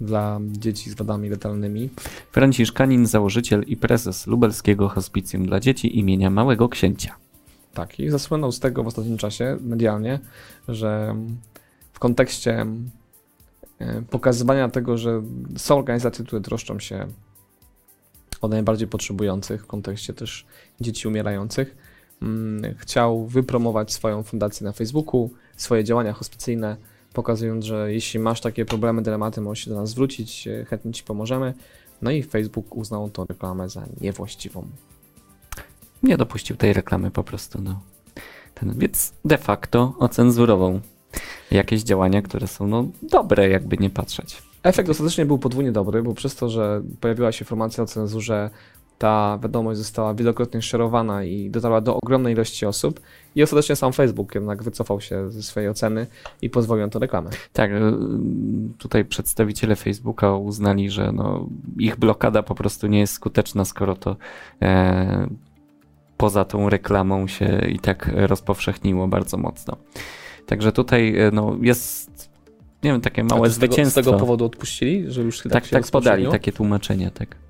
dla 0.00 0.40
dzieci 0.42 0.90
z 0.90 0.94
wadami 0.94 1.28
letalnymi. 1.28 1.90
Franciszkanin, 2.32 3.06
założyciel 3.06 3.62
i 3.66 3.76
prezes 3.76 4.26
lubelskiego 4.26 4.88
hospicjum 4.88 5.46
dla 5.46 5.60
dzieci 5.60 5.98
imienia 5.98 6.30
Małego 6.30 6.68
Księcia. 6.68 7.14
Tak, 7.74 8.00
i 8.00 8.10
zasłynął 8.10 8.52
z 8.52 8.60
tego 8.60 8.82
w 8.82 8.86
ostatnim 8.86 9.18
czasie 9.18 9.56
medialnie, 9.60 10.18
że 10.68 11.16
w 11.92 11.98
kontekście 11.98 12.66
pokazywania 14.10 14.68
tego, 14.68 14.98
że 14.98 15.22
są 15.56 15.78
organizacje, 15.78 16.24
które 16.24 16.42
troszczą 16.42 16.78
się 16.78 17.06
o 18.40 18.48
najbardziej 18.48 18.88
potrzebujących, 18.88 19.62
w 19.62 19.66
kontekście 19.66 20.14
też 20.14 20.46
dzieci 20.80 21.08
umierających, 21.08 21.76
mm, 22.22 22.74
chciał 22.78 23.26
wypromować 23.26 23.92
swoją 23.92 24.22
fundację 24.22 24.64
na 24.64 24.72
Facebooku, 24.72 25.30
swoje 25.56 25.84
działania 25.84 26.12
hospicyjne, 26.12 26.76
pokazując, 27.18 27.64
że 27.64 27.92
jeśli 27.92 28.20
masz 28.20 28.40
takie 28.40 28.64
problemy, 28.64 29.02
dylematy, 29.02 29.40
możesz 29.40 29.64
się 29.64 29.70
do 29.70 29.76
nas 29.76 29.90
zwrócić, 29.90 30.48
e, 30.48 30.64
chętnie 30.64 30.92
Ci 30.92 31.02
pomożemy. 31.02 31.54
No 32.02 32.10
i 32.10 32.22
Facebook 32.22 32.76
uznał 32.76 33.10
tą 33.10 33.24
reklamę 33.24 33.68
za 33.68 33.86
niewłaściwą. 34.00 34.66
Nie 36.02 36.16
dopuścił 36.16 36.56
tej 36.56 36.72
reklamy 36.72 37.10
po 37.10 37.24
prostu, 37.24 37.60
no. 37.62 37.80
Ten, 38.54 38.74
więc 38.78 39.12
de 39.24 39.38
facto 39.38 39.94
ocenzurował 39.98 40.80
jakieś 41.50 41.82
działania, 41.82 42.22
które 42.22 42.46
są 42.46 42.66
no, 42.66 42.84
dobre, 43.02 43.48
jakby 43.48 43.76
nie 43.76 43.90
patrzeć. 43.90 44.42
Efekt 44.62 44.88
ostatecznie 44.88 45.26
był 45.26 45.38
podwójnie 45.38 45.72
dobry, 45.72 46.02
bo 46.02 46.14
przez 46.14 46.34
to, 46.36 46.48
że 46.48 46.82
pojawiła 47.00 47.32
się 47.32 47.42
informacja 47.44 47.84
o 47.84 47.86
cenzurze, 47.86 48.50
ta 48.98 49.38
wiadomość 49.42 49.78
została 49.78 50.14
wielokrotnie 50.14 50.62
szerowana 50.62 51.24
i 51.24 51.50
dotarła 51.50 51.80
do 51.80 51.96
ogromnej 51.96 52.34
ilości 52.34 52.66
osób 52.66 53.00
i 53.34 53.42
ostatecznie 53.42 53.76
sam 53.76 53.92
Facebook 53.92 54.34
jednak 54.34 54.62
wycofał 54.62 55.00
się 55.00 55.30
ze 55.30 55.42
swojej 55.42 55.68
oceny 55.68 56.06
i 56.42 56.50
pozwolił 56.50 56.86
na 56.86 56.90
to 56.90 56.98
reklamę. 56.98 57.30
Tak, 57.52 57.70
y, 57.70 57.82
tutaj 58.78 59.04
przedstawiciele 59.04 59.76
Facebooka 59.76 60.36
uznali, 60.36 60.90
że 60.90 61.12
no, 61.12 61.46
ich 61.78 61.96
blokada 61.96 62.42
po 62.42 62.54
prostu 62.54 62.86
nie 62.86 62.98
jest 62.98 63.12
skuteczna, 63.12 63.64
skoro 63.64 63.96
to 63.96 64.16
e, 64.62 65.28
poza 66.16 66.44
tą 66.44 66.68
reklamą 66.68 67.26
się 67.26 67.60
i 67.68 67.78
tak 67.78 68.10
rozpowszechniło 68.14 69.08
bardzo 69.08 69.36
mocno. 69.36 69.76
Także 70.46 70.72
tutaj 70.72 71.18
e, 71.18 71.30
no, 71.30 71.56
jest 71.60 72.30
nie 72.82 72.92
wiem, 72.92 73.00
takie 73.00 73.24
małe 73.24 73.50
zwycięstwo. 73.50 74.02
Z 74.02 74.04
tego 74.04 74.18
powodu 74.18 74.44
odpuścili, 74.44 75.04
że 75.12 75.22
już 75.22 75.42
tak, 75.42 75.52
tak, 75.52 75.68
tak 75.68 75.86
podali 75.86 76.26
takie 76.28 76.52
tłumaczenie, 76.52 77.10
tak. 77.10 77.47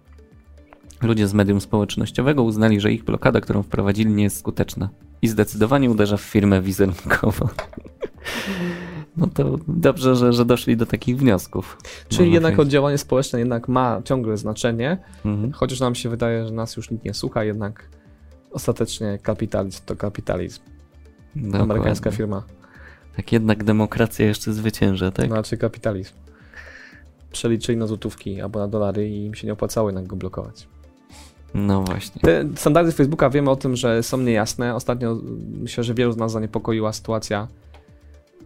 Ludzie 1.02 1.28
z 1.28 1.34
medium 1.34 1.60
społecznościowego 1.60 2.42
uznali, 2.42 2.80
że 2.80 2.92
ich 2.92 3.04
blokada, 3.04 3.40
którą 3.40 3.62
wprowadzili, 3.62 4.14
nie 4.14 4.24
jest 4.24 4.38
skuteczna 4.38 4.88
i 5.22 5.28
zdecydowanie 5.28 5.90
uderza 5.90 6.16
w 6.16 6.20
firmę 6.20 6.62
wizerunkowo. 6.62 7.48
No 9.16 9.26
to 9.26 9.58
dobrze, 9.68 10.16
że, 10.16 10.32
że 10.32 10.44
doszli 10.44 10.76
do 10.76 10.86
takich 10.86 11.18
wniosków. 11.18 11.78
Czyli 12.08 12.32
jednak 12.32 12.58
oddziaływanie 12.58 12.98
społeczne 12.98 13.38
jednak 13.38 13.68
ma 13.68 14.02
ciągle 14.04 14.36
znaczenie, 14.36 14.98
mhm. 15.24 15.52
chociaż 15.52 15.80
nam 15.80 15.94
się 15.94 16.08
wydaje, 16.08 16.46
że 16.46 16.52
nas 16.52 16.76
już 16.76 16.90
nikt 16.90 17.04
nie 17.04 17.14
słucha, 17.14 17.44
jednak 17.44 17.88
ostatecznie 18.50 19.18
kapitalizm 19.22 19.80
to 19.86 19.96
kapitalizm. 19.96 20.60
Dokładnie. 21.36 21.62
Amerykańska 21.62 22.10
firma. 22.10 22.42
Tak 23.16 23.32
jednak 23.32 23.64
demokracja 23.64 24.26
jeszcze 24.26 24.52
zwycięża, 24.52 25.10
tak? 25.10 25.26
Znaczy 25.26 25.56
kapitalizm. 25.56 26.12
Przeliczyli 27.32 27.78
na 27.78 27.86
złotówki 27.86 28.40
albo 28.40 28.58
na 28.58 28.68
dolary 28.68 29.08
i 29.08 29.24
im 29.24 29.34
się 29.34 29.46
nie 29.46 29.52
opłacało 29.52 29.88
jednak 29.88 30.06
go 30.06 30.16
blokować. 30.16 30.68
No 31.54 31.82
właśnie. 31.82 32.22
Te 32.22 32.44
standardy 32.56 32.92
Facebooka 32.92 33.30
wiemy 33.30 33.50
o 33.50 33.56
tym, 33.56 33.76
że 33.76 34.02
są 34.02 34.18
niejasne. 34.18 34.74
Ostatnio 34.74 35.18
myślę, 35.60 35.84
że 35.84 35.94
wielu 35.94 36.12
z 36.12 36.16
nas 36.16 36.32
zaniepokoiła 36.32 36.92
sytuacja 36.92 37.48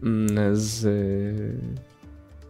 mm, 0.02 0.56
z 0.56 0.86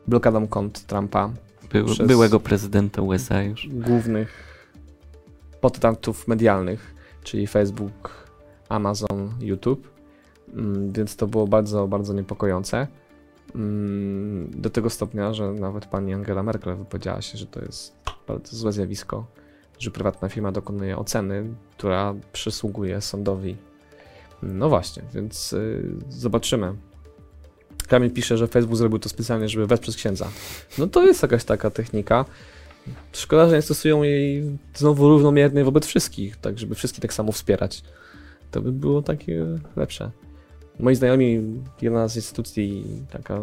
blokadą 0.07 0.47
kont 0.47 0.87
Trumpa. 0.87 1.31
By, 1.73 2.07
byłego 2.07 2.41
prezydenta 2.41 3.03
USA 3.03 3.43
już. 3.43 3.69
Głównych 3.69 4.53
podstatów 5.61 6.29
medialnych, 6.29 6.95
czyli 7.23 7.47
Facebook, 7.47 8.27
Amazon, 8.69 9.35
YouTube. 9.41 9.89
Mm, 10.55 10.93
więc 10.93 11.17
to 11.17 11.27
było 11.27 11.47
bardzo, 11.47 11.89
bardzo 11.89 12.15
niepokojące. 12.15 12.87
Mm, 13.55 14.51
do 14.51 14.71
tego 14.71 14.91
stopnia, 14.91 15.33
że 15.33 15.53
nawet 15.53 15.87
pani 15.87 16.15
Angela 16.15 16.43
Merkel 16.43 16.77
wypowiedziała 16.77 17.23
się, 17.23 17.39
że 17.39 17.47
to 17.47 17.61
jest 17.61 17.97
bardzo 18.29 18.57
złe 18.57 18.73
zjawisko 18.73 19.27
że 19.83 19.91
prywatna 19.91 20.29
firma 20.29 20.53
dokonuje 20.53 20.99
oceny, 20.99 21.45
która 21.77 22.15
przysługuje 22.33 23.01
sądowi. 23.01 23.57
No 24.43 24.69
właśnie, 24.69 25.03
więc 25.15 25.53
y, 25.53 25.83
zobaczymy. 26.09 26.75
Kamil 27.89 28.11
pisze, 28.11 28.39
że 28.39 28.49
Facebook 28.49 28.77
zrobił 28.77 28.99
to 28.99 29.09
specjalnie, 29.09 29.49
żeby 29.49 29.67
wesprzeć 29.67 29.97
księdza. 29.97 30.29
No 30.79 30.87
to 30.87 31.07
jest 31.07 31.23
jakaś 31.23 31.45
taka 31.45 31.71
technika. 31.71 32.25
Szkoda, 33.13 33.49
że 33.49 33.57
nie 33.57 33.63
stosują 33.63 34.03
jej 34.03 34.59
znowu 34.75 35.09
równomiernie 35.09 35.65
wobec 35.65 35.87
wszystkich, 35.87 36.37
tak 36.37 36.59
żeby 36.59 36.75
wszystkich 36.75 37.03
tak 37.03 37.13
samo 37.13 37.33
wspierać. 37.33 37.83
To 38.51 38.61
by 38.61 38.73
było 38.73 39.03
takie 39.03 39.47
lepsze. 39.77 40.11
Moi 40.79 40.95
znajomi, 40.95 41.41
jedna 41.83 42.09
z 42.09 42.17
instytucji, 42.17 42.85
taka, 43.11 43.41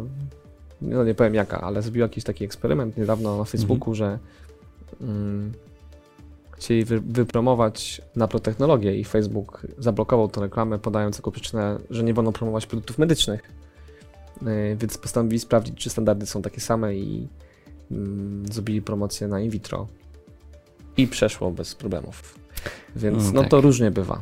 no 0.81 1.03
nie 1.03 1.15
powiem 1.15 1.35
jaka, 1.35 1.61
ale 1.61 1.81
zrobiła 1.81 2.05
jakiś 2.05 2.23
taki 2.23 2.45
eksperyment 2.45 2.97
niedawno 2.97 3.37
na 3.37 3.43
Facebooku, 3.43 3.95
że 3.95 4.19
mm, 5.01 5.51
chcieli 6.59 6.85
wy, 6.85 6.99
wypromować 6.99 8.01
naprotechnologię 8.15 8.99
i 8.99 9.03
Facebook 9.03 9.67
zablokował 9.77 10.27
tę 10.27 10.41
reklamę, 10.41 10.79
podając 10.79 11.17
jako 11.17 11.31
przyczynę, 11.31 11.77
że 11.89 12.03
nie 12.03 12.13
wolno 12.13 12.31
promować 12.31 12.65
produktów 12.65 12.97
medycznych. 12.97 13.41
Yy, 14.41 14.75
więc 14.75 14.97
postanowili 14.97 15.39
sprawdzić, 15.39 15.75
czy 15.75 15.89
standardy 15.89 16.25
są 16.25 16.41
takie 16.41 16.61
same 16.61 16.95
i 16.95 17.27
mm, 17.91 18.45
zrobili 18.51 18.81
promocję 18.81 19.27
na 19.27 19.39
in 19.39 19.49
vitro. 19.49 19.87
I 20.97 21.07
przeszło 21.07 21.51
bez 21.51 21.75
problemów. 21.75 22.39
Więc 22.95 23.23
Mm, 23.23 23.33
no 23.33 23.41
tak. 23.41 23.49
to 23.49 23.61
różnie 23.61 23.91
bywa. 23.91 24.21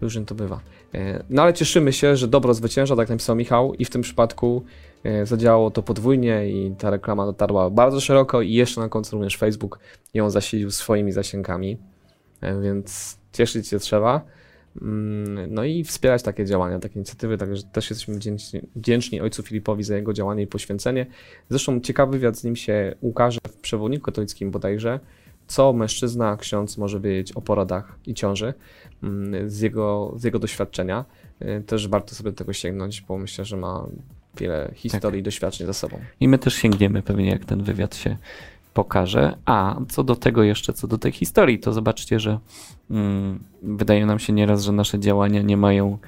Różnie 0.00 0.24
to 0.24 0.34
bywa. 0.34 0.60
E, 0.94 1.24
No 1.30 1.42
ale 1.42 1.54
cieszymy 1.54 1.92
się, 1.92 2.16
że 2.16 2.28
dobro 2.28 2.54
zwycięża, 2.54 2.96
tak 2.96 3.08
napisał 3.08 3.36
Michał, 3.36 3.74
i 3.74 3.84
w 3.84 3.90
tym 3.90 4.02
przypadku 4.02 4.64
e, 5.04 5.26
zadziałało 5.26 5.70
to 5.70 5.82
podwójnie 5.82 6.50
i 6.50 6.74
ta 6.78 6.90
reklama 6.90 7.26
dotarła 7.26 7.70
bardzo 7.70 8.00
szeroko 8.00 8.42
i 8.42 8.52
jeszcze 8.52 8.80
na 8.80 8.88
końcu 8.88 9.16
również 9.16 9.36
Facebook 9.36 9.78
ją 10.14 10.30
zasilił 10.30 10.70
swoimi 10.70 11.12
zasięgami, 11.12 11.78
E, 12.40 12.60
więc 12.60 13.18
cieszyć 13.32 13.68
się 13.68 13.78
trzeba. 13.78 14.24
Mm, 14.82 15.54
No 15.54 15.64
i 15.64 15.84
wspierać 15.84 16.22
takie 16.22 16.44
działania, 16.44 16.78
takie 16.78 16.94
inicjatywy, 16.94 17.38
także 17.38 17.62
też 17.62 17.90
jesteśmy 17.90 18.14
wdzięczni, 18.14 18.60
wdzięczni 18.76 19.20
ojcu 19.20 19.42
Filipowi 19.42 19.84
za 19.84 19.96
jego 19.96 20.12
działanie 20.12 20.42
i 20.42 20.46
poświęcenie. 20.46 21.06
Zresztą 21.48 21.80
ciekawy 21.80 22.12
wywiad 22.12 22.38
z 22.38 22.44
nim 22.44 22.56
się 22.56 22.94
ukaże 23.00 23.40
w 23.48 23.56
przewodniku 23.56 24.04
katolickim 24.04 24.50
bodajże, 24.50 25.00
co 25.50 25.72
mężczyzna, 25.72 26.36
ksiądz 26.36 26.78
może 26.78 27.00
wiedzieć 27.00 27.32
o 27.32 27.40
porodach 27.40 27.98
i 28.06 28.14
ciąży 28.14 28.54
mm, 29.02 29.50
z 29.50 29.60
jego, 29.60 30.14
z 30.16 30.24
jego 30.24 30.38
doświadczenia. 30.38 31.04
Y, 31.42 31.62
Też 31.66 31.88
warto 31.88 32.14
sobie 32.14 32.30
do 32.30 32.36
tego 32.36 32.52
sięgnąć, 32.52 33.00
bo 33.00 33.18
myślę, 33.18 33.44
że 33.44 33.56
ma 33.56 33.86
wiele 34.36 34.70
historii 34.74 35.20
i 35.20 35.22
doświadczeń 35.22 35.66
za 35.66 35.72
sobą. 35.72 35.98
I 36.20 36.28
my 36.28 36.38
też 36.38 36.54
sięgniemy 36.54 37.02
pewnie, 37.02 37.30
jak 37.30 37.44
ten 37.44 37.62
wywiad 37.62 37.96
się 37.96 38.16
pokaże. 38.74 39.36
A 39.44 39.76
co 39.88 40.04
do 40.04 40.16
tego 40.16 40.42
jeszcze, 40.42 40.72
co 40.72 40.86
do 40.86 40.98
tej 40.98 41.12
historii, 41.12 41.58
to 41.58 41.72
zobaczcie, 41.72 42.20
że 42.20 42.38
mm, 42.90 43.44
wydaje 43.62 44.06
nam 44.06 44.18
się 44.18 44.32
nieraz, 44.32 44.62
że 44.62 44.72
nasze 44.72 44.98
działania 44.98 45.42
nie 45.42 45.56
mają 45.56 45.98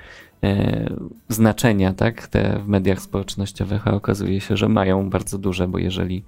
e, 0.44 0.90
znaczenia, 1.28 1.92
tak, 1.92 2.26
te 2.26 2.58
w 2.58 2.68
mediach 2.68 3.00
społecznościowych, 3.00 3.88
a 3.88 3.94
okazuje 3.94 4.40
się, 4.40 4.56
że 4.56 4.68
mają 4.68 5.10
bardzo 5.10 5.38
duże, 5.38 5.68
bo 5.68 5.78
jeżeli 5.78 6.24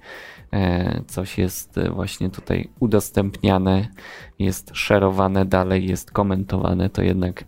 e, 0.53 1.01
coś 1.07 1.37
jest 1.37 1.77
e, 1.77 1.89
właśnie 1.89 2.29
tutaj 2.29 2.69
udostępniane, 2.79 3.87
jest 4.39 4.71
szerowane 4.73 5.45
dalej, 5.45 5.87
jest 5.87 6.11
komentowane, 6.11 6.89
to 6.89 7.01
jednak 7.01 7.45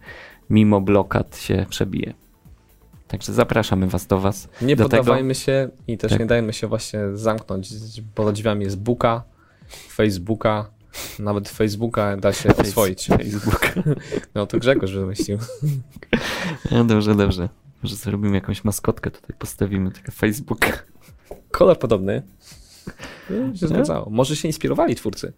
mimo 0.50 0.82
blokad 0.82 1.38
się 1.38 1.66
przebije. 1.70 2.27
Także 3.08 3.34
zapraszamy 3.34 3.88
Was 3.88 4.08
do 4.08 4.20
Was. 4.20 4.48
Nie 4.62 4.76
do 4.76 4.90
tego- 4.90 5.34
się 5.34 5.70
i 5.88 5.98
też 5.98 6.12
Tak. 6.12 6.20
nie 6.20 6.26
dajmy 6.26 6.54
się 6.54 6.68
właśnie 6.68 7.00
zamknąć. 7.14 7.70
Pod 8.16 8.34
drzwiami 8.36 8.64
jest 8.66 8.78
Booka, 8.80 9.24
Facebooka, 9.90 10.70
nawet 11.20 11.50
Facebooka 11.50 12.18
da 12.18 12.34
się 12.34 12.56
oswoić. 12.58 13.08
Facebook. 13.08 13.62
No 14.36 14.48
to 14.48 14.58
Grzegorz 14.60 14.92
wymyślił. 14.92 15.38
No 16.72 16.84
dobrze, 16.86 17.16
dobrze. 17.16 17.50
Może 17.84 17.96
zrobimy 17.96 18.36
jakąś 18.36 18.64
maskotkę, 18.64 19.12
tutaj 19.12 19.36
postawimy 19.40 19.92
taki 19.92 20.12
Facebook. 20.12 20.60
Kolor 21.52 21.80
podobny. 21.80 22.22
No, 23.30 23.36
się 23.36 23.52
Nie? 23.52 23.56
zgadzało. 23.68 24.10
Może 24.10 24.36
się 24.36 24.48
inspirowali 24.48 24.96
twórcy. 24.96 25.34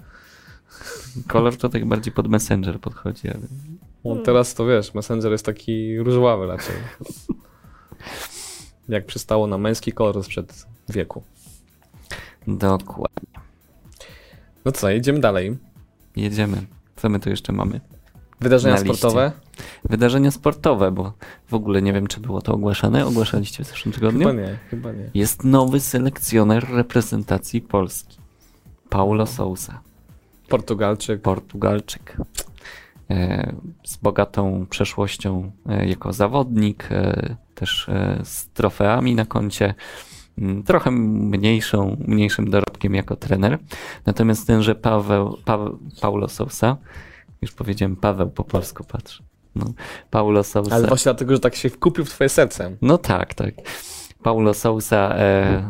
Kolor 1.28 1.57
to 1.57 1.70
tak 1.70 1.86
bardziej 1.86 2.13
pod 2.13 2.28
Messenger 2.28 2.80
podchodzi, 2.80 3.28
ale 3.30 3.39
No, 4.05 4.15
teraz 4.15 4.53
to 4.53 4.65
wiesz, 4.65 4.93
Messenger 4.93 5.32
jest 5.32 5.45
taki 5.45 5.99
różowawy 5.99 6.47
raczej. 6.47 6.76
Jak 8.89 9.05
przystało 9.05 9.47
na 9.47 9.57
męski 9.57 9.91
kolor 9.91 10.23
sprzed 10.23 10.65
wieku. 10.89 11.23
dokładnie. 12.47 13.29
No 14.65 14.71
co, 14.71 14.91
idziemy 14.91 15.19
dalej. 15.19 15.57
Jedziemy. 16.15 16.65
Co 16.95 17.09
my 17.09 17.19
tu 17.19 17.29
jeszcze 17.29 17.53
mamy? 17.53 17.81
Wydarzenia 18.39 18.77
sportowe? 18.77 19.31
Wydarzenia 19.89 20.31
sportowe, 20.31 20.91
bo 20.91 21.13
w 21.47 21.53
ogóle 21.53 21.81
nie 21.81 21.93
wiem, 21.93 22.07
czy 22.07 22.19
było 22.19 22.41
to 22.41 22.53
ogłaszane. 22.53 23.05
Ogłaszaliście 23.05 23.63
w 23.63 23.67
zeszłym 23.67 23.93
tygodniu? 23.93 24.27
Chyba 24.27 24.41
nie, 24.41 24.57
chyba 24.69 24.91
nie. 24.91 25.09
Jest 25.13 25.43
nowy 25.43 25.79
selekcjoner 25.79 26.69
reprezentacji 26.69 27.61
Polski. 27.61 28.17
Paulo 28.89 29.25
Sousa. 29.25 29.81
Portugalczyk. 30.49 31.21
Portugalczyk. 31.21 32.17
E, 33.12 33.53
z 33.84 33.97
bogatą 33.97 34.66
przeszłością 34.70 35.51
e, 35.70 35.88
jako 35.88 36.14
zawodnik, 36.14 36.88
e, 36.91 37.36
też 37.55 37.89
z 38.24 38.49
trofeami 38.49 39.16
na 39.16 39.26
koncie, 39.26 39.74
trochę 40.66 40.91
mniejszą, 40.91 41.97
mniejszym 42.07 42.49
dorobkiem 42.49 42.95
jako 42.95 43.16
trener. 43.16 43.57
Natomiast 44.05 44.47
tenże 44.47 44.76
Paweł, 44.76 45.38
Paweł, 45.45 45.80
Paulo 46.01 46.28
Sousa, 46.28 46.78
już 47.41 47.51
powiedziałem 47.51 47.95
Paweł 47.95 48.30
po 48.30 48.43
polsku, 48.43 48.84
patrz. 48.84 49.24
No, 49.55 49.66
Paulo 50.10 50.43
Sousa. 50.43 50.76
Ale 50.76 50.88
właśnie 50.88 51.03
dlatego, 51.03 51.34
że 51.34 51.39
tak 51.39 51.55
się 51.55 51.70
wkupił 51.70 52.05
w 52.05 52.10
twoje 52.10 52.30
serce. 52.30 52.78
No 52.82 52.97
tak, 52.97 53.34
tak. 53.34 53.53
Paulo 54.24 54.53
Sousa 54.53 55.16
e, 55.16 55.70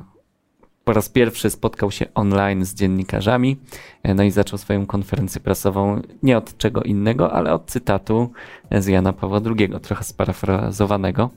po 0.90 0.94
raz 0.94 1.10
pierwszy 1.10 1.50
spotkał 1.50 1.92
się 1.92 2.14
online 2.14 2.66
z 2.66 2.74
dziennikarzami, 2.74 3.58
e, 4.04 4.14
no 4.14 4.24
i 4.24 4.32
zaczął 4.32 4.60
swoją 4.60 4.86
konferencję 4.86 5.42
prasową 5.42 6.02
nie 6.24 6.38
od 6.38 6.58
czego 6.58 6.84
innego, 6.84 7.34
ale 7.34 7.54
od 7.54 7.66
cytatu 7.66 8.32
z 8.72 8.88
Jana 8.88 9.14
Pawła 9.14 9.42
II, 9.46 9.70
trochę 9.82 10.04
sparafrazowanego. 10.04 11.30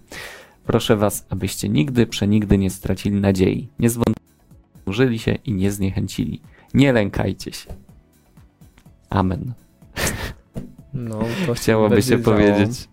Proszę 0.67 0.97
was, 0.97 1.27
abyście 1.31 1.69
nigdy, 1.69 2.07
przenigdy 2.07 2.59
nie 2.59 2.71
stracili 2.71 3.21
nadziei, 3.21 3.69
nie 3.79 3.91
zwątpili 3.91 5.19
się 5.19 5.35
i 5.35 5.53
nie 5.53 5.73
zniechęcili. 5.73 6.41
Nie 6.75 6.93
lękajcie 6.93 7.53
się. 7.53 7.75
Amen. 9.11 9.53
No, 10.95 11.19
to 11.47 11.55
Chciałoby 11.63 12.03
się 12.03 12.09
działo, 12.09 12.23
powiedzieć. 12.23 12.89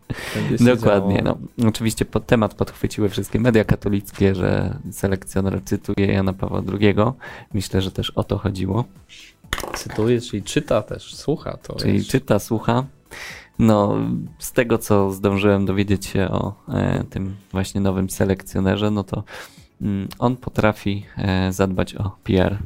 się 0.58 0.66
Dokładnie. 0.66 1.22
No. 1.24 1.38
Oczywiście 1.68 2.06
pod 2.06 2.26
temat 2.26 2.54
podchwyciły 2.54 3.10
wszystkie 3.10 3.40
media 3.40 3.64
katolickie, 3.64 4.36
że 4.36 4.80
selekcjoner 4.92 5.62
cytuje 5.66 6.06
Jana 6.06 6.34
Pawła 6.34 6.62
II. 6.80 6.96
Myślę, 7.54 7.82
że 7.82 7.92
też 7.92 8.10
o 8.10 8.24
to 8.24 8.38
chodziło. 8.38 8.86
Cytuje, 9.74 10.22
czyli 10.22 10.44
czyta 10.44 10.82
też, 10.82 11.16
słucha 11.16 11.58
to. 11.58 11.76
Czyli 11.76 11.94
wiesz. 11.94 12.08
czyta, 12.08 12.40
słucha. 12.40 12.86
No, 13.60 13.96
z 14.40 14.52
tego 14.52 14.78
co 14.78 15.12
zdążyłem 15.12 15.66
dowiedzieć 15.66 16.06
się 16.06 16.28
o 16.28 16.54
e, 16.70 17.04
tym 17.10 17.36
właśnie 17.52 17.82
nowym 17.82 18.10
selekcjonerze, 18.10 18.92
no 18.92 19.04
to 19.04 19.24
mm, 19.82 20.08
on 20.20 20.38
potrafi 20.38 21.06
e, 21.18 21.54
zadbać 21.54 21.96
o 21.96 22.12
PR. 22.24 22.58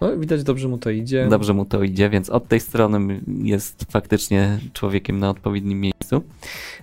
No, 0.00 0.16
widać 0.16 0.42
dobrze 0.42 0.68
mu 0.68 0.78
to 0.78 0.90
idzie. 0.90 1.26
Dobrze 1.30 1.54
mu 1.54 1.64
to 1.64 1.82
idzie, 1.82 2.10
więc 2.10 2.30
od 2.30 2.48
tej 2.48 2.60
strony 2.60 3.20
jest 3.42 3.86
faktycznie 3.92 4.58
człowiekiem 4.72 5.18
na 5.18 5.30
odpowiednim 5.30 5.80
miejscu 5.80 6.22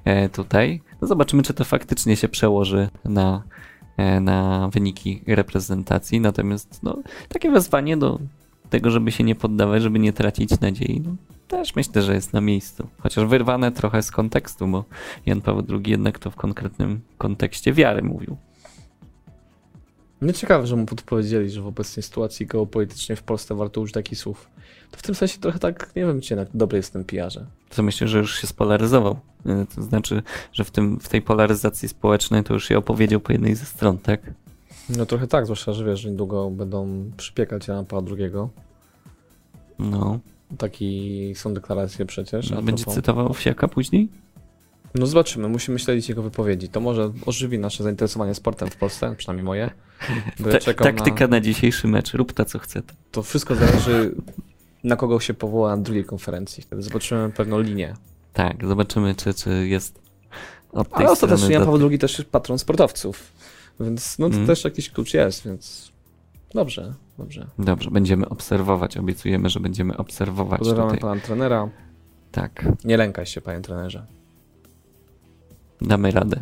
e, 0.05 0.29
tutaj. 0.29 0.81
No 1.01 1.07
zobaczymy, 1.07 1.43
czy 1.43 1.53
to 1.53 1.63
faktycznie 1.63 2.15
się 2.15 2.27
przełoży 2.27 2.89
na, 3.05 3.43
e, 3.97 4.19
na 4.19 4.69
wyniki 4.73 5.21
reprezentacji. 5.27 6.19
Natomiast 6.19 6.83
no, 6.83 6.97
takie 7.29 7.51
wezwanie 7.51 7.97
do 7.97 8.19
tego, 8.69 8.91
żeby 8.91 9.11
się 9.11 9.23
nie 9.23 9.35
poddawać, 9.35 9.83
żeby 9.83 9.99
nie 9.99 10.13
tracić 10.13 10.59
nadziei, 10.59 11.01
no, 11.05 11.15
też 11.47 11.75
myślę, 11.75 12.01
że 12.01 12.13
jest 12.13 12.33
na 12.33 12.41
miejscu. 12.41 12.87
Chociaż 12.99 13.25
wyrwane 13.25 13.71
trochę 13.71 14.03
z 14.03 14.11
kontekstu, 14.11 14.67
bo 14.67 14.83
Jan 15.25 15.41
Paweł 15.41 15.63
II 15.69 15.91
jednak 15.91 16.19
to 16.19 16.31
w 16.31 16.35
konkretnym 16.35 17.01
kontekście 17.17 17.73
wiary 17.73 18.01
mówił. 18.01 18.37
Mnie 20.21 20.33
ciekawe, 20.33 20.67
że 20.67 20.75
mu 20.75 20.85
podpowiedzieli, 20.85 21.49
że 21.49 21.61
w 21.61 21.67
obecnej 21.67 22.03
sytuacji 22.03 22.45
geopolitycznej 22.45 23.15
w 23.15 23.23
Polsce 23.23 23.55
warto 23.55 23.81
użyć 23.81 23.93
takich 23.93 24.19
słów. 24.19 24.49
To 24.91 24.97
w 24.97 25.01
tym 25.01 25.15
sensie 25.15 25.39
trochę 25.39 25.59
tak, 25.59 25.91
nie 25.95 26.05
wiem, 26.05 26.21
czy 26.21 26.33
jednak 26.33 26.49
dobry 26.53 26.77
jest 26.77 26.93
ten 26.93 27.03
PR-ze. 27.03 27.45
To 27.69 27.83
myślę, 27.83 28.07
że 28.07 28.17
już 28.17 28.41
się 28.41 28.47
spolaryzował. 28.47 29.19
E, 29.45 29.65
To 29.75 29.81
znaczy, 29.81 30.21
że 30.53 30.63
w, 30.63 30.71
tym, 30.71 30.99
w 30.99 31.09
tej 31.09 31.21
polaryzacji 31.21 31.89
społecznej 31.89 32.43
to 32.43 32.53
już 32.53 32.67
się 32.67 32.77
opowiedział 32.77 33.19
po 33.19 33.31
jednej 33.31 33.55
ze 33.55 33.65
stron, 33.65 33.97
tak? 33.97 34.21
No 34.89 35.05
trochę 35.05 35.27
tak, 35.27 35.45
zwłaszcza, 35.45 35.73
że 35.73 35.85
wiesz, 35.85 35.99
że 35.99 36.09
niedługo 36.11 36.49
będą 36.49 37.11
przypiekać 37.17 37.67
Jana 37.67 37.83
Pawła 37.83 38.15
II. 38.17 38.31
No. 39.79 40.19
Taki 40.57 41.33
są 41.35 41.53
deklaracje 41.53 42.05
przecież. 42.05 42.51
a 42.51 42.61
Będzie 42.61 42.83
propos. 42.83 42.95
cytował 42.95 43.33
Wsiaka 43.33 43.67
później? 43.67 44.09
No 44.99 45.05
zobaczymy, 45.07 45.47
musimy 45.49 45.79
śledzić 45.79 46.09
jego 46.09 46.21
wypowiedzi. 46.23 46.69
To 46.69 46.79
może 46.79 47.11
ożywi 47.25 47.59
nasze 47.59 47.83
zainteresowanie 47.83 48.33
sportem 48.35 48.69
w 48.69 48.75
Polsce, 48.75 49.15
przynajmniej 49.17 49.45
moje. 49.45 49.69
Ta, 50.51 50.73
taktyka 50.73 51.27
na... 51.27 51.31
na... 51.37 51.41
dzisiejszy 51.41 51.87
mecz. 51.87 52.13
Rób 52.13 52.33
ta, 52.33 52.45
co 52.45 52.59
chce. 52.59 52.81
To 53.11 53.23
wszystko 53.23 53.55
zależy, 53.55 54.15
na 54.83 54.95
kogo 54.95 55.19
się 55.19 55.33
powoła 55.33 55.75
na 55.75 55.83
drugiej 55.83 56.05
konferencji. 56.05 56.63
Wtedy 56.63 56.81
zobaczymy 56.81 57.29
pewną 57.31 57.59
linię. 57.59 57.93
Tak, 58.33 58.67
zobaczymy, 58.67 59.15
czy, 59.15 59.33
czy 59.33 59.67
jest 59.67 59.99
Od 60.71 60.89
tej 60.89 60.97
Ale 60.97 61.11
ostatecznie 61.11 61.53
Jan 61.53 61.65
Paweł 61.65 61.89
II 61.89 61.99
też 61.99 62.17
jest 62.19 62.29
patron 62.31 62.59
sportowców, 62.59 63.31
więc 63.79 64.19
no 64.19 64.29
to 64.29 64.35
Mm. 64.35 64.47
też 64.47 64.63
jakiś 64.63 64.89
klucz 64.89 65.13
jest, 65.13 65.45
więc 65.45 65.91
dobrze, 66.53 66.93
dobrze. 67.17 67.47
Dobrze, 67.59 67.91
będziemy 67.91 68.29
obserwować, 68.29 68.97
obiecujemy, 68.97 69.49
że 69.49 69.59
będziemy 69.59 69.97
obserwować 69.97 70.59
Pozdrawiamy 70.59 70.87
tutaj. 70.87 71.01
pana 71.01 71.21
trenera. 71.21 71.69
Tak, 72.31 72.65
Nie 72.83 72.97
lękaj 72.97 73.25
się, 73.25 73.41
panie 73.41 73.61
trenerze. 73.61 74.05
Damy 75.81 76.11
radę. 76.11 76.41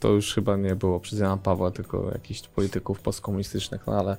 To 0.00 0.08
już 0.08 0.34
chyba 0.34 0.56
nie 0.56 0.76
było 0.76 1.00
przez 1.00 1.18
Jana 1.18 1.36
Pawła, 1.36 1.70
tylko 1.70 2.10
jakichś 2.12 2.48
polityków 2.48 3.00
postkomunistycznych, 3.00 3.86
no 3.86 3.92
ale 3.98 4.16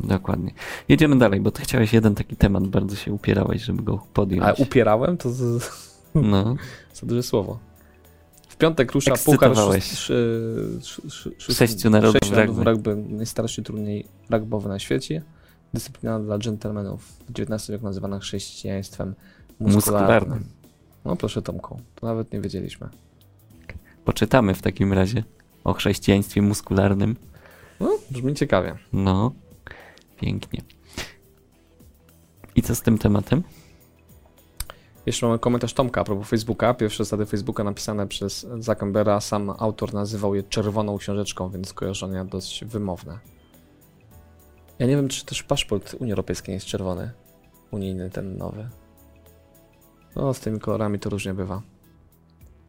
Dokładnie. 0.00 0.52
Jedziemy 0.88 1.18
dalej, 1.18 1.40
bo 1.40 1.50
ty 1.50 1.62
chciałeś 1.62 1.92
jeden 1.92 2.14
taki 2.14 2.36
temat, 2.36 2.66
bardzo 2.66 2.96
się 2.96 3.12
upierałeś, 3.12 3.62
żeby 3.62 3.82
go 3.82 4.06
podjąć. 4.12 4.42
ale 4.42 4.54
upierałem, 4.54 5.16
to 5.16 5.30
z, 5.30 5.70
No, 6.14 6.56
za 6.94 7.06
duże 7.06 7.22
słowo. 7.22 7.58
W 8.48 8.56
piątek 8.56 8.92
rusza 8.92 9.14
puchar 9.24 9.52
sześciu 11.38 11.90
narodów 11.90 12.32
rugby. 12.32 12.64
rugby. 12.64 12.96
Najstarszy 12.96 13.62
turniej 13.62 14.06
rugbowy 14.30 14.68
na 14.68 14.78
świecie. 14.78 15.22
Dyscyplina 15.74 16.20
dla 16.20 16.38
dżentelmenów. 16.38 17.02
W 17.28 17.30
XIX 17.30 17.70
wieku 17.70 17.84
nazywana 17.84 18.18
chrześcijaństwem 18.18 19.14
muskularnym. 19.60 20.30
Muskularnym. 20.30 20.63
No 21.04 21.16
proszę 21.16 21.42
Tomku, 21.42 21.80
to 21.94 22.06
nawet 22.06 22.32
nie 22.32 22.40
wiedzieliśmy. 22.40 22.88
poczytamy 24.04 24.54
w 24.54 24.62
takim 24.62 24.92
razie 24.92 25.24
o 25.64 25.72
chrześcijaństwie 25.72 26.42
muskularnym. 26.42 27.16
No, 27.80 27.98
brzmi 28.10 28.34
ciekawie. 28.34 28.74
No, 28.92 29.32
pięknie. 30.20 30.62
I 32.56 32.62
co 32.62 32.74
z 32.74 32.82
tym 32.82 32.98
tematem? 32.98 33.42
Jeszcze 35.06 35.26
mamy 35.26 35.38
komentarz 35.38 35.72
Tomka 35.74 36.00
a 36.00 36.04
propos 36.04 36.28
Facebooka. 36.28 36.74
Pierwsze 36.74 37.04
zasady 37.04 37.26
Facebooka 37.26 37.64
napisane 37.64 38.06
przez 38.06 38.46
Zuckerberga. 38.58 39.20
Sam 39.20 39.50
autor 39.58 39.94
nazywał 39.94 40.34
je 40.34 40.42
czerwoną 40.42 40.98
książeczką, 40.98 41.50
więc 41.50 41.68
skojarzenia 41.68 42.24
dość 42.24 42.64
wymowne. 42.64 43.18
Ja 44.78 44.86
nie 44.86 44.96
wiem, 44.96 45.08
czy 45.08 45.24
też 45.24 45.42
paszport 45.42 45.94
Unii 45.94 46.12
Europejskiej 46.12 46.54
jest 46.54 46.66
czerwony. 46.66 47.10
Unijny, 47.70 48.10
ten 48.10 48.36
nowy. 48.36 48.68
No, 50.16 50.34
z 50.34 50.40
tymi 50.40 50.60
kolorami 50.60 50.98
to 50.98 51.10
różnie 51.10 51.34
bywa. 51.34 51.62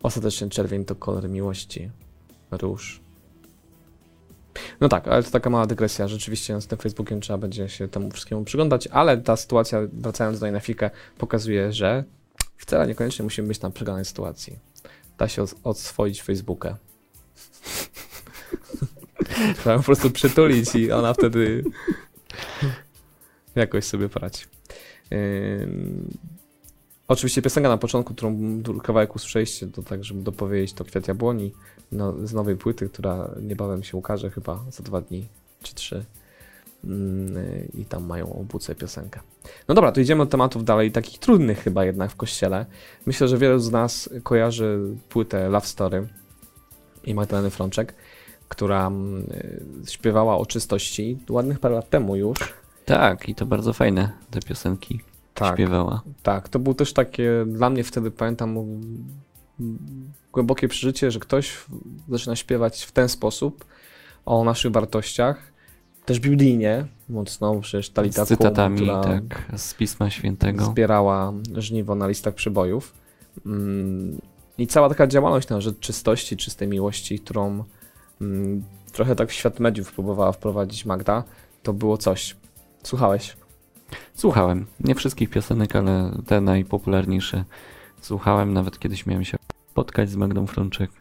Ostatecznie 0.03 0.49
czerwień 0.49 0.85
to 0.85 0.95
kolor 0.95 1.29
miłości. 1.29 1.89
Róż. 2.51 2.99
No 4.81 4.89
tak, 4.89 5.07
ale 5.07 5.23
to 5.23 5.31
taka 5.31 5.49
mała 5.49 5.65
dygresja. 5.65 6.07
Rzeczywiście 6.07 6.61
z 6.61 6.67
tym 6.67 6.77
Facebookiem 6.77 7.21
trzeba 7.21 7.37
będzie 7.37 7.69
się 7.69 7.87
temu 7.87 8.11
wszystkiemu 8.11 8.43
przyglądać, 8.43 8.87
ale 8.87 9.17
ta 9.17 9.35
sytuacja, 9.35 9.79
wracając 9.93 10.39
do 10.39 10.59
chwilkę, 10.59 10.89
pokazuje, 11.17 11.73
że 11.73 12.03
wcale 12.57 12.87
niekoniecznie 12.87 13.23
musimy 13.23 13.47
być 13.47 13.61
na 13.61 13.69
przegranej 13.69 14.05
sytuacji. 14.05 14.59
Da 15.17 15.27
się 15.27 15.45
odswoić 15.63 16.21
Facebooka. 16.23 16.77
Trzeba 19.59 19.77
po 19.77 19.83
prostu 19.83 20.11
przytulić 20.11 20.75
i 20.75 20.91
ona 20.91 21.13
wtedy 21.13 21.63
jakoś 23.55 23.85
sobie 23.85 24.09
poradzi. 24.09 24.43
Ym, 25.13 26.17
Oczywiście 27.08 27.41
piosenka 27.41 27.70
na 27.70 27.78
początku, 27.78 28.14
którą 28.14 28.62
kawałek 28.84 29.16
usłyszeliście, 29.16 29.68
to 29.68 29.84
tak, 29.84 30.03
żeby 30.03 30.22
dopowiedzieć, 30.22 30.74
to 30.74 30.86
Kwiat 30.86 31.08
Jabłoni 31.08 31.53
no, 31.91 32.14
z 32.24 32.34
nowej 32.34 32.56
płyty, 32.56 32.89
która 32.89 33.30
niebawem 33.41 33.84
się 33.84 33.97
ukaże, 33.97 34.30
chyba 34.30 34.64
za 34.70 34.84
dwa 34.84 35.01
dni 35.01 35.28
czy 35.64 35.76
trzy. 35.76 36.06
Mm, 36.84 37.36
I 37.74 37.86
tam 37.86 38.06
mają 38.06 38.34
obuce 38.34 38.76
piosenkę. 38.76 39.20
No 39.68 39.76
dobra, 39.76 39.91
to 39.91 40.01
idziemy 40.01 40.24
od 40.24 40.30
tematów 40.30 40.64
dalej, 40.64 40.91
takich 40.91 41.20
trudnych 41.20 41.60
chyba 41.60 41.86
jednak 41.86 42.12
w 42.12 42.16
kościele. 42.16 42.66
Myślę, 43.06 43.28
że 43.28 43.38
wielu 43.38 43.60
z 43.60 43.72
nas 43.72 44.10
kojarzy 44.24 44.80
płytę 45.10 45.49
Love 45.49 45.68
Story 45.68 46.08
i 47.03 47.14
Magdaleny 47.14 47.49
Frączek, 47.49 47.93
która 48.49 48.88
mm, 48.88 49.24
y, 49.86 49.91
śpiewała 49.91 50.38
o 50.38 50.45
czystości 50.45 51.18
ładnych 51.30 51.60
parę 51.60 51.76
lat 51.76 51.89
temu 51.89 52.16
już. 52.16 52.38
Tak, 52.86 53.30
i 53.30 53.36
to 53.36 53.45
bardzo 53.45 53.74
fajne 53.74 54.12
te 54.32 54.39
piosenki 54.39 54.99
Tak, 55.36 55.55
śpiewała. 55.55 56.01
tak. 56.23 56.49
To 56.49 56.59
było 56.59 56.75
też 56.75 56.93
takie, 56.93 57.45
dla 57.47 57.69
mnie 57.69 57.83
wtedy 57.83 58.11
pamiętam, 58.11 58.57
głębokie 60.33 60.67
przeżycie, 60.67 61.11
że 61.11 61.19
ktoś 61.19 61.57
zaczyna 62.09 62.36
śpiewać 62.36 62.83
w 62.83 62.91
ten 62.91 63.09
sposób 63.09 63.65
o 64.25 64.43
naszych 64.43 64.71
wartościach, 64.71 65.55
też 66.05 66.19
biblijnie, 66.19 66.86
mocno, 67.09 67.59
przecież 67.59 67.89
Talita 67.89 68.25
Z 68.25 68.27
cytatami, 68.27 68.79
Kum, 68.79 69.01
tak, 69.03 69.59
z 69.59 69.73
Pisma 69.73 70.09
Świętego. 70.09 70.65
zbierała 70.65 71.33
żniwo 71.57 71.95
na 71.95 72.07
listach 72.07 72.33
przybojów. 72.33 72.93
Mm, 73.45 74.21
I 74.57 74.67
cała 74.67 74.89
taka 74.89 75.07
działalność 75.07 75.49
na 75.49 75.61
rzecz 75.61 75.79
czystości, 75.79 76.38
czystej 76.38 76.67
miłości, 76.67 77.19
którą 77.19 77.63
mm, 78.21 78.63
trochę 78.91 79.15
tak 79.15 79.29
w 79.29 79.33
świat 79.33 79.59
mediów 79.59 79.93
próbowała 79.93 80.31
wprowadzić 80.31 80.86
Magda, 80.86 81.23
to 81.63 81.73
było 81.73 81.97
coś. 81.97 82.36
Słuchałeś? 82.83 83.38
Słuchałem. 84.13 84.65
Nie 84.79 84.95
wszystkich 84.95 85.29
piosenek, 85.29 85.75
ale 85.75 86.11
te 86.27 86.41
najpopularniejsze 86.41 87.43
słuchałem. 88.01 88.53
Nawet 88.53 88.79
kiedyś 88.79 89.05
miałem 89.05 89.25
się 89.25 89.38
spotkać 89.71 90.09
z 90.09 90.15
Magdą 90.15 90.47
Frączek 90.47 90.91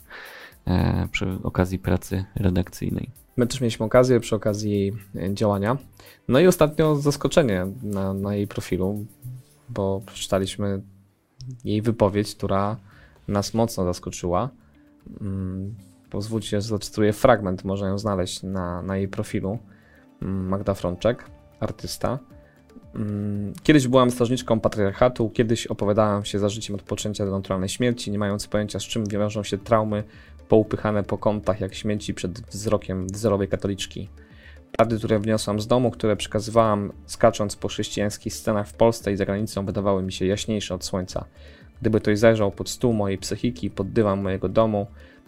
e, 0.67 1.09
przy 1.13 1.39
okazji 1.43 1.79
pracy 1.79 2.25
redakcyjnej. 2.35 3.11
My 3.37 3.47
też 3.47 3.61
mieliśmy 3.61 3.87
okazję 3.87 4.21
przy 4.21 4.37
okazji 4.37 4.93
e, 5.17 5.35
działania. 5.35 5.77
No 6.29 6.41
i 6.41 6.47
ostatnio 6.47 6.97
zaskoczenie 6.97 7.67
na, 7.83 8.15
na 8.15 8.35
jej 8.35 8.47
profilu, 8.47 9.07
bo 9.69 10.03
przeczytaliśmy 10.07 10.83
jej 11.65 11.83
wypowiedź, 11.83 12.35
która 12.35 12.77
nas 13.29 13.55
mocno 13.55 13.85
zaskoczyła. 13.85 14.51
Mm, 15.21 15.75
Pozwólcie, 16.15 16.61
że 16.61 16.69
zacytuję 16.69 17.13
fragment, 17.13 17.65
można 17.65 17.89
ją 17.89 17.99
znaleźć 17.99 18.43
na, 18.43 18.83
na 18.83 18.97
jej 18.97 19.09
profilu. 19.09 19.59
Mm, 20.23 20.49
Magda 20.49 20.75
Frączek, 20.75 21.25
artysta. 21.61 22.19
Mm, 22.97 23.53
Kiedyś 23.63 23.89
byłam 23.89 24.11
strażniczką 24.11 24.61
patriarchatu, 24.61 25.31
kiedyś 25.31 25.67
opowiadałam 25.67 26.25
się 26.25 26.39
za 26.39 26.49
życiem 26.49 26.77
od 26.77 26.83
poczęcia 26.83 27.27
do 27.27 27.31
naturalnej 27.31 27.69
śmierci, 27.69 28.11
nie 28.11 28.19
mając 28.19 28.47
pojęcia 28.47 28.81
z 28.81 28.83
czym 28.83 29.05
wiążą 29.07 29.43
się 29.43 29.59
traumy 29.59 30.05
poupychane 30.49 31.03
po 31.03 31.19
kątach 31.19 31.61
jak 31.61 31.75
śmieci 31.75 32.15
przed 32.15 32.41
wzrokiem 32.41 33.07
wzorowej 33.07 33.49
katoliczki. 33.49 34.09
Prawdy, 34.73 34.99
które 34.99 35.19
wniosłam 35.19 35.61
z 35.61 35.67
domu, 35.67 35.91
które 35.91 36.17
przekazywałam 36.17 36.93
skacząc 37.07 37.57
po 37.57 37.69
chrześcijańskich 37.69 38.35
scenach 38.35 38.69
w 38.69 38.73
Polsce 38.73 39.13
i 39.13 39.17
za 39.17 39.27
granicą, 39.27 39.67
wydawały 39.67 40.03
mi 40.03 40.13
się 40.13 40.27
jaśniejsze 40.27 40.75
od 40.75 40.85
słońca. 40.85 41.25
Gdyby 41.81 42.01
ktoś 42.01 42.19
zajrzał 42.19 42.51
pod 42.51 42.69
stół 42.69 42.93
mojej 42.93 43.19
psychiki, 43.19 43.71
pod 43.71 43.91
dywan 43.91 44.23
mojego 44.23 44.49
domu, 44.49 44.87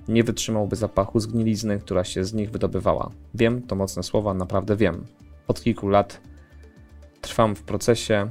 nie 0.08 0.24
wytrzymałby 0.24 0.76
zapachu 0.76 1.20
zgnilizny, 1.20 1.78
która 1.78 2.04
się 2.04 2.24
z 2.24 2.34
nich 2.34 2.50
wydobywała. 2.50 3.10
Wiem, 3.34 3.62
to 3.62 3.76
mocne 3.76 4.02
słowa, 4.02 4.34
naprawdę 4.34 4.76
wiem. 4.76 5.04
Od 5.48 5.62
kilku 5.62 5.88
lat 5.88 6.20
trwam 7.20 7.56
w 7.56 7.62
procesie 7.62 8.30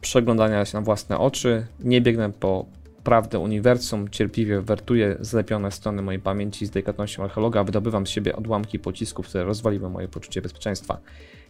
przeglądania 0.00 0.64
się 0.64 0.78
na 0.78 0.84
własne 0.84 1.18
oczy, 1.18 1.66
nie 1.80 2.00
biegnę 2.00 2.32
po 2.32 2.66
prawdę 3.04 3.38
uniwersum, 3.38 4.08
cierpliwie 4.08 4.60
wertuję 4.60 5.16
zlepione 5.20 5.70
strony 5.70 6.02
mojej 6.02 6.20
pamięci 6.20 6.66
z 6.66 6.70
delikatnością 6.70 7.24
archeologa, 7.24 7.64
wydobywam 7.64 8.06
z 8.06 8.10
siebie 8.10 8.36
odłamki 8.36 8.78
pocisków, 8.78 9.28
które 9.28 9.44
rozwaliły 9.44 9.90
moje 9.90 10.08
poczucie 10.08 10.42
bezpieczeństwa. 10.42 10.98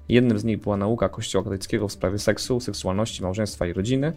Jednym 0.08 0.38
z 0.38 0.44
nich 0.44 0.60
była 0.60 0.76
nauka 0.76 1.08
Kościoła 1.08 1.44
katolickiego 1.44 1.88
w 1.88 1.92
sprawie 1.92 2.18
seksu, 2.18 2.60
seksualności, 2.60 3.22
małżeństwa 3.22 3.66
i 3.66 3.72
rodziny. 3.72 4.12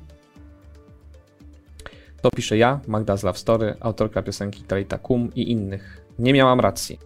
To 2.22 2.32
piszę 2.32 2.58
ja, 2.58 2.80
Magda 2.88 3.18
z 3.18 3.24
Love 3.24 3.38
Story, 3.38 3.76
autorka 3.80 4.22
piosenki 4.22 4.64
Talita 4.64 4.98
Kum 4.98 5.34
i 5.36 5.52
innych. 5.52 6.06
Nie 6.20 6.34
miałam 6.34 6.60
racji. 6.60 7.00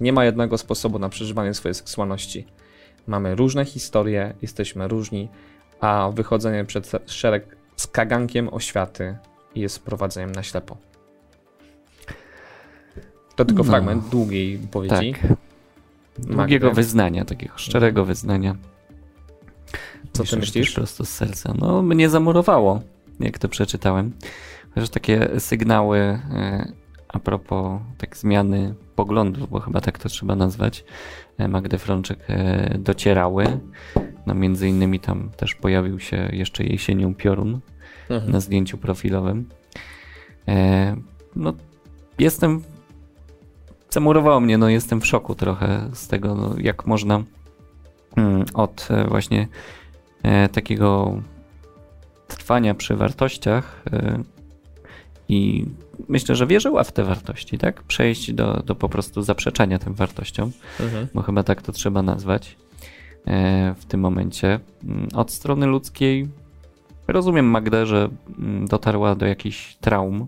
Nie 0.00 0.12
ma 0.12 0.24
jednego 0.24 0.58
sposobu 0.58 0.98
na 0.98 1.08
przeżywanie 1.08 1.54
swojej 1.54 1.74
seksualności. 1.74 2.46
Mamy 3.06 3.34
różne 3.34 3.64
historie, 3.64 4.34
jesteśmy 4.42 4.88
różni, 4.88 5.28
a 5.80 6.10
wychodzenie 6.14 6.64
przed 6.64 6.90
szereg 7.06 7.56
z 7.76 7.86
kagankiem 7.86 8.48
oświaty 8.54 9.16
jest 9.54 9.84
prowadzeniem 9.84 10.32
na 10.32 10.42
ślepo. 10.42 10.76
To 13.36 13.44
tylko 13.44 13.62
No. 13.62 13.68
fragment 13.70 14.08
długiej 14.08 14.58
wypowiedzi. 14.58 15.12
Tak. 15.22 15.32
Długiego 16.18 16.66
Magdy. 16.66 16.82
wyznania, 16.82 17.24
takiego 17.24 17.52
szczerego 17.56 18.04
wyznania. 18.04 18.56
Co 20.12 20.12
ty 20.12 20.20
Myślę, 20.22 20.24
że 20.26 20.36
myślisz? 20.36 20.74
Prosto 20.74 21.04
z 21.04 21.08
serca. 21.08 21.54
No, 21.58 21.82
mnie 21.82 22.08
zamurowało, 22.08 22.80
jak 23.20 23.38
to 23.38 23.48
przeczytałem. 23.48 24.12
Chociaż 24.74 24.88
takie 24.90 25.40
sygnały 25.40 25.98
e, 25.98 26.72
a 27.08 27.18
propos 27.18 27.80
tak 27.98 28.16
zmiany 28.16 28.74
poglądów, 28.96 29.50
bo 29.50 29.60
chyba 29.60 29.80
tak 29.80 29.98
to 29.98 30.08
trzeba 30.08 30.36
nazwać, 30.36 30.84
Magdy 31.48 31.78
Frączek 31.78 32.18
e, 32.28 32.78
docierały. 32.78 33.44
No 34.26 34.34
między 34.34 34.68
innymi 34.68 35.00
tam 35.00 35.30
też 35.36 35.54
pojawił 35.54 36.00
się 36.00 36.28
jeszcze 36.32 36.64
jesienią 36.64 37.14
piorun 37.14 37.60
Mhm. 38.10 38.32
na 38.32 38.40
zdjęciu 38.40 38.78
profilowym. 38.78 39.48
E, 40.48 40.96
no, 41.36 41.52
jestem. 42.18 42.62
Zamurowało 43.90 44.40
mnie, 44.40 44.58
no 44.58 44.68
jestem 44.68 45.00
w 45.00 45.06
szoku 45.06 45.34
trochę 45.34 45.90
z 45.92 46.08
tego, 46.08 46.34
no, 46.34 46.54
jak 46.58 46.86
można 46.86 47.22
mm, 48.16 48.44
od 48.54 48.88
e, 48.90 49.04
właśnie 49.08 49.48
e, 50.22 50.48
takiego 50.48 51.20
trwania 52.28 52.74
przy 52.74 52.96
wartościach 52.96 53.82
e, 53.92 54.22
I 55.30 55.66
myślę, 56.08 56.34
że 56.36 56.46
wierzyła 56.46 56.84
w 56.84 56.92
te 56.92 57.04
wartości, 57.04 57.58
tak? 57.58 57.82
Przejść 57.82 58.32
do, 58.32 58.62
do 58.66 58.74
po 58.74 58.88
prostu 58.88 59.22
zaprzeczenia 59.22 59.78
tym 59.78 59.94
wartościom, 59.94 60.50
Mhm. 60.80 61.06
bo 61.14 61.22
chyba 61.22 61.42
tak 61.42 61.62
to 61.62 61.72
trzeba 61.72 62.02
nazwać 62.02 62.56
e, 63.26 63.74
w 63.78 63.84
tym 63.84 64.00
momencie. 64.00 64.60
Mm, 64.84 65.08
Od 65.14 65.30
strony 65.30 65.66
ludzkiej 65.66 66.28
rozumiem 67.08 67.46
Magdę, 67.46 67.86
że 67.86 68.08
mm, 68.38 68.66
dotarła 68.68 69.14
do 69.14 69.26
jakichś 69.26 69.74
traum 69.76 70.26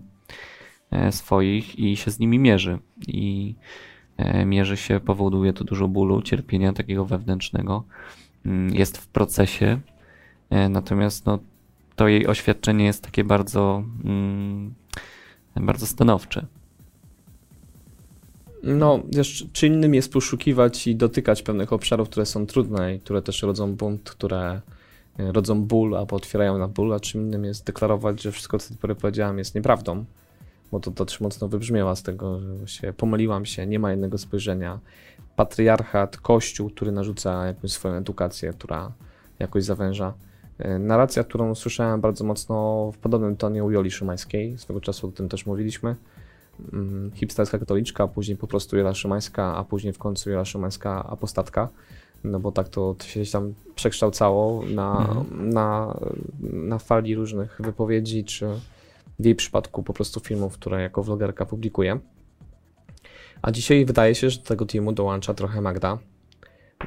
e, 0.91 1.11
swoich 1.11 1.79
i 1.79 1.97
się 1.97 2.11
z 2.11 2.19
nimi 2.19 2.39
mierzy. 2.39 2.79
I 3.07 3.55
e, 4.17 4.45
mierzy 4.45 4.77
się, 4.77 4.99
powoduje 4.99 5.53
to 5.53 5.63
dużo 5.63 5.87
bólu, 5.87 6.21
cierpienia 6.21 6.73
takiego 6.73 7.05
wewnętrznego. 7.05 7.83
Mm, 8.45 8.75
Jest 8.75 8.97
w 8.97 9.07
procesie, 9.07 9.79
natomiast 10.69 11.25
no, 11.25 11.39
to 11.95 12.07
jej 12.07 12.27
oświadczenie 12.27 12.85
jest 12.85 13.03
takie 13.03 13.23
bardzo, 13.23 13.83
mm, 14.05 14.73
bardzo 15.61 15.85
stanowcze. 15.85 16.45
No, 18.63 19.03
wiesz, 19.09 19.47
czy 19.53 19.67
innym 19.67 19.95
jest 19.95 20.13
poszukiwać 20.13 20.87
i 20.87 20.95
dotykać 20.95 21.43
pewnych 21.43 21.73
obszarów, 21.73 22.09
które 22.09 22.25
są 22.25 22.45
trudne 22.45 22.95
i 22.95 22.99
które 22.99 23.21
też 23.21 23.41
rodzą 23.41 23.75
bunt, 23.75 24.09
które 24.11 24.61
e, 25.19 25.31
rodzą 25.31 25.61
ból 25.61 25.97
albo 25.97 26.15
otwierają 26.15 26.57
na 26.57 26.67
ból, 26.67 26.93
a 26.93 26.99
czym 26.99 27.21
innym 27.21 27.45
jest 27.45 27.65
deklarować, 27.65 28.21
że 28.21 28.31
wszystko, 28.31 28.59
co 28.59 28.73
tutaj 28.73 28.95
powiedziałem, 28.95 29.37
jest 29.37 29.55
nieprawdą, 29.55 30.05
bo 30.71 30.79
to 30.79 30.91
też 30.91 31.21
mocno 31.21 31.47
wybrzmiewa 31.47 31.95
z 31.95 32.03
tego, 32.03 32.39
że 32.39 32.53
właśnie 32.55 32.93
pomyliłam 32.93 33.45
się, 33.45 33.67
nie 33.67 33.79
ma 33.79 33.91
jednego 33.91 34.17
spojrzenia. 34.17 34.79
Patriarchat, 35.35 36.17
kościół, 36.17 36.69
który 36.69 36.91
narzuca 36.91 37.45
jakąś 37.45 37.71
swoją 37.71 37.95
edukację, 37.95 38.53
która 38.53 38.91
jakoś 39.39 39.63
zawęża. 39.63 40.13
E, 40.59 40.79
Narracja, 40.79 41.23
którą 41.23 41.55
słyszałem 41.55 42.01
bardzo 42.01 42.23
mocno 42.23 42.89
w 42.91 42.97
podobnym 42.97 43.35
tonie 43.37 43.63
u 43.63 43.71
Joli 43.71 43.91
Szymańskiej, 43.91 44.57
swego 44.57 44.81
czasu 44.81 45.07
o 45.07 45.11
tym 45.11 45.29
też 45.29 45.45
mówiliśmy, 45.45 45.95
mm, 46.73 47.11
hipsterska 47.13 47.59
katoliczka, 47.59 48.07
później 48.07 48.37
po 48.37 48.47
prostu 48.47 48.77
Jola 48.77 48.93
Szymańska, 48.93 49.55
a 49.55 49.63
później 49.63 49.93
w 49.93 49.97
końcu 49.97 50.29
Jola 50.29 50.45
Szymańska 50.45 51.05
apostatka, 51.09 51.69
no 52.23 52.39
bo 52.39 52.51
tak 52.51 52.69
to 52.69 52.95
się 53.03 53.25
tam 53.31 53.53
przekształcało 53.75 54.63
na, 54.65 54.97
Mhm. 55.09 55.49
na, 55.49 55.97
na 56.41 56.79
fali 56.79 57.15
różnych 57.15 57.57
wypowiedzi, 57.59 58.23
czy 58.23 58.47
w 59.19 59.25
jej 59.25 59.35
przypadku 59.35 59.83
po 59.83 59.93
prostu 59.93 60.19
filmów, 60.19 60.53
które 60.53 60.81
jako 60.81 61.03
vlogerka 61.03 61.45
publikuje. 61.45 61.99
A 63.41 63.51
dzisiaj 63.51 63.85
wydaje 63.85 64.15
się, 64.15 64.29
że 64.29 64.39
do 64.39 64.45
tego 64.45 64.65
teamu 64.65 64.91
dołącza 64.91 65.33
trochę 65.33 65.61
Magda. 65.61 65.97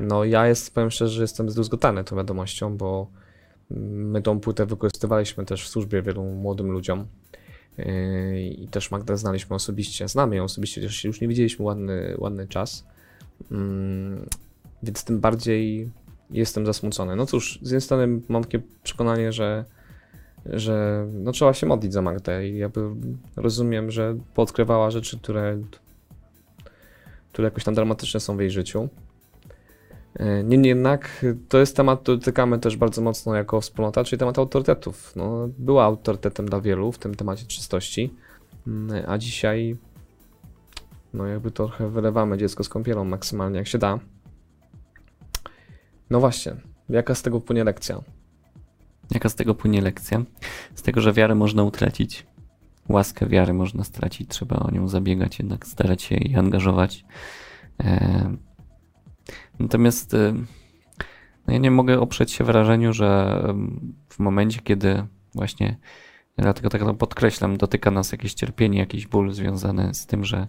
No 0.00 0.24
ja 0.24 0.46
jest, 0.46 0.74
powiem 0.74 0.90
szczerze, 0.90 1.12
że 1.14 1.22
jestem 1.22 1.50
zdruzgotany 1.50 2.04
tą 2.04 2.16
wiadomością, 2.16 2.76
bo 2.76 3.06
my 3.70 4.22
tą 4.22 4.40
płytę 4.40 4.66
wykorzystywaliśmy 4.66 5.44
też 5.44 5.64
w 5.64 5.68
służbie 5.68 6.02
wielu 6.02 6.24
młodym 6.24 6.70
ludziom. 6.70 7.06
Yy, 7.78 8.40
I 8.40 8.68
też 8.68 8.90
Magdę 8.90 9.16
znaliśmy 9.16 9.56
osobiście, 9.56 10.08
znamy 10.08 10.36
ją 10.36 10.44
osobiście, 10.44 10.80
chociaż 10.80 11.04
już 11.04 11.20
nie 11.20 11.28
widzieliśmy 11.28 11.64
ładny, 11.64 12.14
ładny 12.18 12.48
czas. 12.48 12.86
Mm, 13.50 14.26
Więc 14.82 15.04
tym 15.04 15.20
bardziej 15.20 15.90
jestem 16.30 16.66
zasmucony. 16.66 17.16
No 17.16 17.26
cóż, 17.26 17.58
z 17.62 17.70
jednej 17.70 17.80
strony 17.80 18.20
mam 18.28 18.42
takie 18.42 18.60
przekonanie, 18.82 19.32
że, 19.32 19.64
że 20.46 21.06
no 21.12 21.32
trzeba 21.32 21.54
się 21.54 21.66
modlić 21.66 21.92
za 21.92 22.02
Magdę 22.02 22.48
i 22.48 22.58
jakby 22.58 22.80
rozumiem, 23.36 23.90
że 23.90 24.18
podkrywała 24.34 24.90
rzeczy, 24.90 25.18
które, 25.18 25.58
które 27.32 27.46
jakoś 27.46 27.64
tam 27.64 27.74
dramatyczne 27.74 28.20
są 28.20 28.36
w 28.36 28.40
jej 28.40 28.50
życiu. 28.50 28.88
E, 30.18 30.44
Niemniej 30.44 30.68
jednak 30.68 31.26
to 31.48 31.58
jest 31.58 31.76
temat, 31.76 32.00
który 32.00 32.18
dotykamy 32.18 32.58
też 32.58 32.76
bardzo 32.76 33.02
mocno 33.02 33.34
jako 33.34 33.60
wspólnota, 33.60 34.04
czyli 34.04 34.18
temat 34.20 34.38
autorytetów. 34.38 35.16
No, 35.16 35.48
była 35.58 35.84
autorytetem 35.84 36.46
dla 36.46 36.60
wielu 36.60 36.92
w 36.92 36.98
tym 36.98 37.14
temacie 37.14 37.46
czystości, 37.46 38.14
mm, 38.66 39.04
a 39.08 39.18
dzisiaj 39.18 39.76
no 41.14 41.26
jakby 41.26 41.50
trochę 41.50 41.88
wylewamy 41.88 42.38
dziecko 42.38 42.64
z 42.64 42.68
kąpielą 42.68 43.04
maksymalnie 43.04 43.58
jak 43.58 43.66
się 43.66 43.78
da. 43.78 43.98
No 46.10 46.20
właśnie, 46.20 46.56
jaka 46.88 47.14
z 47.14 47.22
tego 47.22 47.40
płynie 47.40 47.64
lekcja? 47.64 48.00
Jaka 49.10 49.28
z 49.28 49.34
tego 49.34 49.54
płynie 49.54 49.82
lekcja? 49.82 50.22
Z 50.74 50.82
tego, 50.82 51.00
że 51.00 51.12
wiarę 51.12 51.34
można 51.34 51.62
utracić. 51.62 52.26
Łaskę 52.88 53.26
wiary 53.26 53.52
można 53.52 53.84
stracić, 53.84 54.30
trzeba 54.30 54.56
o 54.56 54.70
nią 54.70 54.88
zabiegać, 54.88 55.38
jednak 55.38 55.66
starać 55.66 56.02
się 56.02 56.14
i 56.16 56.36
angażować. 56.36 57.04
Natomiast 59.59 60.14
e, 60.14 60.34
no 61.46 61.52
ja 61.52 61.59
nie 61.59 61.70
mogę 61.70 62.00
oprzeć 62.00 62.32
się 62.32 62.44
wrażeniu, 62.44 62.92
że 62.92 63.42
w 64.09 64.18
momencie, 64.18 64.61
kiedy 64.64 65.07
właśnie, 65.34 65.76
dlatego 66.36 66.68
tak 66.68 66.80
to 66.80 66.94
podkreślam, 66.94 67.57
dotyka 67.57 67.90
nas 67.90 68.12
jakieś 68.12 68.34
cierpienie, 68.34 68.78
jakiś 68.78 69.07
ból 69.07 69.32
związany 69.32 69.94
z 69.94 70.07
tym, 70.07 70.24
że 70.24 70.48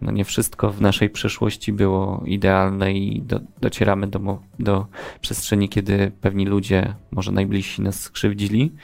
no 0.00 0.12
nie 0.12 0.24
wszystko 0.24 0.70
w 0.70 0.80
naszej 0.80 1.10
przeszłości 1.10 1.72
było 1.72 2.22
idealne 2.26 2.92
i 2.92 3.22
do, 3.22 3.40
docieramy 3.60 4.06
do, 4.06 4.38
do 4.58 4.86
przestrzeni, 5.20 5.68
kiedy 5.68 6.12
pewni 6.20 6.46
ludzie, 6.46 6.94
może 7.10 7.32
najbliżsi 7.32 7.82
nas 7.82 8.00
skrzywdzili, 8.00 8.74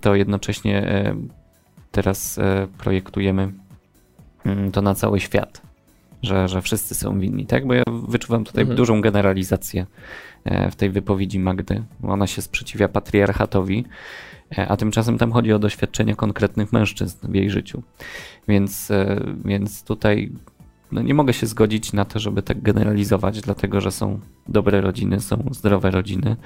to 0.00 0.14
jednocześnie 0.14 1.14
teraz 1.90 2.38
e, 2.38 2.68
projektujemy 2.78 3.52
mm, 4.44 4.72
to 4.72 4.82
na 4.82 4.94
cały 4.94 5.20
świat, 5.20 5.62
że, 6.22 6.48
że 6.48 6.62
wszyscy 6.62 6.94
są 6.94 7.20
winni, 7.20 7.46
tak? 7.46 7.66
Bo 7.66 7.74
ja 7.74 7.82
wyczuwam 8.08 8.44
tutaj 8.44 8.62
Mhm. 8.62 8.76
dużą 8.76 9.00
generalizację 9.00 9.86
e, 10.44 10.70
w 10.70 10.76
tej 10.76 10.90
wypowiedzi 10.90 11.38
Magdy. 11.38 11.82
Ona 12.02 12.26
się 12.26 12.42
sprzeciwia 12.42 12.88
patriarchatowi, 12.88 13.84
e, 14.58 14.68
a 14.68 14.76
tymczasem 14.76 15.18
tam 15.18 15.32
chodzi 15.32 15.52
o 15.52 15.58
doświadczenia 15.58 16.14
konkretnych 16.14 16.72
mężczyzn 16.72 17.32
w 17.32 17.34
jej 17.34 17.50
życiu. 17.50 17.82
Więc, 18.48 18.90
e, 18.90 19.20
więc 19.44 19.84
tutaj 19.84 20.32
no 20.92 21.02
nie 21.02 21.14
mogę 21.14 21.32
się 21.32 21.46
zgodzić 21.46 21.92
na 21.92 22.04
to, 22.04 22.18
żeby 22.18 22.42
tak 22.42 22.62
generalizować, 22.62 23.40
dlatego 23.40 23.80
że 23.80 23.90
są 23.92 24.20
dobre 24.48 24.80
rodziny, 24.80 25.20
są 25.20 25.48
zdrowe 25.50 25.90
rodziny. 25.90 26.36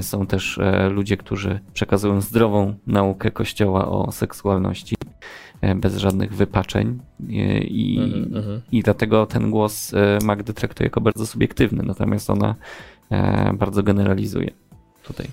Są 0.00 0.26
też 0.26 0.60
ludzie, 0.90 1.16
którzy 1.16 1.60
przekazują 1.72 2.20
zdrową 2.20 2.74
naukę 2.86 3.30
Kościoła 3.30 3.88
o 3.88 4.12
seksualności 4.12 4.96
bez 5.76 5.96
żadnych 5.96 6.34
wypaczeń. 6.34 6.98
E, 7.28 7.58
I, 7.58 7.98
Mhm, 7.98 8.36
mhm. 8.36 8.60
i 8.72 8.82
dlatego 8.82 9.26
ten 9.26 9.50
głos 9.50 9.94
e, 9.94 10.18
Magdy 10.24 10.54
traktuję 10.54 10.86
jako 10.86 11.00
bardzo 11.00 11.26
subiektywny, 11.26 11.82
natomiast 11.82 12.30
ona 12.30 12.54
e, 13.10 13.52
bardzo 13.52 13.82
generalizuje 13.82 14.50
tutaj. 15.02 15.26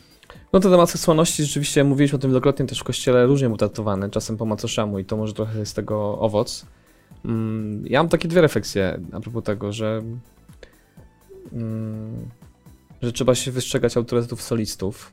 No 0.54 0.60
to 0.60 0.70
temat 0.70 0.90
seksualności, 0.90 1.44
rzeczywiście 1.44 1.84
mówiliśmy 1.84 2.16
o 2.16 2.20
tym 2.20 2.30
wielokrotnie 2.32 2.66
też 2.66 2.80
w 2.80 2.84
kościele, 2.84 3.26
różnie 3.26 3.48
był 3.48 3.58
traktowany, 3.58 4.10
czasem 4.10 4.38
po 4.38 4.46
macoszemu 4.46 5.00
i 5.00 5.06
to 5.06 5.18
może 5.18 5.34
trochę 5.34 5.60
jest 5.60 5.76
tego 5.76 6.20
owoc. 6.20 6.66
Mm, 7.26 7.84
Ja 7.88 8.00
mam 8.00 8.10
takie 8.10 8.28
dwie 8.28 8.42
refleksje 8.42 9.00
a 9.12 9.20
propos 9.20 9.44
tego, 9.44 9.74
że, 9.74 10.02
mm, 11.54 12.30
że 13.02 13.12
trzeba 13.12 13.36
się 13.36 13.52
wystrzegać 13.52 13.98
autorytetów 13.98 14.42
solistów, 14.42 15.12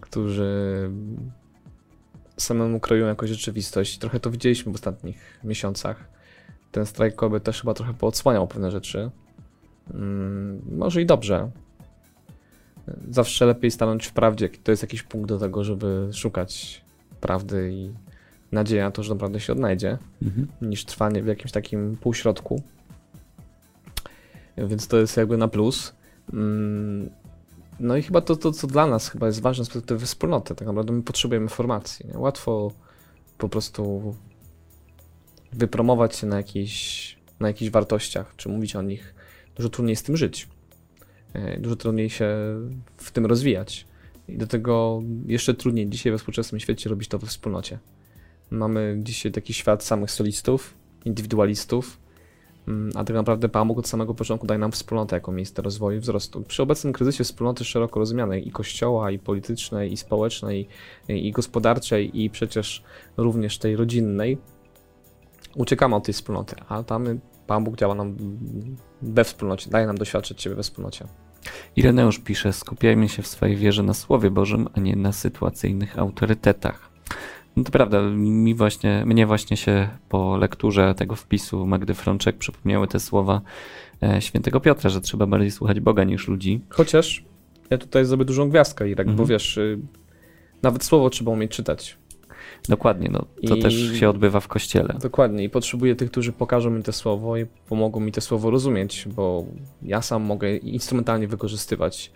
którzy 0.00 0.90
samemu 2.42 2.80
kreują 2.80 3.06
jakąś 3.06 3.30
rzeczywistość. 3.30 3.98
Trochę 3.98 4.20
to 4.20 4.30
widzieliśmy 4.30 4.72
w 4.72 4.74
ostatnich 4.74 5.38
miesiącach. 5.44 6.04
Ten 6.72 6.86
strajk 6.86 7.14
kobiet 7.14 7.42
też 7.44 7.60
chyba 7.60 7.74
trochę 7.74 7.94
poodsłaniał 7.94 8.48
pewne 8.48 8.70
rzeczy. 8.70 9.10
Mm, 9.94 10.62
Może 10.76 11.02
i 11.02 11.06
dobrze, 11.06 11.50
zawsze 13.10 13.46
lepiej 13.46 13.70
stanąć 13.70 14.06
w 14.06 14.12
prawdzie, 14.12 14.48
to 14.48 14.70
jest 14.72 14.82
jakiś 14.82 15.02
punkt 15.02 15.28
do 15.28 15.38
tego, 15.38 15.64
żeby 15.64 16.08
szukać 16.12 16.84
prawdy 17.20 17.70
i 17.72 17.92
nadzieja 18.52 18.84
na 18.84 18.90
to, 18.90 19.02
że 19.02 19.14
naprawdę 19.14 19.40
się 19.40 19.52
odnajdzie, 19.52 19.98
Mhm. 20.22 20.46
niż 20.62 20.84
trwanie 20.84 21.22
w 21.22 21.26
jakimś 21.26 21.52
takim 21.52 21.96
półśrodku. 21.96 22.62
Więc 24.58 24.88
to 24.88 24.96
jest 24.98 25.16
jakby 25.16 25.36
na 25.36 25.48
plus. 25.48 25.94
Mm, 26.32 27.10
No 27.80 27.96
i 27.96 28.02
chyba 28.02 28.20
to, 28.20 28.36
to 28.36 28.52
co 28.52 28.66
dla 28.66 28.86
nas 28.86 29.08
chyba 29.08 29.26
jest 29.26 29.40
ważne 29.40 29.64
z 29.64 29.68
perspektywy 29.68 30.06
wspólnoty. 30.06 30.54
Tak 30.54 30.66
naprawdę 30.68 30.92
my 30.92 31.02
potrzebujemy 31.02 31.44
informacji. 31.44 32.06
Nie? 32.08 32.18
Łatwo 32.18 32.72
po 33.38 33.48
prostu 33.48 34.14
wypromować 35.52 36.16
się 36.16 36.26
na 36.26 36.36
jakichś, 36.36 37.16
na 37.40 37.48
jakichś 37.48 37.70
wartościach, 37.70 38.36
czy 38.36 38.48
mówić 38.48 38.76
o 38.76 38.82
nich. 38.82 39.14
Dużo 39.56 39.68
trudniej 39.68 39.96
z 39.96 40.02
tym 40.02 40.16
żyć. 40.16 40.48
E, 41.32 41.60
Dużo 41.60 41.76
trudniej 41.76 42.10
się 42.10 42.26
w 42.96 43.10
tym 43.10 43.26
rozwijać. 43.26 43.86
I 44.28 44.38
do 44.38 44.46
tego 44.46 45.02
jeszcze 45.26 45.54
trudniej 45.54 45.88
dzisiaj 45.88 46.12
we 46.12 46.18
współczesnym 46.18 46.60
świecie 46.60 46.90
robić 46.90 47.08
to 47.08 47.18
we 47.18 47.26
wspólnocie. 47.26 47.78
Mamy 48.50 49.00
dzisiaj 49.02 49.32
taki 49.32 49.54
świat 49.54 49.84
samych 49.84 50.10
solistów, 50.10 50.74
indywidualistów, 51.04 51.98
a 52.94 53.04
tak 53.04 53.16
naprawdę 53.16 53.48
Bóg 53.48 53.78
od 53.78 53.88
samego 53.88 54.14
początku 54.14 54.46
daje 54.46 54.58
nam 54.58 54.72
wspólnotę 54.72 55.16
jako 55.16 55.32
miejsce 55.32 55.62
rozwoju 55.62 55.96
i 55.98 56.00
wzrostu. 56.00 56.42
Przy 56.42 56.62
obecnym 56.62 56.92
kryzysie 56.92 57.24
wspólnoty 57.24 57.64
szeroko 57.64 58.00
rozumianej 58.00 58.48
i 58.48 58.50
kościoła, 58.50 59.10
i 59.10 59.18
politycznej, 59.18 59.92
i 59.92 59.96
społecznej, 59.96 60.68
i, 61.08 61.28
i 61.28 61.32
gospodarczej, 61.32 62.22
i 62.22 62.30
przecież 62.30 62.82
również 63.16 63.58
tej 63.58 63.76
rodzinnej, 63.76 64.38
uciekamy 65.54 65.96
od 65.96 66.04
tej 66.04 66.14
wspólnoty, 66.14 66.56
a 66.68 66.82
tam 66.82 67.20
Pan 67.46 67.64
Bóg 67.64 67.76
działa 67.76 67.94
nam 67.94 68.16
we 69.02 69.24
wspólnocie, 69.24 69.70
daje 69.70 69.86
nam 69.86 69.98
doświadczyć 69.98 70.42
siebie 70.42 70.56
we 70.56 70.62
wspólnocie. 70.62 71.06
Ireneusz 71.76 72.18
pisze, 72.18 72.52
skupiajmy 72.52 73.08
się 73.08 73.22
w 73.22 73.26
swojej 73.26 73.56
wierze 73.56 73.82
na 73.82 73.94
Słowie 73.94 74.30
Bożym, 74.30 74.68
a 74.74 74.80
nie 74.80 74.96
na 74.96 75.12
sytuacyjnych 75.12 75.98
autorytetach. 75.98 76.90
No 77.56 77.64
to 77.64 77.70
prawda, 77.70 78.02
mi 78.10 78.54
właśnie, 78.54 79.02
mnie 79.06 79.26
właśnie 79.26 79.56
się 79.56 79.88
po 80.08 80.36
lekturze 80.36 80.94
tego 80.94 81.16
wpisu 81.16 81.66
Magdy 81.66 81.94
Frączek 81.94 82.36
przypomniały 82.36 82.86
te 82.88 83.00
słowa 83.00 83.40
e, 84.02 84.22
świętego 84.22 84.60
Piotra, 84.60 84.90
że 84.90 85.00
trzeba 85.00 85.26
bardziej 85.26 85.50
słuchać 85.50 85.80
Boga 85.80 86.04
niż 86.04 86.28
ludzi. 86.28 86.60
Chociaż 86.68 87.24
ja 87.70 87.78
tutaj 87.78 88.04
zrobię 88.04 88.24
dużą 88.24 88.50
gwiazdkę, 88.50 88.88
Irek, 88.90 89.06
Mhm. 89.08 89.16
bo 89.16 89.26
wiesz, 89.26 89.56
y, 89.56 89.78
nawet 90.62 90.84
słowo 90.84 91.10
trzeba 91.10 91.30
umieć 91.30 91.50
czytać. 91.50 91.98
Dokładnie, 92.68 93.08
no 93.12 93.24
to 93.48 93.56
I- 93.56 93.62
też 93.62 93.92
się 94.00 94.08
odbywa 94.10 94.40
w 94.40 94.48
kościele. 94.48 94.94
Dokładnie 95.02 95.44
i 95.44 95.50
potrzebuję 95.50 95.96
tych, 95.96 96.10
którzy 96.10 96.32
pokażą 96.32 96.70
mi 96.70 96.82
to 96.82 96.92
słowo 96.92 97.36
i 97.36 97.46
pomogą 97.68 98.00
mi 98.00 98.12
to 98.12 98.20
słowo 98.20 98.50
rozumieć, 98.50 99.08
bo 99.16 99.44
ja 99.82 100.02
sam 100.02 100.22
mogę 100.22 100.56
instrumentalnie 100.56 101.28
wykorzystywać. 101.28 102.12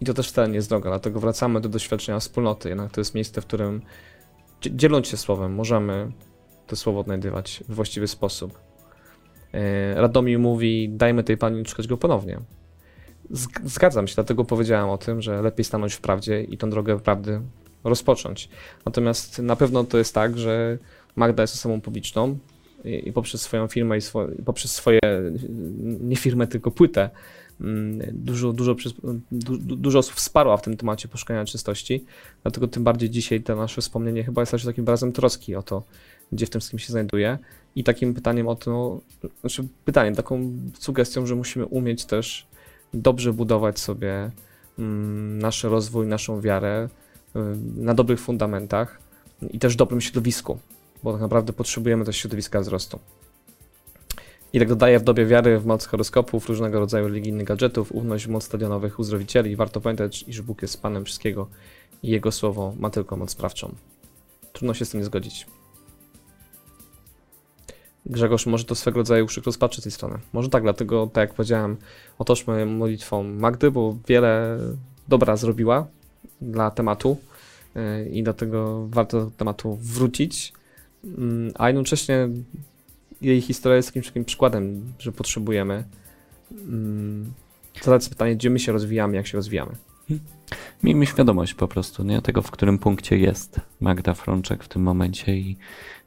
I 0.00 0.04
to 0.04 0.14
też 0.14 0.28
wcale 0.28 0.48
nie 0.48 0.54
jest 0.54 0.68
droga, 0.68 0.90
dlatego 0.90 1.20
wracamy 1.20 1.60
do 1.60 1.68
doświadczenia 1.68 2.18
wspólnoty. 2.20 2.68
Jednak 2.68 2.92
to 2.92 3.00
jest 3.00 3.14
miejsce, 3.14 3.40
w 3.40 3.46
którym 3.46 3.82
dzie- 4.60 4.76
dzieląc 4.76 5.06
się 5.08 5.16
słowem, 5.16 5.54
możemy 5.54 6.12
to 6.66 6.76
słowo 6.76 7.00
odnajdywać 7.00 7.64
w 7.68 7.74
właściwy 7.74 8.08
sposób. 8.08 8.58
E, 9.52 9.94
Radomił 10.00 10.40
mówi, 10.40 10.88
dajmy 10.88 11.24
tej 11.24 11.36
Pani 11.36 11.66
szukać 11.66 11.86
go 11.86 11.96
ponownie. 11.96 12.40
Zg- 13.30 13.60
Zgadzam 13.68 14.08
się, 14.08 14.14
dlatego 14.14 14.44
powiedziałem 14.44 14.90
o 14.90 14.98
tym, 14.98 15.22
że 15.22 15.42
lepiej 15.42 15.64
stanąć 15.64 15.94
w 15.94 16.00
prawdzie 16.00 16.42
i 16.42 16.58
tą 16.58 16.70
drogę 16.70 17.00
prawdy 17.00 17.40
rozpocząć. 17.84 18.48
Natomiast 18.86 19.38
na 19.38 19.56
pewno 19.56 19.84
to 19.84 19.98
jest 19.98 20.14
tak, 20.14 20.38
że 20.38 20.78
Magda 21.16 21.42
jest 21.42 21.54
osobą 21.54 21.80
publiczną 21.80 22.38
i, 22.84 23.12
poprzez 23.12 23.40
swoją 23.42 23.66
firmę 23.66 23.96
i, 23.98 24.00
swo, 24.00 24.26
poprzez 24.44 24.70
swoje, 24.72 25.00
nie 26.00 26.16
firmę, 26.16 26.46
tylko 26.46 26.70
płytę, 26.70 27.10
dużo, 28.12 28.52
dużo, 28.52 28.74
przez- 28.74 28.94
du, 29.32 29.58
du- 29.58 29.76
dużo 29.76 29.98
osób 29.98 30.14
wsparła 30.14 30.56
w 30.56 30.62
tym 30.62 30.76
temacie 30.76 31.08
poszukania 31.08 31.44
czystości. 31.44 32.04
Dlatego 32.42 32.68
tym 32.68 32.84
bardziej 32.84 33.10
dzisiaj 33.10 33.42
to 33.42 33.56
nasze 33.56 33.80
wspomnienie 33.80 34.24
chyba 34.24 34.42
jest 34.42 34.52
też 34.52 34.64
takim 34.64 34.84
wyrazem 34.84 35.12
troski 35.12 35.56
o 35.56 35.62
to, 35.62 35.82
gdzie 36.32 36.46
w 36.46 36.50
tym 36.50 36.60
wszystkim 36.60 36.78
się 36.78 36.92
znajduje 36.92 37.38
i 37.76 37.84
takim 37.84 38.14
pytaniem 38.14 38.48
o 38.48 38.56
to, 38.56 39.00
znaczy 39.40 39.68
pytaniem, 39.84 40.14
taką 40.14 40.52
sugestią, 40.78 41.26
że 41.26 41.34
musimy 41.34 41.66
umieć 41.66 42.04
też 42.04 42.46
dobrze 42.94 43.32
budować 43.32 43.78
sobie 43.78 44.30
mm, 44.78 45.38
nasz 45.38 45.64
rozwój, 45.64 46.06
naszą 46.06 46.40
wiarę 46.40 46.88
y, 47.36 47.38
na 47.76 47.94
dobrych 47.94 48.20
fundamentach 48.20 49.00
i 49.50 49.58
też 49.58 49.76
dobrym 49.76 50.00
środowisku, 50.00 50.58
bo 51.02 51.12
tak 51.12 51.20
naprawdę 51.20 51.52
potrzebujemy 51.52 52.04
też 52.04 52.16
środowiska 52.16 52.60
wzrostu. 52.60 52.98
I 54.52 54.58
tak 54.58 54.68
dodaję 54.68 54.98
w 54.98 55.02
dobie 55.02 55.26
wiary 55.26 55.58
w 55.58 55.66
moc 55.66 55.86
horoskopów, 55.86 56.48
różnego 56.48 56.80
rodzaju 56.80 57.08
religijnych 57.08 57.46
gadżetów, 57.46 57.92
ufność 57.92 58.26
w 58.26 58.28
moc 58.28 58.44
stadionowych 58.44 58.98
uzdrowicieli. 58.98 59.56
Warto 59.56 59.80
pamiętać, 59.80 60.24
iż 60.28 60.42
Bóg 60.42 60.62
jest 60.62 60.82
Panem 60.82 61.04
wszystkiego 61.04 61.48
i 62.02 62.08
Jego 62.08 62.32
słowo 62.32 62.74
ma 62.78 62.90
tylko 62.90 63.16
moc 63.16 63.30
sprawczą. 63.30 63.74
Trudno 64.52 64.74
się 64.74 64.84
z 64.84 64.90
tym 64.90 65.00
nie 65.00 65.06
zgodzić. 65.06 65.46
Grzegorz, 68.06 68.46
może 68.46 68.64
to 68.64 68.74
swego 68.74 68.98
rodzaju 68.98 69.26
krzyk 69.26 69.44
rozpaczy 69.44 69.80
z 69.80 69.84
tej 69.84 69.92
strony. 69.92 70.18
Może 70.32 70.48
tak, 70.48 70.62
dlatego, 70.62 71.06
tak 71.06 71.28
jak 71.28 71.36
powiedziałem, 71.36 71.76
otoczmy 72.18 72.66
modlitwą 72.66 73.22
Magdy, 73.22 73.70
bo 73.70 73.96
wiele 74.08 74.58
dobra 75.08 75.36
zrobiła 75.36 75.86
dla 76.40 76.70
tematu 76.70 77.16
yy, 77.74 78.08
i 78.08 78.22
dlatego 78.22 78.86
warto 78.88 79.24
do 79.24 79.30
tematu 79.30 79.78
wrócić, 79.80 80.52
Mm, 81.04 81.52
a 81.54 81.68
jednocześnie 81.68 82.28
jej 83.20 83.40
historia 83.40 83.76
jest 83.76 83.88
takim, 83.88 84.02
takim 84.02 84.24
przykładem, 84.24 84.92
że 84.98 85.12
potrzebujemy 85.12 85.84
mm, 86.52 87.32
zadać 87.82 88.04
sobie 88.04 88.14
pytanie, 88.14 88.36
gdzie 88.36 88.50
my 88.50 88.58
się 88.58 88.72
rozwijamy, 88.72 89.16
jak 89.16 89.26
się 89.26 89.38
rozwijamy. 89.38 89.72
Miejmy 90.82 91.06
świadomość 91.06 91.54
po 91.54 91.68
prostu 91.68 92.04
nie? 92.04 92.22
tego, 92.22 92.42
w 92.42 92.50
którym 92.50 92.78
punkcie 92.78 93.18
jest 93.18 93.60
Magda 93.80 94.14
Frączek 94.14 94.64
w 94.64 94.68
tym 94.68 94.82
momencie 94.82 95.36
i 95.36 95.56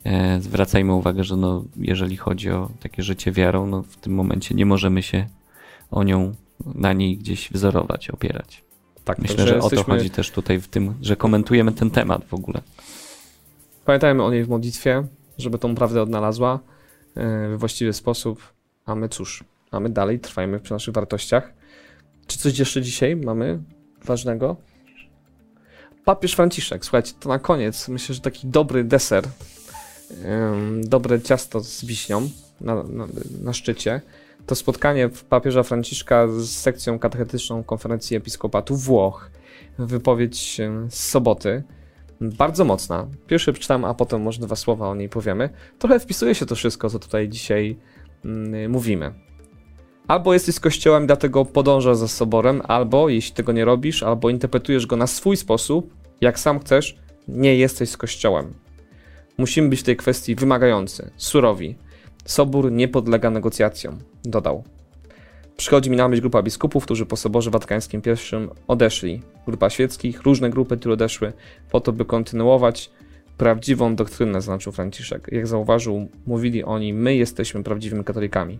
e, 0.03 0.41
zwracajmy 0.41 0.93
uwagę, 0.93 1.23
że 1.23 1.37
no, 1.37 1.63
jeżeli 1.77 2.17
chodzi 2.17 2.49
o 2.49 2.69
takie 2.79 3.03
życie 3.03 3.31
wiarą, 3.31 3.67
no, 3.67 3.83
w 3.83 3.97
tym 3.97 4.13
momencie 4.13 4.55
nie 4.55 4.65
możemy 4.65 5.03
się 5.03 5.27
o 5.91 6.03
nią, 6.03 6.35
na 6.75 6.93
niej 6.93 7.17
gdzieś 7.17 7.51
wzorować, 7.51 8.09
opierać. 8.09 8.63
Tak, 9.05 9.19
Myślę, 9.19 9.47
że 9.47 9.57
o 9.57 9.59
to 9.59 9.75
jesteśmy- 9.75 9.93
chodzi 9.93 10.09
też 10.09 10.31
tutaj 10.31 10.59
w 10.59 10.67
tym, 10.67 10.93
że 11.01 11.15
komentujemy 11.15 11.71
ten 11.71 11.91
temat 11.91 12.25
w 12.25 12.33
ogóle. 12.33 12.61
Pamiętajmy 13.85 14.23
o 14.23 14.31
niej 14.31 14.43
w 14.43 14.49
modlitwie, 14.49 15.03
żeby 15.37 15.57
tą 15.57 15.75
prawdę 15.75 16.01
odnalazła 16.01 16.59
we 17.15 17.57
właściwy 17.57 17.93
sposób, 17.93 18.41
a 18.85 18.95
my 18.95 19.09
cóż, 19.09 19.43
a 19.71 19.79
my 19.79 19.89
dalej 19.89 20.19
trwajmy 20.19 20.59
przy 20.59 20.73
naszych 20.73 20.93
wartościach. 20.93 21.53
Czy 22.27 22.37
coś 22.37 22.59
jeszcze 22.59 22.81
dzisiaj 22.81 23.15
mamy 23.15 23.59
ważnego? 24.05 24.55
Papież 26.05 26.33
Franciszek, 26.33 26.85
słuchajcie, 26.85 27.13
to 27.19 27.29
na 27.29 27.39
koniec, 27.39 27.87
myślę, 27.87 28.15
że 28.15 28.21
taki 28.21 28.47
dobry 28.47 28.83
deser, 28.83 29.23
dobre 30.83 31.21
ciasto 31.21 31.59
z 31.59 31.85
wiśnią 31.85 32.29
na, 32.61 32.83
na, 32.83 33.07
na 33.41 33.53
szczycie, 33.53 34.01
to 34.45 34.55
spotkanie 34.55 35.09
papieża 35.29 35.63
Franciszka 35.63 36.27
z 36.27 36.49
sekcją 36.49 36.99
katechetyczną 36.99 37.63
konferencji 37.63 38.17
episkopatu 38.17 38.75
Włoch. 38.75 39.31
Wypowiedź 39.79 40.61
z 40.89 40.99
soboty, 40.99 41.63
bardzo 42.21 42.65
mocna. 42.65 43.07
Pierwszy 43.27 43.53
przeczytam, 43.53 43.85
a 43.85 43.93
potem 43.93 44.21
może 44.21 44.41
dwa 44.41 44.55
słowa 44.55 44.89
o 44.89 44.95
niej 44.95 45.09
powiemy. 45.09 45.49
Trochę 45.79 45.99
wpisuje 45.99 46.35
się 46.35 46.45
to 46.45 46.55
wszystko, 46.55 46.89
co 46.89 46.99
tutaj 46.99 47.29
dzisiaj 47.29 47.77
mm, 48.25 48.71
mówimy. 48.71 49.13
Albo 50.07 50.33
jesteś 50.33 50.59
kościołem, 50.59 51.07
dlatego 51.07 51.45
podążasz 51.45 51.97
za 51.97 52.07
soborem, 52.07 52.61
albo 52.67 53.09
jeśli 53.09 53.35
tego 53.35 53.51
nie 53.51 53.65
robisz, 53.65 54.03
albo 54.03 54.29
interpretujesz 54.29 54.85
go 54.85 54.95
na 54.95 55.07
swój 55.07 55.37
sposób, 55.37 55.93
jak 56.21 56.39
sam 56.39 56.59
chcesz, 56.59 56.97
nie 57.27 57.55
jesteś 57.55 57.89
z 57.89 57.97
kościołem. 57.97 58.53
Musimy 59.37 59.69
być 59.69 59.79
w 59.79 59.83
tej 59.83 59.97
kwestii 59.97 60.35
wymagający, 60.35 61.11
surowi. 61.17 61.75
Sobór 62.25 62.71
nie 62.71 62.87
podlega 62.87 63.29
negocjacjom, 63.29 63.97
dodał. 64.23 64.63
Przychodzi 65.61 65.89
mi 65.89 65.97
na 65.97 66.07
myśl 66.07 66.21
grupa 66.21 66.43
biskupów, 66.43 66.85
którzy 66.85 67.05
po 67.05 67.15
Soborze 67.15 67.51
Watykańskim 67.51 68.01
I 68.05 68.49
odeszli. 68.67 69.21
Grupa 69.47 69.69
świeckich, 69.69 70.21
różne 70.21 70.49
grupy, 70.49 70.77
które 70.77 70.93
odeszły 70.93 71.33
po 71.71 71.81
to, 71.81 71.93
by 71.93 72.05
kontynuować 72.05 72.91
prawdziwą 73.37 73.95
doktrynę, 73.95 74.41
zaznaczył 74.41 74.71
Franciszek. 74.71 75.27
Jak 75.31 75.47
zauważył, 75.47 76.07
mówili 76.25 76.63
oni, 76.63 76.93
my 76.93 77.15
jesteśmy 77.15 77.63
prawdziwymi 77.63 78.03
katolikami. 78.03 78.59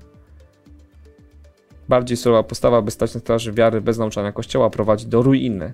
Bardziej 1.90 2.18
surowa 2.18 2.44
postawa, 2.44 2.82
by 2.82 2.92
stać 2.92 3.14
na 3.14 3.20
straży 3.20 3.54
wiary 3.54 3.82
bez 3.82 3.98
nauczania 3.98 4.32
Kościoła, 4.32 4.70
prowadzi 4.70 5.08
do 5.08 5.22
ruiny. 5.22 5.74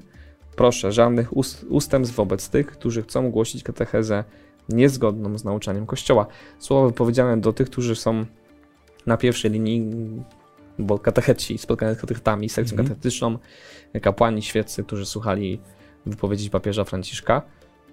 Proszę, 0.56 0.92
żadnych 0.92 1.38
ust 1.38 1.66
ustępstw 1.70 2.16
wobec 2.16 2.50
tych, 2.50 2.68
którzy 2.68 3.04
chcą 3.04 3.32
głosić 3.32 3.64
katechezę 3.64 4.24
niezgodną 4.70 5.38
z 5.38 5.44
nauczaniem 5.44 5.86
Kościoła. 5.86 6.28
Słowa 6.60 6.88
wypowiedziane 6.88 7.38
do 7.38 7.54
tych, 7.54 7.70
którzy 7.70 7.96
są 7.96 8.26
na 9.06 9.18
pierwszej 9.18 9.52
linii, 9.52 10.24
bo 10.80 11.00
katecheci, 11.00 11.58
spotkania 11.58 11.94
z 11.94 11.98
katechetami, 12.02 12.50
sekcją 12.50 12.74
Mhm. 12.74 12.88
katechetyczną, 12.88 13.38
kapłani, 14.02 14.42
świeccy, 14.42 14.84
którzy 14.84 15.06
słuchali 15.06 15.60
wypowiedzi 16.06 16.50
papieża 16.50 16.84
Franciszka. 16.84 17.42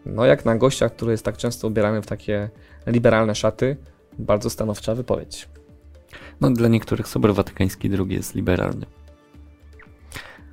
No 0.06 0.24
jak 0.24 0.44
na 0.44 0.56
gościa, 0.56 0.88
który 0.88 1.12
jest 1.12 1.24
tak 1.24 1.36
często 1.36 1.68
ubierany 1.68 2.02
w 2.02 2.06
takie 2.06 2.50
liberalne 2.86 3.34
szaty, 3.34 3.76
bardzo 4.18 4.50
stanowcza 4.50 4.94
wypowiedź. 4.94 5.48
No, 6.40 6.50
dla 6.50 6.68
niektórych 6.68 7.08
Sobór 7.08 7.34
Watykański 7.34 7.90
II 7.98 8.14
jest 8.14 8.34
liberalny. 8.34 8.86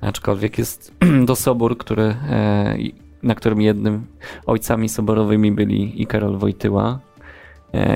Aczkolwiek 0.00 0.58
jest 0.58 0.92
to 1.26 1.36
sobór, 1.36 1.78
który, 1.78 2.02
e, 2.02 2.76
na 3.22 3.34
którym 3.34 3.60
jednym 3.60 4.06
ojcami 4.46 4.88
soborowymi 4.88 5.52
byli 5.52 6.02
i 6.02 6.06
Karol 6.06 6.38
Wojtyła 6.38 7.00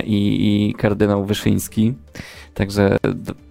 i, 0.05 0.69
i 0.69 0.75
kardynał 0.75 1.25
Wyszyński. 1.25 1.95
Także 2.55 2.97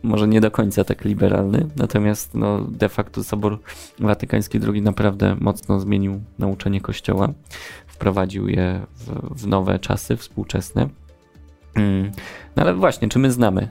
może 0.04 0.28
nie 0.28 0.42
do 0.42 0.52
końca 0.52 0.84
tak 0.84 1.06
liberalny, 1.06 1.68
natomiast 1.76 2.36
no, 2.36 2.62
de 2.62 2.90
facto 2.90 3.24
Sobór 3.24 3.60
Watykański 4.00 4.60
II 4.74 4.82
naprawdę 4.82 5.36
mocno 5.40 5.80
zmienił 5.80 6.22
nauczanie 6.40 6.82
Kościoła, 6.82 7.34
wprowadził 7.88 8.48
je 8.48 8.82
w, 8.96 9.40
w 9.44 9.48
nowe 9.48 9.80
czasy 9.80 10.18
współczesne. 10.18 10.90
Mm. 11.76 12.12
No 12.56 12.64
ale 12.64 12.74
właśnie, 12.74 13.10
czy 13.10 13.20
my 13.20 13.32
znamy 13.32 13.70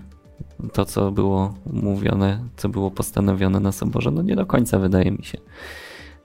to, 0.72 0.84
co 0.84 1.12
było 1.12 1.55
mówione, 1.72 2.44
co 2.57 2.68
było 2.68 2.90
postanowione 2.90 3.61
na 3.61 3.72
Soborze? 3.72 4.11
No 4.11 4.22
nie 4.22 4.36
do 4.36 4.46
końca, 4.46 4.78
wydaje 4.78 5.11
mi 5.11 5.24
się. 5.24 5.38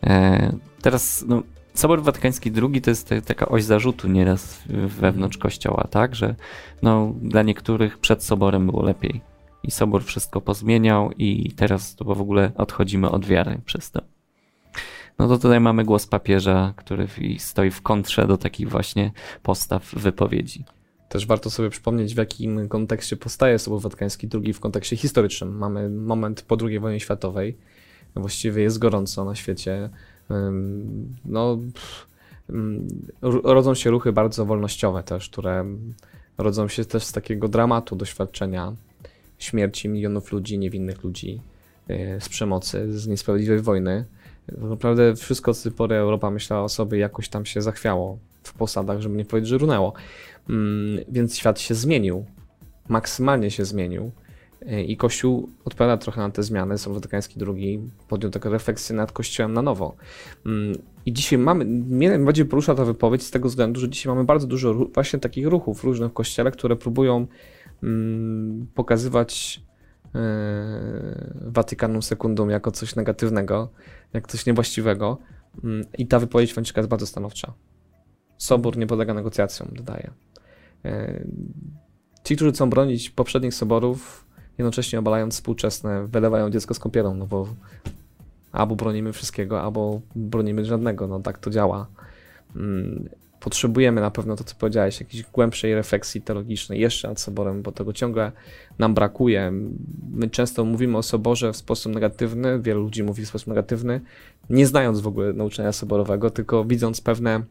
E, 0.04 0.54
teraz, 0.82 1.26
no, 1.28 1.44
Sobor 1.80 2.04
Watykański 2.04 2.52
II 2.74 2.82
to 2.82 2.90
jest 2.90 3.10
ta- 3.10 3.22
taka 3.22 3.48
oś 3.48 3.64
zarzutu 3.64 4.08
nieraz 4.08 4.64
wewnątrz 5.00 5.38
Kościoła, 5.38 5.88
tak? 5.92 6.16
Że 6.16 6.36
no, 6.82 7.14
dla 7.22 7.44
niektórych 7.44 7.98
przed 7.98 8.24
Soborem 8.24 8.66
było 8.66 8.84
lepiej. 8.84 9.22
I 9.64 9.72
Sobor 9.72 10.04
wszystko 10.04 10.42
pozmieniał 10.42 11.12
i 11.12 11.52
teraz 11.52 11.96
to 11.96 12.06
w 12.06 12.22
ogóle 12.22 12.52
odchodzimy 12.56 13.10
od 13.10 13.26
wiary 13.26 13.62
przez 13.66 13.92
to. 13.92 14.02
No 15.20 15.28
to 15.28 15.38
tutaj 15.38 15.60
mamy 15.60 15.84
głos 15.84 16.08
papieża, 16.08 16.74
który 16.78 17.08
stoi 17.38 17.72
w 17.72 17.82
kontrze 17.82 18.28
do 18.28 18.38
takich 18.38 18.70
właśnie 18.70 19.12
postaw 19.44 19.94
wypowiedzi. 19.94 20.64
Też 21.10 21.26
warto 21.26 21.50
sobie 21.50 21.70
przypomnieć, 21.70 22.14
w 22.14 22.18
jakim 22.18 22.68
kontekście 22.68 23.18
powstaje 23.18 23.60
Sobór 23.60 23.82
Watykański 23.82 24.28
II 24.34 24.54
w 24.54 24.60
kontekście 24.60 24.96
historycznym. 24.96 25.58
Mamy 25.58 25.90
moment 25.90 26.42
po 26.42 26.58
II 26.62 26.80
wojnie 26.80 27.00
światowej. 27.00 27.58
Właściwie 28.16 28.64
jest 28.64 28.80
gorąco 28.80 29.26
na 29.26 29.36
świecie. 29.36 29.90
No, 31.26 31.58
mm, 32.50 32.88
rodzą 33.44 33.76
się 33.76 33.90
ruchy 33.90 34.12
bardzo 34.12 34.46
wolnościowe 34.46 35.04
też, 35.04 35.30
które 35.30 35.66
rodzą 36.38 36.68
się 36.68 36.86
też 36.86 37.04
z 37.04 37.12
takiego 37.12 37.48
dramatu 37.48 37.96
doświadczenia 37.96 38.76
śmierci 39.40 39.90
milionów 39.90 40.32
ludzi, 40.32 40.60
niewinnych 40.60 41.04
ludzi, 41.04 41.42
y, 41.90 42.18
z 42.20 42.30
przemocy, 42.30 43.00
z 43.00 43.08
niesprawiedliwej 43.08 43.62
wojny. 43.62 44.06
Naprawdę 44.58 45.16
wszystko 45.16 45.54
z 45.54 45.64
tej 45.64 45.72
pory 45.72 45.96
Europa 45.96 46.32
myślała 46.32 46.64
o 46.64 46.70
sobie 46.70 47.00
jakoś 47.00 47.30
tam 47.30 47.46
się 47.46 47.62
zachwiało 47.62 48.18
w 48.44 48.54
posadach, 48.54 49.02
żeby 49.02 49.16
nie 49.16 49.26
powiedzieć, 49.26 49.50
że 49.50 49.58
runęło. 49.58 49.94
Mm, 50.50 51.04
więc 51.08 51.38
świat 51.38 51.60
się 51.60 51.76
zmienił. 51.76 52.26
Maksymalnie 52.88 53.52
się 53.52 53.66
zmienił. 53.66 54.12
Y, 54.62 54.84
I 54.84 54.98
Kościół 54.98 55.50
odpowiada 55.66 55.98
trochę 55.98 56.22
na 56.22 56.30
te 56.30 56.44
zmiany. 56.44 56.78
Sąd 56.78 56.96
Watykański 56.96 57.40
II 57.48 57.90
podjął 58.08 58.32
taką 58.32 58.50
refleksję 58.50 58.96
nad 58.96 59.12
Kościołem 59.12 59.54
na 59.54 59.62
nowo. 59.62 59.96
Mm, 60.46 60.78
I 61.06 61.14
dzisiaj 61.14 61.40
mamy, 61.40 61.66
mnie 61.66 62.10
najbardziej 62.10 62.46
porusza 62.46 62.76
ta 62.76 62.86
wypowiedź 62.86 63.24
z 63.24 63.32
tego 63.32 63.50
względu, 63.50 63.80
że 63.80 63.90
dzisiaj 63.90 64.14
mamy 64.14 64.24
bardzo 64.24 64.48
dużo 64.48 64.74
właśnie 64.74 65.20
takich 65.20 65.48
ruchów 65.48 65.84
różnych 65.84 66.12
w 66.12 66.14
Kościele, 66.14 66.52
które 66.52 66.76
próbują 66.76 67.28
mm, 67.84 68.68
pokazywać 68.76 69.62
yy, 70.14 70.22
Watykanum 71.42 72.02
Sekundum 72.02 72.50
jako 72.50 72.72
coś 72.72 72.96
negatywnego, 72.96 73.70
jak 74.14 74.28
coś 74.28 74.46
niewłaściwego. 74.46 75.18
Yy, 75.64 75.86
I 75.98 76.08
ta 76.08 76.20
wypowiedź 76.20 76.54
Franciszka 76.54 76.82
jest 76.82 76.90
bardzo 76.90 77.08
stanowcza. 77.08 77.54
Sobór 78.38 78.78
nie 78.78 78.88
podlega 78.88 79.14
negocjacjom, 79.14 79.70
dodaje. 79.72 80.12
Yy, 80.84 81.28
ci, 82.24 82.36
którzy 82.36 82.52
chcą 82.52 82.70
bronić 82.70 83.10
poprzednich 83.10 83.54
soborów, 83.54 84.29
jednocześnie 84.60 85.00
obalając 85.00 85.34
współczesne, 85.34 86.08
wylewają 86.08 86.50
dziecko 86.50 86.74
z 86.74 86.80
kąpielą, 86.80 87.16
no 87.16 87.28
bo 87.28 87.48
albo 88.52 88.76
bronimy 88.76 89.14
wszystkiego, 89.14 89.62
albo 89.62 90.02
bronimy 90.16 90.66
żadnego, 90.66 91.08
no 91.08 91.20
tak 91.20 91.38
to 91.38 91.50
działa. 91.50 91.88
Mm, 92.56 93.10
potrzebujemy 93.40 94.02
na 94.02 94.12
pewno 94.12 94.36
to, 94.36 94.44
co 94.44 94.56
powiedziałeś, 94.56 95.00
jakiejś 95.00 95.24
głębszej 95.24 95.76
refleksji 95.76 96.22
teologicznej 96.22 96.80
jeszcze 96.80 97.08
nad 97.08 97.20
soborem, 97.20 97.62
bo 97.62 97.72
tego 97.72 97.94
ciągle 97.94 98.32
nam 98.80 98.94
brakuje. 98.94 99.52
My 100.14 100.30
często 100.30 100.66
mówimy 100.66 100.98
o 100.98 101.04
soborze 101.04 101.54
w 101.54 101.58
sposób 101.58 101.94
negatywny, 101.94 102.60
wielu 102.60 102.82
ludzi 102.82 103.04
mówi 103.04 103.26
w 103.26 103.28
sposób 103.28 103.48
negatywny, 103.48 104.02
nie 104.50 104.68
znając 104.68 105.00
w 105.00 105.08
ogóle 105.08 105.34
nauczania 105.34 105.72
soborowego, 105.72 106.30
tylko 106.30 106.66
widząc 106.66 107.02
pewne 107.02 107.44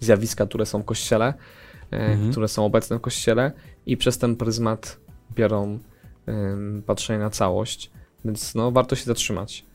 zjawiska, 0.00 0.46
które 0.46 0.66
są 0.66 0.82
w 0.82 0.84
kościele, 0.84 1.34
e, 1.92 1.96
mhm. 1.96 2.30
które 2.30 2.48
są 2.48 2.64
obecne 2.64 2.98
w 2.98 3.00
kościele 3.00 3.52
i 3.86 3.96
przez 3.96 4.18
ten 4.18 4.36
pryzmat 4.36 5.07
biorą 5.34 5.78
patrzenie 6.86 7.18
na 7.18 7.30
całość, 7.30 7.90
więc 8.24 8.54
no 8.54 8.70
warto 8.70 8.96
się 8.96 9.04
zatrzymać. 9.04 9.66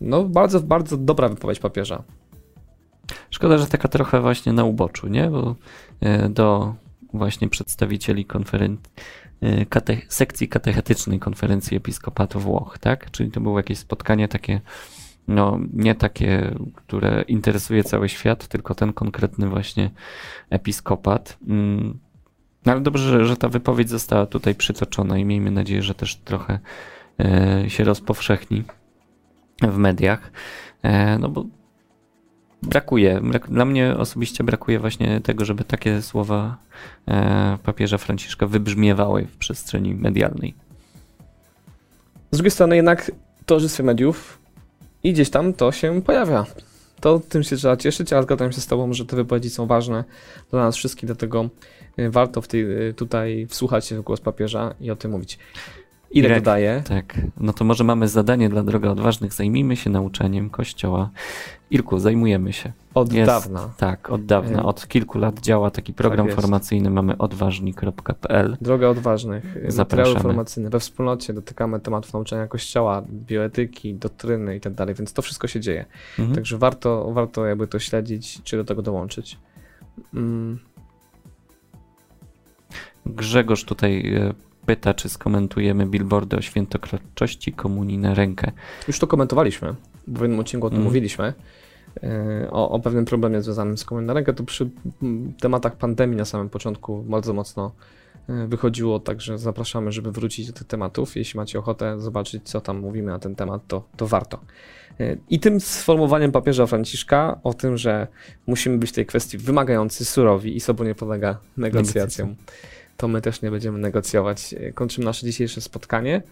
No 0.00 0.24
bardzo, 0.24 0.60
bardzo 0.60 0.96
dobra 0.96 1.28
wypowiedź 1.28 1.58
papieża. 1.58 2.02
Szkoda, 3.30 3.58
że 3.58 3.66
taka 3.66 3.88
trochę 3.88 4.20
właśnie 4.20 4.52
na 4.52 4.64
uboczu, 4.64 5.08
nie? 5.08 5.30
Bo 5.30 5.56
e, 6.00 6.28
do 6.28 6.74
właśnie 7.12 7.48
przedstawicieli 7.48 8.24
konferencji 8.24 8.92
kate 9.68 9.96
sekcji 10.08 10.48
katechetycznej 10.48 11.18
konferencji 11.18 11.76
episkopatu 11.76 12.40
Włoch, 12.40 12.78
tak? 12.78 13.10
Czyli 13.10 13.30
to 13.30 13.40
było 13.40 13.58
jakieś 13.58 13.78
spotkanie 13.78 14.28
takie, 14.28 14.60
no 15.28 15.58
nie 15.72 15.94
takie, 15.94 16.54
które 16.74 17.24
interesuje 17.28 17.84
cały 17.84 18.08
świat, 18.08 18.48
tylko 18.48 18.74
ten 18.74 18.92
konkretny 18.92 19.48
właśnie 19.48 19.90
episkopat. 20.50 21.38
Mm. 21.48 21.98
No 22.66 22.72
ale 22.72 22.80
dobrze, 22.80 23.26
że, 23.26 23.36
ta 23.36 23.48
wypowiedź 23.48 23.88
została 23.88 24.26
tutaj 24.26 24.54
przytoczona 24.54 25.18
i 25.18 25.24
miejmy 25.24 25.50
nadzieję, 25.50 25.82
że 25.82 25.94
też 25.94 26.16
trochę 26.16 26.58
e, 27.20 27.64
się 27.70 27.84
rozpowszechni 27.84 28.64
w 29.62 29.76
mediach. 29.76 30.30
E, 30.82 31.18
no 31.18 31.28
bo 31.28 31.44
brakuje. 32.62 33.20
Dla 33.48 33.64
mnie 33.64 33.96
osobiście 33.96 34.44
brakuje 34.44 34.78
właśnie 34.78 35.20
tego, 35.20 35.44
żeby 35.44 35.64
takie 35.64 36.02
słowa 36.02 36.56
e, 37.08 37.58
papieża 37.62 37.98
Franciszka 37.98 38.46
wybrzmiewały 38.46 39.26
w 39.26 39.36
przestrzeni 39.36 39.94
medialnej. 39.94 40.54
Z 42.30 42.36
drugiej 42.36 42.50
strony 42.50 42.76
jednak 42.76 43.10
towarzystwie 43.46 43.82
mediów 43.82 44.38
i 45.02 45.12
gdzieś 45.12 45.30
tam 45.30 45.52
to 45.52 45.72
się 45.72 46.02
pojawia. 46.02 46.46
To 47.00 47.20
tym 47.28 47.42
się 47.42 47.56
trzeba 47.56 47.76
cieszyć, 47.76 48.12
ale 48.12 48.22
zgadzam 48.22 48.52
się 48.52 48.60
z 48.60 48.66
Tobą, 48.66 48.92
że 48.92 49.06
te 49.06 49.16
wypowiedzi 49.16 49.50
są 49.50 49.66
ważne 49.66 50.04
dla 50.50 50.64
nas 50.64 50.76
wszystkich, 50.76 51.06
dlatego 51.06 51.48
warto 52.10 52.40
w 52.40 52.48
tej, 52.48 52.88
e, 52.88 52.92
tutaj 52.92 53.46
wsłuchać 53.46 53.86
się 53.86 53.96
w 53.96 54.02
głos 54.02 54.20
papieża 54.20 54.74
i 54.80 54.90
o 54.90 54.96
tym 54.96 55.10
mówić. 55.10 55.38
Ile 56.12 56.28
Irek, 56.28 56.38
dodaje? 56.38 56.82
Tak, 56.88 57.20
no 57.36 57.52
to 57.52 57.64
może 57.64 57.84
mamy 57.84 58.08
zadanie 58.08 58.48
dla 58.48 58.62
droga 58.62 58.90
odważnych. 58.90 59.32
Zajmijmy 59.32 59.76
się 59.76 59.90
nauczaniem 59.90 60.50
Kościoła. 60.50 61.10
Irku, 61.70 61.98
zajmujemy 61.98 62.52
się. 62.52 62.72
Od 62.94 63.12
Jest, 63.12 63.26
dawna. 63.26 63.70
Tak, 63.76 64.10
od 64.10 64.26
dawna. 64.26 64.64
Od 64.64 64.88
kilku 64.88 65.18
lat 65.18 65.40
działa 65.40 65.70
taki 65.70 65.92
program 65.92 66.26
tak 66.26 66.36
formacyjny. 66.36 66.90
Mamy 66.90 67.18
odważnik.pl. 67.18 68.56
Droga 68.60 68.88
odważnych. 68.88 69.56
Zapraszamy. 69.68 70.34
Materiały 70.34 70.70
We 70.70 70.80
wspólnocie 70.80 71.32
dotykamy 71.32 71.80
tematów 71.80 72.12
nauczania 72.12 72.46
Kościoła, 72.46 73.02
bioetyki, 73.10 73.94
doktryny 73.94 74.56
i 74.56 74.60
tak 74.60 74.74
dalej, 74.74 74.94
więc 74.94 75.12
to 75.12 75.22
wszystko 75.22 75.48
się 75.48 75.60
dzieje. 75.60 75.84
Mhm. 76.18 76.34
Także 76.34 76.58
warto, 76.58 77.12
warto 77.12 77.46
jakby 77.46 77.66
to 77.66 77.78
śledzić, 77.78 78.42
czy 78.42 78.56
do 78.56 78.64
tego 78.64 78.82
dołączyć. 78.82 79.38
Mm. 80.14 80.58
Grzegorz 83.06 83.64
tutaj 83.64 84.14
e, 84.14 84.34
pyta, 84.66 84.94
czy 84.94 85.08
skomentujemy 85.08 85.86
billboardy 85.86 86.36
o 86.36 86.40
świętokroczości 86.40 87.52
komunii 87.52 87.98
na 87.98 88.14
rękę. 88.14 88.52
Już 88.88 88.98
to 88.98 89.06
komentowaliśmy, 89.06 89.74
w 90.06 90.20
jednym 90.20 90.40
odcinku 90.40 90.66
o 90.66 90.70
tym 90.70 90.76
mm. 90.76 90.84
mówiliśmy. 90.84 91.32
E, 92.02 92.48
o, 92.50 92.70
o, 92.70 92.80
pewnym 92.80 93.04
problemie 93.04 93.42
związanym 93.42 93.78
z 93.78 93.84
komunią 93.84 94.06
na 94.06 94.12
rękę, 94.12 94.32
to 94.32 94.44
przy 94.44 94.70
tematach 95.40 95.76
pandemii 95.76 96.16
na 96.16 96.24
samym 96.24 96.48
początku 96.48 97.02
bardzo 97.02 97.32
mocno 97.32 97.72
e, 98.28 98.46
wychodziło, 98.46 99.00
także 99.00 99.38
zapraszamy, 99.38 99.92
żeby 99.92 100.12
wrócić 100.12 100.46
do 100.46 100.52
tych 100.52 100.66
tematów. 100.66 101.16
Jeśli 101.16 101.36
macie 101.36 101.58
ochotę 101.58 102.00
zobaczyć, 102.00 102.42
co 102.48 102.60
tam 102.60 102.78
mówimy 102.78 103.10
na 103.10 103.18
ten 103.18 103.34
temat, 103.34 103.62
to, 103.68 103.84
to 103.96 104.06
warto. 104.06 104.40
I 105.30 105.40
tym 105.40 105.60
sformułowaniem 105.60 106.32
papieża 106.32 106.66
Franciszka 106.66 107.40
o 107.42 107.54
tym, 107.54 107.76
że 107.76 108.06
musimy 108.46 108.78
być 108.78 108.90
w 108.90 108.92
tej 108.92 109.06
kwestii 109.06 109.38
wymagający, 109.38 110.04
surowi 110.04 110.56
i 110.56 110.60
sobą 110.60 110.84
nie 110.84 110.94
podlega 110.94 111.38
negocjacjom 111.56 112.36
to 112.96 113.08
my 113.08 113.20
też 113.20 113.42
nie 113.42 113.50
będziemy 113.50 113.78
negocjować. 113.78 114.54
Kończymy 114.74 115.04
nasze 115.04 115.26
dzisiejsze 115.26 115.60
spotkanie. 115.60 116.22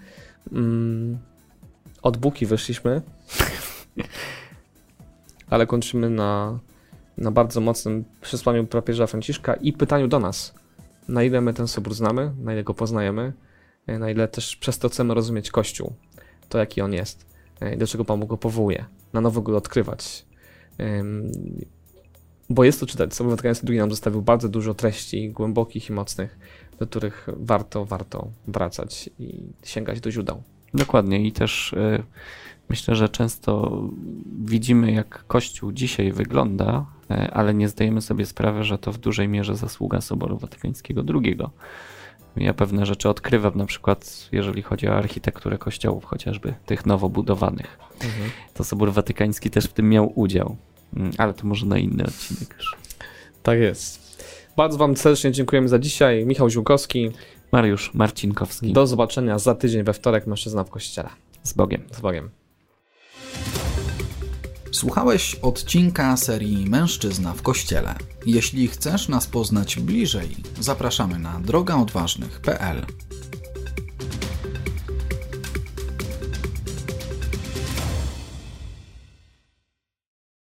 Mm, 0.53 1.19
od 2.03 2.17
buki 2.17 2.47
wyszliśmy, 2.47 3.03
ale 5.51 5.67
kończymy 5.67 6.11
na, 6.11 6.59
na 7.19 7.31
bardzo 7.31 7.61
mocnym 7.61 8.05
przesłaniu 8.21 8.67
papieża 8.67 9.07
Franciszka 9.07 9.55
i 9.55 9.73
pytaniu 9.73 10.09
do 10.09 10.19
nas, 10.19 10.55
na 11.09 11.23
ile 11.23 11.41
my 11.41 11.55
ten 11.55 11.69
sobór 11.69 11.95
znamy, 11.95 12.33
na 12.39 12.53
ile 12.53 12.65
go 12.65 12.75
poznajemy, 12.75 13.33
na 13.87 14.11
ile 14.11 14.29
też 14.29 14.57
przez 14.57 14.79
to 14.79 14.89
chcemy 14.89 15.15
rozumieć 15.15 15.51
Kościół, 15.51 15.93
to 16.49 16.59
jaki 16.59 16.81
on 16.81 16.93
jest, 16.93 17.27
do 17.77 17.87
czego 17.87 18.05
Pan 18.05 18.27
go 18.27 18.37
powołuje, 18.37 18.85
na 19.13 19.21
nowo 19.21 19.41
go 19.41 19.57
odkrywać. 19.57 20.27
Bo 22.51 22.65
jest 22.65 22.81
to 22.81 22.87
czytać. 22.87 23.15
Sobór 23.15 23.31
Watykański 23.31 23.67
II 23.69 23.79
nam 23.79 23.91
zostawił 23.91 24.23
bardzo 24.23 24.49
dużo 24.49 24.75
treści 24.75 25.31
głębokich 25.31 25.91
i 25.91 25.93
mocnych, 25.93 26.39
do 26.79 26.87
których 26.87 27.29
warto, 27.37 27.85
warto 27.85 28.29
wracać 28.47 29.11
i 29.19 29.43
sięgać 29.65 30.01
do 30.01 30.11
źródeł. 30.11 30.43
Dokładnie 30.75 31.27
i 31.27 31.33
też 31.33 31.73
y, 31.73 32.03
myślę, 32.69 32.97
że 32.97 33.09
często 33.09 33.83
widzimy, 34.45 34.93
jak 34.93 35.25
Kościół 35.27 35.73
dzisiaj 35.73 36.13
wygląda, 36.13 36.87
y, 37.11 37.15
ale 37.15 37.55
nie 37.55 37.69
zdajemy 37.69 38.01
sobie 38.01 38.27
sprawy, 38.27 38.65
że 38.65 38.79
to 38.79 38.93
w 38.93 38.99
dużej 38.99 39.29
mierze 39.29 39.57
zasługa 39.57 40.01
Soboru 40.01 40.39
Watykańskiego 40.39 41.03
II. 41.15 41.39
Ja 42.37 42.55
pewne 42.55 42.87
rzeczy 42.87 43.09
odkrywam, 43.09 43.53
na 43.55 43.67
przykład 43.67 44.29
jeżeli 44.33 44.63
chodzi 44.63 44.89
o 44.89 44.97
architekturę 44.97 45.59
kościołów, 45.59 46.05
chociażby 46.05 46.55
tych 46.67 46.87
nowo 46.87 47.09
budowanych. 47.09 47.79
Mhm. 47.95 48.31
To 48.55 48.65
Sobór 48.65 48.93
Watykański 48.93 49.51
też 49.51 49.65
w 49.65 49.73
tym 49.73 49.89
miał 49.89 50.13
udział, 50.21 50.57
ale 51.19 51.35
to 51.35 51.47
może 51.47 51.67
na 51.67 51.79
inny 51.79 52.05
odcinek 52.05 52.55
już. 52.59 52.77
Tak 53.43 53.59
jest. 53.59 54.25
Bardzo 54.57 54.79
Wam 54.79 54.97
serdecznie 54.97 55.33
dziękujemy 55.33 55.69
za 55.69 55.79
dzisiaj. 55.79 56.27
Michał 56.27 56.51
Ziółkowski. 56.51 57.11
Mariusz 57.53 57.95
Marcinkowski. 57.95 58.73
Do 58.73 58.87
zobaczenia 58.87 59.39
za 59.39 59.55
tydzień 59.55 59.83
we 59.85 59.93
wtorek 59.93 60.27
Mężczyzna 60.27 60.65
w 60.65 60.71
Kościele. 60.71 61.09
Z 61.43 61.53
Bogiem. 61.53 61.83
Z 61.93 62.01
Bogiem. 62.01 62.31
Słuchałeś 64.73 65.35
odcinka 65.35 66.17
serii 66.17 66.67
Mężczyzna 66.67 67.33
w 67.33 67.43
Kościele. 67.43 67.95
Jeśli 68.27 68.69
chcesz 68.69 69.09
nas 69.09 69.27
poznać 69.27 69.77
bliżej, 69.77 70.29
zapraszamy 70.61 71.19
na 71.19 71.41
drogaodważnych.pl. 71.41 72.87